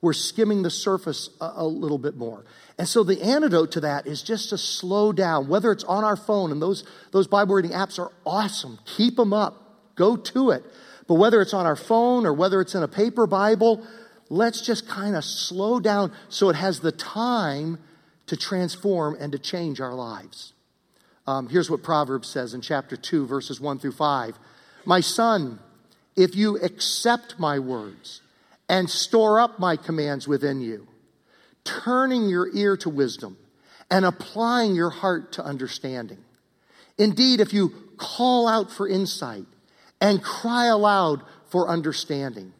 We're 0.00 0.12
skimming 0.12 0.62
the 0.62 0.70
surface 0.70 1.30
a, 1.40 1.52
a 1.56 1.66
little 1.66 1.98
bit 1.98 2.16
more. 2.16 2.44
And 2.78 2.86
so 2.86 3.02
the 3.02 3.20
antidote 3.22 3.72
to 3.72 3.80
that 3.80 4.06
is 4.06 4.22
just 4.22 4.50
to 4.50 4.58
slow 4.58 5.12
down, 5.12 5.48
whether 5.48 5.72
it's 5.72 5.84
on 5.84 6.04
our 6.04 6.16
phone, 6.16 6.52
and 6.52 6.62
those, 6.62 6.84
those 7.12 7.26
Bible 7.26 7.54
reading 7.54 7.72
apps 7.72 7.98
are 7.98 8.12
awesome. 8.24 8.78
Keep 8.84 9.16
them 9.16 9.32
up, 9.32 9.94
go 9.96 10.16
to 10.16 10.50
it. 10.50 10.62
But 11.08 11.14
whether 11.14 11.40
it's 11.40 11.54
on 11.54 11.66
our 11.66 11.76
phone 11.76 12.26
or 12.26 12.32
whether 12.32 12.60
it's 12.60 12.74
in 12.74 12.82
a 12.82 12.88
paper 12.88 13.26
Bible, 13.26 13.86
let's 14.28 14.60
just 14.60 14.88
kind 14.88 15.16
of 15.16 15.24
slow 15.24 15.80
down 15.80 16.12
so 16.28 16.48
it 16.48 16.56
has 16.56 16.80
the 16.80 16.92
time 16.92 17.78
to 18.26 18.36
transform 18.36 19.16
and 19.18 19.32
to 19.32 19.38
change 19.38 19.80
our 19.80 19.94
lives. 19.94 20.52
Um, 21.26 21.48
here's 21.48 21.70
what 21.70 21.82
Proverbs 21.82 22.28
says 22.28 22.54
in 22.54 22.60
chapter 22.60 22.96
2, 22.96 23.26
verses 23.26 23.60
1 23.60 23.78
through 23.78 23.92
5. 23.92 24.38
My 24.84 25.00
son, 25.00 25.58
if 26.16 26.36
you 26.36 26.56
accept 26.58 27.38
my 27.38 27.58
words 27.58 28.22
and 28.68 28.88
store 28.88 29.40
up 29.40 29.58
my 29.58 29.76
commands 29.76 30.28
within 30.28 30.60
you, 30.60 30.86
turning 31.64 32.28
your 32.28 32.48
ear 32.54 32.76
to 32.78 32.88
wisdom 32.88 33.36
and 33.90 34.04
applying 34.04 34.74
your 34.74 34.90
heart 34.90 35.32
to 35.32 35.44
understanding. 35.44 36.18
Indeed, 36.98 37.40
if 37.40 37.52
you 37.52 37.70
call 37.96 38.48
out 38.48 38.70
for 38.70 38.88
insight 38.88 39.44
and 40.00 40.22
cry 40.22 40.66
aloud 40.66 41.22
for 41.46 41.68
understanding, 41.68 42.52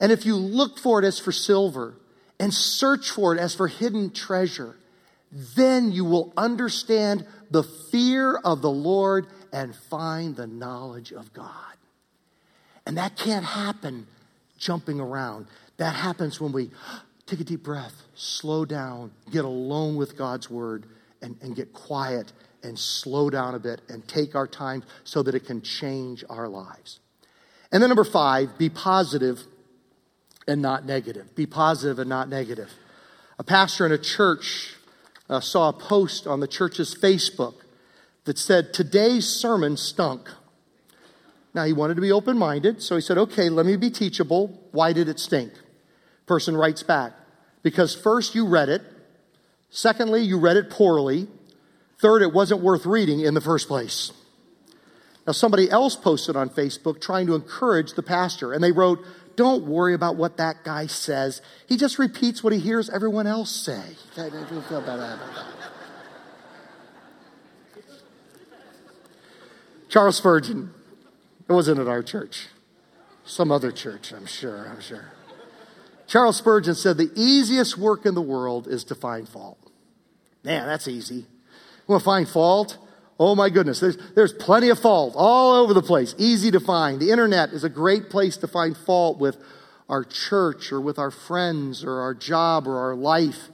and 0.00 0.12
if 0.12 0.26
you 0.26 0.36
look 0.36 0.78
for 0.78 1.02
it 1.02 1.06
as 1.06 1.18
for 1.18 1.32
silver 1.32 1.94
and 2.38 2.52
search 2.52 3.10
for 3.10 3.34
it 3.34 3.40
as 3.40 3.54
for 3.54 3.68
hidden 3.68 4.10
treasure, 4.10 4.76
then 5.56 5.90
you 5.92 6.04
will 6.04 6.32
understand 6.36 7.26
the 7.50 7.62
fear 7.90 8.36
of 8.36 8.62
the 8.62 8.70
Lord 8.70 9.26
and 9.52 9.74
find 9.74 10.36
the 10.36 10.46
knowledge 10.46 11.12
of 11.12 11.32
God. 11.32 11.52
And 12.86 12.98
that 12.98 13.16
can't 13.16 13.44
happen 13.44 14.06
jumping 14.58 15.00
around. 15.00 15.46
That 15.78 15.94
happens 15.94 16.40
when 16.40 16.52
we 16.52 16.70
take 17.26 17.40
a 17.40 17.44
deep 17.44 17.62
breath, 17.62 18.02
slow 18.14 18.64
down, 18.64 19.10
get 19.30 19.44
alone 19.44 19.96
with 19.96 20.16
God's 20.16 20.48
word, 20.48 20.86
and, 21.22 21.36
and 21.42 21.56
get 21.56 21.72
quiet 21.72 22.32
and 22.62 22.78
slow 22.78 23.30
down 23.30 23.54
a 23.54 23.58
bit 23.58 23.80
and 23.88 24.06
take 24.06 24.34
our 24.34 24.46
time 24.46 24.82
so 25.04 25.22
that 25.22 25.34
it 25.34 25.46
can 25.46 25.62
change 25.62 26.24
our 26.28 26.48
lives. 26.48 27.00
And 27.72 27.82
then, 27.82 27.90
number 27.90 28.04
five, 28.04 28.56
be 28.58 28.68
positive 28.68 29.42
and 30.46 30.62
not 30.62 30.84
negative. 30.84 31.34
Be 31.34 31.46
positive 31.46 31.98
and 31.98 32.08
not 32.08 32.28
negative. 32.28 32.72
A 33.38 33.44
pastor 33.44 33.84
in 33.86 33.92
a 33.92 33.98
church 33.98 34.74
uh, 35.28 35.40
saw 35.40 35.68
a 35.68 35.72
post 35.72 36.26
on 36.26 36.40
the 36.40 36.48
church's 36.48 36.94
Facebook 36.94 37.54
that 38.24 38.38
said, 38.38 38.72
Today's 38.72 39.26
sermon 39.26 39.76
stunk. 39.76 40.30
Now, 41.54 41.64
he 41.64 41.72
wanted 41.72 41.94
to 41.94 42.00
be 42.00 42.12
open 42.12 42.36
minded, 42.36 42.82
so 42.82 42.96
he 42.96 43.00
said, 43.00 43.18
Okay, 43.18 43.48
let 43.48 43.66
me 43.66 43.76
be 43.76 43.90
teachable. 43.90 44.60
Why 44.72 44.92
did 44.92 45.08
it 45.08 45.18
stink? 45.18 45.52
Person 46.26 46.56
writes 46.56 46.82
back, 46.82 47.12
Because 47.62 47.94
first 47.94 48.34
you 48.34 48.46
read 48.46 48.68
it, 48.68 48.82
secondly, 49.70 50.22
you 50.22 50.38
read 50.38 50.56
it 50.56 50.70
poorly, 50.70 51.28
third, 51.98 52.22
it 52.22 52.32
wasn't 52.32 52.60
worth 52.60 52.86
reading 52.86 53.20
in 53.20 53.34
the 53.34 53.40
first 53.40 53.68
place. 53.68 54.12
Now, 55.26 55.32
somebody 55.32 55.70
else 55.70 55.96
posted 55.96 56.36
on 56.36 56.50
Facebook 56.50 57.00
trying 57.00 57.26
to 57.26 57.34
encourage 57.34 57.94
the 57.94 58.02
pastor, 58.02 58.52
and 58.52 58.62
they 58.62 58.70
wrote, 58.70 59.04
don't 59.36 59.66
worry 59.66 59.94
about 59.94 60.16
what 60.16 60.38
that 60.38 60.64
guy 60.64 60.86
says. 60.86 61.42
He 61.68 61.76
just 61.76 61.98
repeats 61.98 62.42
what 62.42 62.52
he 62.52 62.58
hears 62.58 62.88
everyone 62.90 63.26
else 63.26 63.50
say. 63.50 63.82
Charles 69.88 70.16
Spurgeon 70.16 70.74
It 71.48 71.52
wasn't 71.52 71.80
at 71.80 71.86
our 71.86 72.02
church. 72.02 72.48
Some 73.24 73.50
other 73.50 73.72
church, 73.72 74.12
I'm 74.12 74.26
sure, 74.26 74.68
I'm 74.68 74.80
sure. 74.80 75.12
Charles 76.06 76.36
Spurgeon 76.36 76.74
said 76.74 76.96
the 76.96 77.10
easiest 77.16 77.76
work 77.76 78.06
in 78.06 78.14
the 78.14 78.22
world 78.22 78.68
is 78.68 78.84
to 78.84 78.94
find 78.94 79.28
fault. 79.28 79.58
Man, 80.44 80.66
that's 80.66 80.86
easy. 80.86 81.14
You 81.14 81.24
want 81.88 82.02
to 82.02 82.04
find 82.04 82.28
fault? 82.28 82.78
Oh 83.18 83.34
my 83.34 83.48
goodness, 83.48 83.80
there's, 83.80 83.96
there's 84.14 84.32
plenty 84.32 84.68
of 84.68 84.78
fault 84.78 85.14
all 85.16 85.62
over 85.62 85.72
the 85.72 85.82
place. 85.82 86.14
Easy 86.18 86.50
to 86.50 86.60
find. 86.60 87.00
The 87.00 87.10
internet 87.10 87.50
is 87.50 87.64
a 87.64 87.68
great 87.68 88.10
place 88.10 88.36
to 88.38 88.48
find 88.48 88.76
fault 88.76 89.18
with 89.18 89.38
our 89.88 90.04
church 90.04 90.70
or 90.72 90.80
with 90.80 90.98
our 90.98 91.10
friends 91.10 91.82
or 91.82 92.00
our 92.00 92.12
job 92.12 92.66
or 92.66 92.78
our 92.78 92.94
life. 92.94 93.48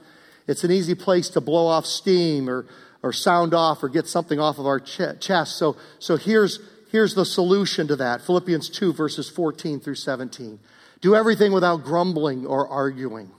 It's 0.47 0.63
an 0.63 0.71
easy 0.71 0.95
place 0.95 1.29
to 1.29 1.41
blow 1.41 1.67
off 1.67 1.85
steam 1.85 2.49
or, 2.49 2.65
or 3.01 3.13
sound 3.13 3.53
off 3.53 3.83
or 3.83 3.89
get 3.89 4.07
something 4.07 4.39
off 4.39 4.59
of 4.59 4.65
our 4.65 4.79
ch- 4.79 5.19
chest. 5.21 5.57
So, 5.57 5.77
so 5.99 6.17
here's, 6.17 6.59
here's 6.91 7.15
the 7.15 7.25
solution 7.25 7.87
to 7.87 7.95
that. 7.95 8.21
Philippians 8.21 8.69
2 8.69 8.91
verses 8.91 9.29
14 9.29 9.79
through 9.79 9.95
17. 9.95 10.59
Do 10.99 11.15
everything 11.15 11.53
without 11.53 11.83
grumbling 11.83 12.45
or 12.45 12.67
arguing 12.67 13.31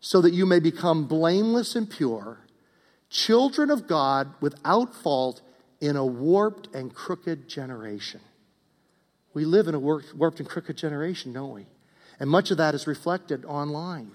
so 0.00 0.20
that 0.20 0.34
you 0.34 0.44
may 0.44 0.60
become 0.60 1.06
blameless 1.06 1.74
and 1.74 1.88
pure, 1.88 2.38
children 3.10 3.70
of 3.70 3.86
God 3.86 4.34
without 4.40 4.94
fault 4.94 5.40
in 5.80 5.96
a 5.96 6.04
warped 6.04 6.74
and 6.74 6.94
crooked 6.94 7.48
generation. 7.48 8.20
We 9.34 9.44
live 9.44 9.68
in 9.68 9.74
a 9.74 9.80
warped 9.80 10.40
and 10.40 10.48
crooked 10.48 10.76
generation, 10.76 11.32
don't 11.32 11.52
we? 11.52 11.66
And 12.20 12.30
much 12.30 12.50
of 12.50 12.58
that 12.58 12.74
is 12.74 12.86
reflected 12.86 13.44
online. 13.44 14.12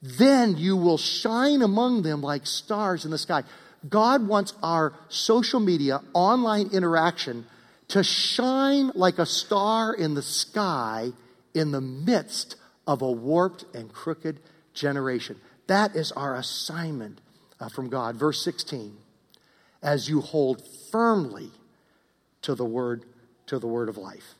Then 0.00 0.56
you 0.56 0.76
will 0.76 0.98
shine 0.98 1.62
among 1.62 2.02
them 2.02 2.22
like 2.22 2.46
stars 2.46 3.04
in 3.04 3.10
the 3.10 3.18
sky. 3.18 3.42
God 3.88 4.26
wants 4.26 4.54
our 4.62 4.94
social 5.08 5.60
media, 5.60 6.00
online 6.14 6.70
interaction 6.72 7.46
to 7.88 8.04
shine 8.04 8.92
like 8.94 9.18
a 9.18 9.26
star 9.26 9.92
in 9.94 10.14
the 10.14 10.22
sky 10.22 11.12
in 11.54 11.72
the 11.72 11.80
midst 11.80 12.56
of 12.86 13.02
a 13.02 13.10
warped 13.10 13.64
and 13.74 13.92
crooked 13.92 14.40
generation. 14.74 15.36
That 15.66 15.96
is 15.96 16.12
our 16.12 16.36
assignment 16.36 17.20
uh, 17.60 17.68
from 17.68 17.88
God. 17.88 18.16
Verse 18.16 18.42
16 18.42 18.96
as 19.82 20.08
you 20.08 20.20
hold 20.20 20.62
firmly 20.90 21.50
to 22.42 22.54
the 22.54 22.64
word 22.64 23.04
to 23.46 23.58
the 23.58 23.66
word 23.66 23.88
of 23.88 23.96
life. 23.96 24.34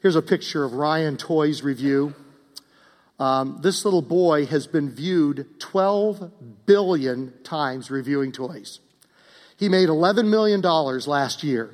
Here's 0.00 0.16
a 0.16 0.22
picture 0.22 0.64
of 0.64 0.72
Ryan 0.72 1.16
Toys 1.16 1.62
Review. 1.62 2.14
Um, 3.20 3.60
this 3.62 3.84
little 3.84 4.02
boy 4.02 4.46
has 4.46 4.66
been 4.66 4.90
viewed 4.90 5.60
12 5.60 6.66
billion 6.66 7.32
times 7.44 7.88
reviewing 7.88 8.32
toys. 8.32 8.80
He 9.56 9.68
made 9.68 9.88
$11 9.88 10.28
million 10.28 10.60
last 10.60 11.44
year. 11.44 11.70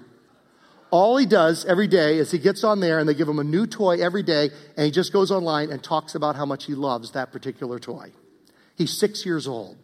All 0.91 1.17
he 1.17 1.25
does 1.25 1.65
every 1.65 1.87
day 1.87 2.19
is 2.19 2.31
he 2.31 2.39
gets 2.39 2.65
on 2.65 2.81
there 2.81 2.99
and 2.99 3.09
they 3.09 3.15
give 3.15 3.29
him 3.29 3.39
a 3.39 3.45
new 3.45 3.67
toy 3.67 3.97
every 4.03 4.23
day 4.23 4.51
and 4.77 4.85
he 4.85 4.91
just 4.91 5.11
goes 5.11 5.31
online 5.31 5.71
and 5.71 5.83
talks 5.83 6.15
about 6.15 6.37
how 6.37 6.45
much 6.45 6.67
he 6.67 6.75
loves 6.75 7.13
that 7.13 7.33
particular 7.33 7.79
toy. 7.79 8.13
He's 8.77 8.99
six 8.99 9.25
years 9.25 9.49
old. 9.49 9.79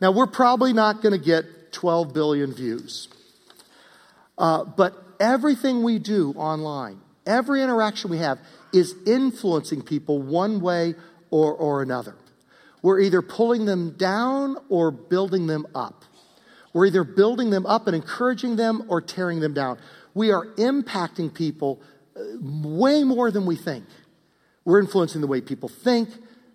Now, 0.00 0.12
we're 0.12 0.26
probably 0.26 0.72
not 0.72 1.02
going 1.02 1.18
to 1.18 1.24
get 1.24 1.72
12 1.72 2.14
billion 2.14 2.54
views. 2.54 3.08
Uh, 4.36 4.64
but 4.64 4.94
everything 5.18 5.82
we 5.82 5.98
do 5.98 6.32
online, 6.36 7.00
every 7.26 7.62
interaction 7.62 8.10
we 8.10 8.18
have, 8.18 8.38
is 8.72 8.94
influencing 9.06 9.82
people 9.82 10.22
one 10.22 10.60
way 10.60 10.94
or, 11.30 11.52
or 11.54 11.82
another. 11.82 12.14
We're 12.82 13.00
either 13.00 13.22
pulling 13.22 13.64
them 13.64 13.96
down 13.96 14.56
or 14.68 14.90
building 14.90 15.46
them 15.46 15.66
up. 15.74 16.04
We're 16.72 16.86
either 16.86 17.02
building 17.02 17.50
them 17.50 17.66
up 17.66 17.86
and 17.86 17.96
encouraging 17.96 18.56
them 18.56 18.84
or 18.88 19.00
tearing 19.00 19.40
them 19.40 19.54
down. 19.54 19.78
We 20.14 20.30
are 20.30 20.46
impacting 20.56 21.34
people 21.34 21.80
uh, 22.16 22.20
way 22.40 23.02
more 23.02 23.30
than 23.30 23.46
we 23.46 23.56
think. 23.56 23.84
We're 24.64 24.80
influencing 24.80 25.20
the 25.20 25.26
way 25.26 25.40
people 25.40 25.68
think. 25.68 26.10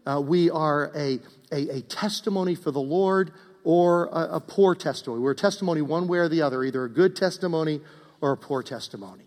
Uh, 0.05 0.21
we 0.21 0.49
are 0.49 0.91
a, 0.95 1.19
a, 1.53 1.77
a, 1.77 1.81
testimony 1.81 2.55
for 2.55 2.71
the 2.71 2.81
Lord 2.81 3.31
or 3.63 4.07
a, 4.07 4.35
a 4.35 4.39
poor 4.39 4.75
testimony. 4.75 5.21
We're 5.21 5.31
a 5.31 5.35
testimony 5.35 5.81
one 5.81 6.07
way 6.07 6.17
or 6.17 6.27
the 6.27 6.41
other, 6.41 6.63
either 6.63 6.83
a 6.83 6.89
good 6.89 7.15
testimony 7.15 7.81
or 8.21 8.31
a 8.31 8.37
poor 8.37 8.63
testimony. 8.63 9.23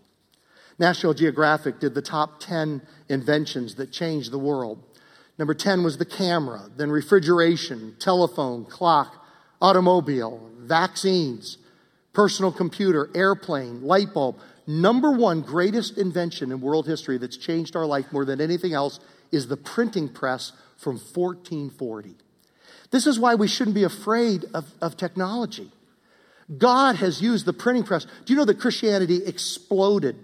National 0.79 1.13
Geographic 1.13 1.79
did 1.79 1.95
the 1.95 2.01
top 2.01 2.39
10 2.39 2.81
inventions 3.09 3.75
that 3.75 3.91
changed 3.91 4.31
the 4.31 4.37
world. 4.37 4.83
Number 5.39 5.53
10 5.53 5.83
was 5.83 5.97
the 5.97 6.05
camera, 6.05 6.69
then 6.75 6.91
refrigeration, 6.91 7.95
telephone, 7.99 8.65
clock, 8.65 9.25
automobile, 9.61 10.49
vaccines, 10.59 11.57
personal 12.13 12.51
computer, 12.51 13.09
airplane, 13.15 13.81
light 13.83 14.13
bulb. 14.13 14.37
Number 14.65 15.11
one 15.11 15.41
greatest 15.41 15.97
invention 15.97 16.51
in 16.51 16.59
world 16.59 16.87
history 16.87 17.17
that's 17.17 17.37
changed 17.37 17.75
our 17.75 17.85
life 17.85 18.11
more 18.11 18.25
than 18.25 18.41
anything 18.41 18.73
else 18.73 18.99
is 19.31 19.47
the 19.47 19.57
printing 19.57 20.09
press 20.09 20.51
from 20.77 20.93
1440. 20.95 22.15
This 22.91 23.05
is 23.07 23.19
why 23.19 23.35
we 23.35 23.47
shouldn't 23.47 23.75
be 23.75 23.83
afraid 23.83 24.45
of, 24.53 24.65
of 24.81 24.95
technology. 24.95 25.71
God 26.55 26.95
has 26.97 27.21
used 27.21 27.45
the 27.45 27.53
printing 27.53 27.83
press. 27.83 28.05
Do 28.25 28.33
you 28.33 28.35
know 28.37 28.45
that 28.45 28.59
Christianity 28.59 29.25
exploded 29.25 30.15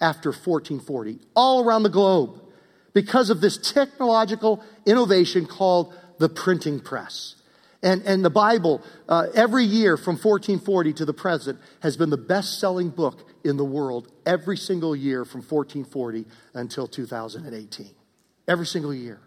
after 0.00 0.28
1440 0.28 1.18
all 1.34 1.64
around 1.64 1.82
the 1.82 1.88
globe 1.88 2.40
because 2.92 3.30
of 3.30 3.40
this 3.40 3.56
technological 3.56 4.62
innovation 4.86 5.46
called 5.46 5.94
the 6.18 6.28
printing 6.28 6.78
press? 6.78 7.34
And, 7.82 8.02
and 8.02 8.24
the 8.24 8.30
Bible, 8.30 8.80
uh, 9.08 9.26
every 9.34 9.64
year 9.64 9.96
from 9.96 10.14
1440 10.14 10.92
to 10.94 11.04
the 11.04 11.12
present, 11.12 11.58
has 11.80 11.96
been 11.96 12.10
the 12.10 12.16
best 12.16 12.60
selling 12.60 12.90
book 12.90 13.28
in 13.42 13.56
the 13.56 13.64
world 13.64 14.06
every 14.24 14.56
single 14.56 14.94
year 14.94 15.24
from 15.24 15.40
1440 15.40 16.24
until 16.54 16.86
2018. 16.86 17.90
Every 18.46 18.66
single 18.66 18.94
year. 18.94 19.18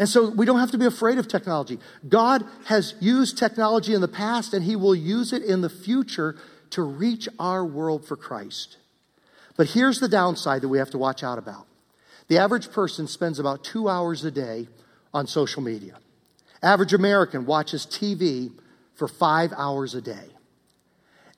And 0.00 0.08
so 0.08 0.30
we 0.30 0.46
don't 0.46 0.58
have 0.58 0.70
to 0.70 0.78
be 0.78 0.86
afraid 0.86 1.18
of 1.18 1.28
technology. 1.28 1.78
God 2.08 2.42
has 2.64 2.94
used 3.00 3.36
technology 3.36 3.92
in 3.92 4.00
the 4.00 4.08
past 4.08 4.54
and 4.54 4.64
He 4.64 4.74
will 4.74 4.94
use 4.94 5.34
it 5.34 5.42
in 5.42 5.60
the 5.60 5.68
future 5.68 6.36
to 6.70 6.82
reach 6.82 7.28
our 7.38 7.66
world 7.66 8.06
for 8.06 8.16
Christ. 8.16 8.78
But 9.58 9.68
here's 9.68 10.00
the 10.00 10.08
downside 10.08 10.62
that 10.62 10.68
we 10.68 10.78
have 10.78 10.88
to 10.90 10.98
watch 10.98 11.22
out 11.22 11.38
about 11.38 11.66
the 12.28 12.38
average 12.38 12.72
person 12.72 13.06
spends 13.08 13.38
about 13.38 13.62
two 13.62 13.90
hours 13.90 14.24
a 14.24 14.30
day 14.30 14.68
on 15.12 15.26
social 15.26 15.60
media. 15.62 15.98
Average 16.62 16.94
American 16.94 17.44
watches 17.44 17.84
TV 17.84 18.52
for 18.94 19.06
five 19.06 19.52
hours 19.54 19.94
a 19.94 20.00
day. 20.00 20.28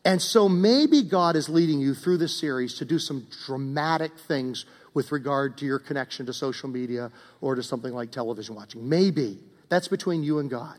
And 0.05 0.23
so 0.23 0.49
maybe 0.49 1.03
God 1.03 1.35
is 1.35 1.49
leading 1.49 1.81
you 1.81 1.95
through 1.95 2.19
this 2.19 2.39
series 2.39 2.75
to 2.75 2.85
do 2.85 3.01
some 3.01 3.27
dramatic 3.45 4.17
things 4.19 4.67
with 4.95 5.13
regard 5.13 5.57
to 5.59 5.65
your 5.65 5.79
connection 5.79 6.27
to 6.27 6.33
social 6.33 6.69
media 6.69 7.11
or 7.41 7.55
to 7.55 7.63
something 7.63 7.93
like 7.93 8.11
television 8.11 8.55
watching. 8.55 8.89
Maybe. 8.89 9.39
That's 9.69 9.89
between 9.89 10.23
you 10.23 10.39
and 10.39 10.51
God. 10.51 10.79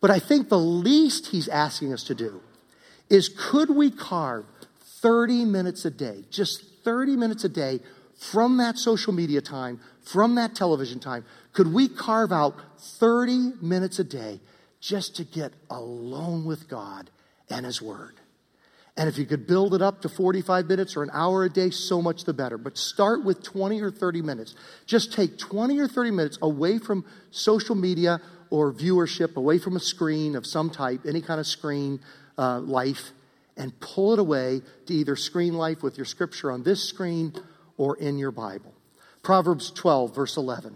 But 0.00 0.10
I 0.10 0.18
think 0.18 0.48
the 0.48 0.58
least 0.58 1.28
He's 1.28 1.48
asking 1.48 1.92
us 1.92 2.04
to 2.04 2.14
do 2.14 2.40
is 3.08 3.28
could 3.28 3.70
we 3.70 3.90
carve 3.90 4.44
30 5.00 5.44
minutes 5.44 5.84
a 5.84 5.90
day, 5.90 6.24
just 6.30 6.64
30 6.84 7.16
minutes 7.16 7.44
a 7.44 7.48
day 7.48 7.80
from 8.16 8.56
that 8.56 8.78
social 8.78 9.12
media 9.12 9.40
time, 9.40 9.80
from 10.02 10.36
that 10.36 10.54
television 10.54 11.00
time, 11.00 11.24
could 11.52 11.72
we 11.72 11.88
carve 11.88 12.32
out 12.32 12.54
30 12.78 13.54
minutes 13.60 13.98
a 13.98 14.04
day 14.04 14.40
just 14.80 15.16
to 15.16 15.24
get 15.24 15.52
alone 15.70 16.44
with 16.44 16.68
God 16.68 17.10
and 17.50 17.66
His 17.66 17.82
Word? 17.82 18.14
And 18.96 19.10
if 19.10 19.18
you 19.18 19.26
could 19.26 19.46
build 19.46 19.74
it 19.74 19.82
up 19.82 20.00
to 20.02 20.08
45 20.08 20.66
minutes 20.66 20.96
or 20.96 21.02
an 21.02 21.10
hour 21.12 21.44
a 21.44 21.50
day, 21.50 21.68
so 21.68 22.00
much 22.00 22.24
the 22.24 22.32
better. 22.32 22.56
But 22.56 22.78
start 22.78 23.24
with 23.24 23.42
20 23.42 23.82
or 23.82 23.90
30 23.90 24.22
minutes. 24.22 24.54
Just 24.86 25.12
take 25.12 25.36
20 25.36 25.78
or 25.78 25.86
30 25.86 26.10
minutes 26.12 26.38
away 26.40 26.78
from 26.78 27.04
social 27.30 27.74
media 27.74 28.20
or 28.48 28.72
viewership, 28.72 29.36
away 29.36 29.58
from 29.58 29.76
a 29.76 29.80
screen 29.80 30.34
of 30.34 30.46
some 30.46 30.70
type, 30.70 31.00
any 31.06 31.20
kind 31.20 31.40
of 31.40 31.46
screen 31.46 32.00
uh, 32.38 32.60
life, 32.60 33.10
and 33.56 33.78
pull 33.80 34.14
it 34.14 34.18
away 34.18 34.62
to 34.86 34.94
either 34.94 35.14
screen 35.14 35.54
life 35.54 35.82
with 35.82 35.98
your 35.98 36.06
scripture 36.06 36.50
on 36.50 36.62
this 36.62 36.82
screen 36.82 37.34
or 37.76 37.96
in 37.96 38.16
your 38.18 38.30
Bible. 38.30 38.72
Proverbs 39.22 39.70
12, 39.72 40.14
verse 40.14 40.36
11. 40.38 40.74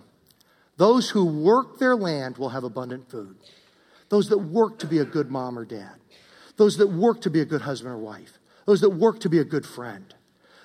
Those 0.77 1.11
who 1.11 1.25
work 1.25 1.79
their 1.79 1.97
land 1.97 2.37
will 2.37 2.49
have 2.51 2.65
abundant 2.65 3.11
food. 3.11 3.37
Those 4.09 4.29
that 4.31 4.39
work 4.39 4.79
to 4.81 4.87
be 4.87 4.99
a 4.99 5.05
good 5.05 5.31
mom 5.31 5.59
or 5.59 5.65
dad. 5.65 6.00
Those 6.61 6.77
that 6.77 6.89
work 6.89 7.23
to 7.23 7.31
be 7.31 7.41
a 7.41 7.47
good 7.47 7.63
husband 7.63 7.95
or 7.95 7.97
wife. 7.97 8.39
Those 8.67 8.83
that 8.83 8.91
work 8.91 9.21
to 9.21 9.31
be 9.31 9.39
a 9.39 9.45
good 9.45 9.65
friend. 9.65 10.15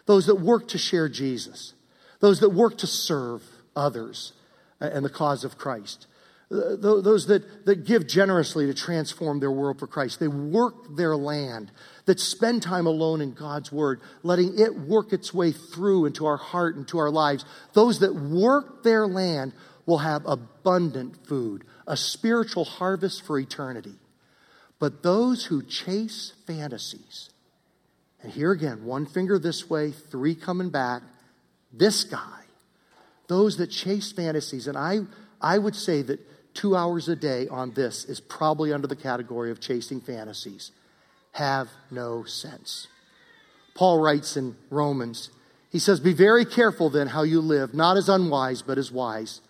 Those 0.08 0.26
that 0.26 0.36
work 0.36 0.68
to 0.68 0.78
share 0.78 1.08
Jesus. 1.08 1.74
Those 2.20 2.42
that 2.42 2.50
work 2.50 2.78
to 2.80 2.86
serve 2.86 3.42
others 3.78 4.34
and 4.82 5.06
the 5.06 5.10
cause 5.10 5.46
of 5.46 5.58
Christ. 5.58 6.08
Uh, 6.52 6.76
those 6.76 7.28
that, 7.28 7.66
that 7.66 7.86
give 7.86 8.08
generously 8.08 8.66
to 8.66 8.74
transform 8.74 9.40
their 9.40 9.54
world 9.54 9.80
for 9.80 9.88
Christ. 9.88 10.20
They 10.20 10.28
work 10.28 10.98
their 10.98 11.16
land, 11.16 11.72
that 12.08 12.20
spend 12.20 12.62
time 12.62 12.88
alone 12.88 13.22
in 13.22 13.32
God's 13.32 13.72
Word, 13.72 14.02
letting 14.22 14.60
it 14.60 14.78
work 14.78 15.14
its 15.14 15.34
way 15.34 15.54
through 15.54 16.08
into 16.08 16.26
our 16.26 16.36
heart 16.36 16.76
and 16.76 16.86
to 16.90 16.98
our 16.98 17.10
lives. 17.10 17.46
Those 17.72 18.00
that 18.00 18.14
work 18.14 18.84
their 18.84 19.08
land 19.08 19.54
will 19.86 20.00
have 20.00 20.26
abundant 20.26 21.26
food, 21.26 21.64
a 21.88 21.96
spiritual 21.96 22.66
harvest 22.66 23.26
for 23.26 23.40
eternity. 23.40 23.96
But 24.80 25.04
those 25.04 25.46
who 25.46 25.64
chase 25.64 26.34
fantasies 26.46 27.30
And 28.22 28.34
here 28.34 28.52
again, 28.52 28.86
one 28.86 29.06
finger 29.06 29.38
this 29.38 29.70
way, 29.70 29.92
three 29.92 30.34
coming 30.34 30.70
back. 30.70 31.04
This 31.72 32.04
guy, 32.04 32.42
those 33.28 33.58
that 33.58 33.68
chase 33.68 34.12
fantasies, 34.12 34.68
and 34.68 34.78
I, 34.78 35.02
I 35.40 35.60
would 35.60 35.76
say 35.76 36.02
that 36.02 36.20
two 36.56 36.76
hours 36.76 37.08
a 37.08 37.16
day 37.16 37.48
on 37.50 37.72
this 37.74 38.06
is 38.06 38.20
probably 38.20 38.74
under 38.74 38.88
the 38.88 38.96
category 38.96 39.52
of 39.52 39.60
chasing 39.60 40.02
fantasies, 40.02 40.72
have 41.34 41.70
no 41.92 42.24
sense. 42.24 42.88
Paul 43.76 44.00
writes 44.00 44.38
in 44.38 44.56
Romans, 44.72 45.30
he 45.70 45.80
says, 45.80 46.00
Be 46.00 46.14
very 46.14 46.46
careful 46.46 46.90
then 46.90 47.08
how 47.08 47.24
you 47.24 47.42
live, 47.42 47.74
not 47.74 47.98
as 47.98 48.10
unwise, 48.10 48.62
but 48.62 48.78
as 48.78 48.92
wise, 48.92 49.42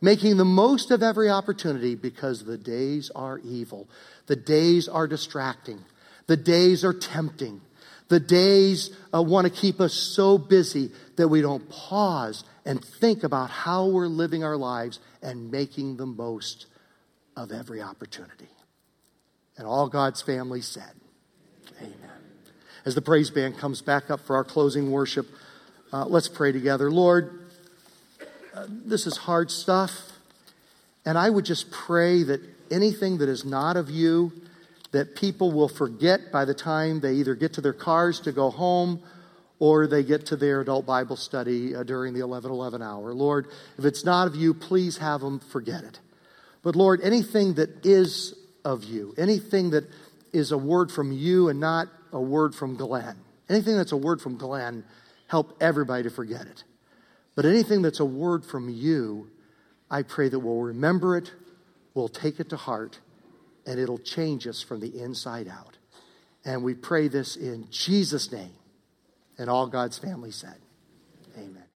making 0.00 0.36
the 0.36 0.44
most 0.44 0.90
of 0.90 1.02
every 1.02 1.30
opportunity 1.30 1.94
because 1.94 2.44
the 2.44 2.58
days 2.58 3.10
are 3.14 3.38
evil. 3.38 3.88
The 4.26 4.36
days 4.36 4.88
are 4.88 5.06
distracting. 5.06 5.80
The 6.26 6.36
days 6.36 6.84
are 6.84 6.92
tempting. 6.92 7.60
The 8.08 8.20
days 8.20 8.90
uh, 9.12 9.22
want 9.22 9.46
to 9.46 9.52
keep 9.52 9.80
us 9.80 9.92
so 9.92 10.38
busy 10.38 10.90
that 11.16 11.28
we 11.28 11.40
don't 11.40 11.68
pause 11.68 12.44
and 12.64 12.84
think 12.84 13.24
about 13.24 13.50
how 13.50 13.86
we're 13.86 14.06
living 14.06 14.44
our 14.44 14.56
lives 14.56 15.00
and 15.22 15.50
making 15.50 15.96
the 15.96 16.06
most 16.06 16.66
of 17.36 17.50
every 17.50 17.82
opportunity. 17.82 18.48
And 19.56 19.66
all 19.66 19.88
God's 19.88 20.22
family 20.22 20.60
said, 20.60 20.92
Amen. 21.80 21.94
As 22.84 22.94
the 22.94 23.02
praise 23.02 23.30
band 23.30 23.58
comes 23.58 23.82
back 23.82 24.10
up 24.10 24.20
for 24.20 24.36
our 24.36 24.44
closing 24.44 24.90
worship, 24.90 25.26
uh, 25.92 26.04
let's 26.04 26.28
pray 26.28 26.52
together. 26.52 26.90
Lord, 26.90 27.45
this 28.68 29.06
is 29.06 29.16
hard 29.16 29.50
stuff. 29.50 29.92
And 31.04 31.16
I 31.16 31.30
would 31.30 31.44
just 31.44 31.70
pray 31.70 32.22
that 32.24 32.40
anything 32.70 33.18
that 33.18 33.28
is 33.28 33.44
not 33.44 33.76
of 33.76 33.90
you, 33.90 34.32
that 34.92 35.16
people 35.16 35.52
will 35.52 35.68
forget 35.68 36.32
by 36.32 36.44
the 36.44 36.54
time 36.54 37.00
they 37.00 37.14
either 37.14 37.34
get 37.34 37.52
to 37.54 37.60
their 37.60 37.72
cars 37.72 38.20
to 38.20 38.32
go 38.32 38.50
home 38.50 39.02
or 39.58 39.86
they 39.86 40.02
get 40.02 40.26
to 40.26 40.36
their 40.36 40.60
adult 40.60 40.84
Bible 40.84 41.16
study 41.16 41.74
uh, 41.74 41.82
during 41.82 42.12
the 42.12 42.26
1111 42.26 42.82
hour. 42.82 43.12
Lord, 43.12 43.46
if 43.78 43.84
it's 43.84 44.04
not 44.04 44.26
of 44.26 44.34
you, 44.34 44.52
please 44.52 44.98
have 44.98 45.20
them 45.20 45.40
forget 45.40 45.82
it. 45.84 46.00
But 46.62 46.76
Lord, 46.76 47.00
anything 47.02 47.54
that 47.54 47.86
is 47.86 48.34
of 48.64 48.84
you, 48.84 49.14
anything 49.16 49.70
that 49.70 49.84
is 50.32 50.52
a 50.52 50.58
word 50.58 50.90
from 50.90 51.12
you 51.12 51.48
and 51.48 51.60
not 51.60 51.88
a 52.12 52.20
word 52.20 52.54
from 52.54 52.76
Glenn, 52.76 53.16
anything 53.48 53.76
that's 53.76 53.92
a 53.92 53.96
word 53.96 54.20
from 54.20 54.36
Glenn, 54.36 54.84
help 55.28 55.56
everybody 55.60 56.02
to 56.02 56.10
forget 56.10 56.42
it. 56.42 56.64
But 57.36 57.44
anything 57.44 57.82
that's 57.82 58.00
a 58.00 58.04
word 58.04 58.44
from 58.44 58.68
you, 58.68 59.30
I 59.88 60.02
pray 60.02 60.28
that 60.28 60.40
we'll 60.40 60.62
remember 60.62 61.16
it, 61.16 61.30
we'll 61.94 62.08
take 62.08 62.40
it 62.40 62.48
to 62.48 62.56
heart, 62.56 62.98
and 63.66 63.78
it'll 63.78 63.98
change 63.98 64.48
us 64.48 64.62
from 64.62 64.80
the 64.80 64.98
inside 65.00 65.46
out. 65.46 65.76
And 66.44 66.64
we 66.64 66.74
pray 66.74 67.08
this 67.08 67.36
in 67.36 67.68
Jesus' 67.70 68.32
name. 68.32 68.54
And 69.38 69.50
all 69.50 69.66
God's 69.66 69.98
family 69.98 70.30
said, 70.30 70.56
Amen. 71.36 71.65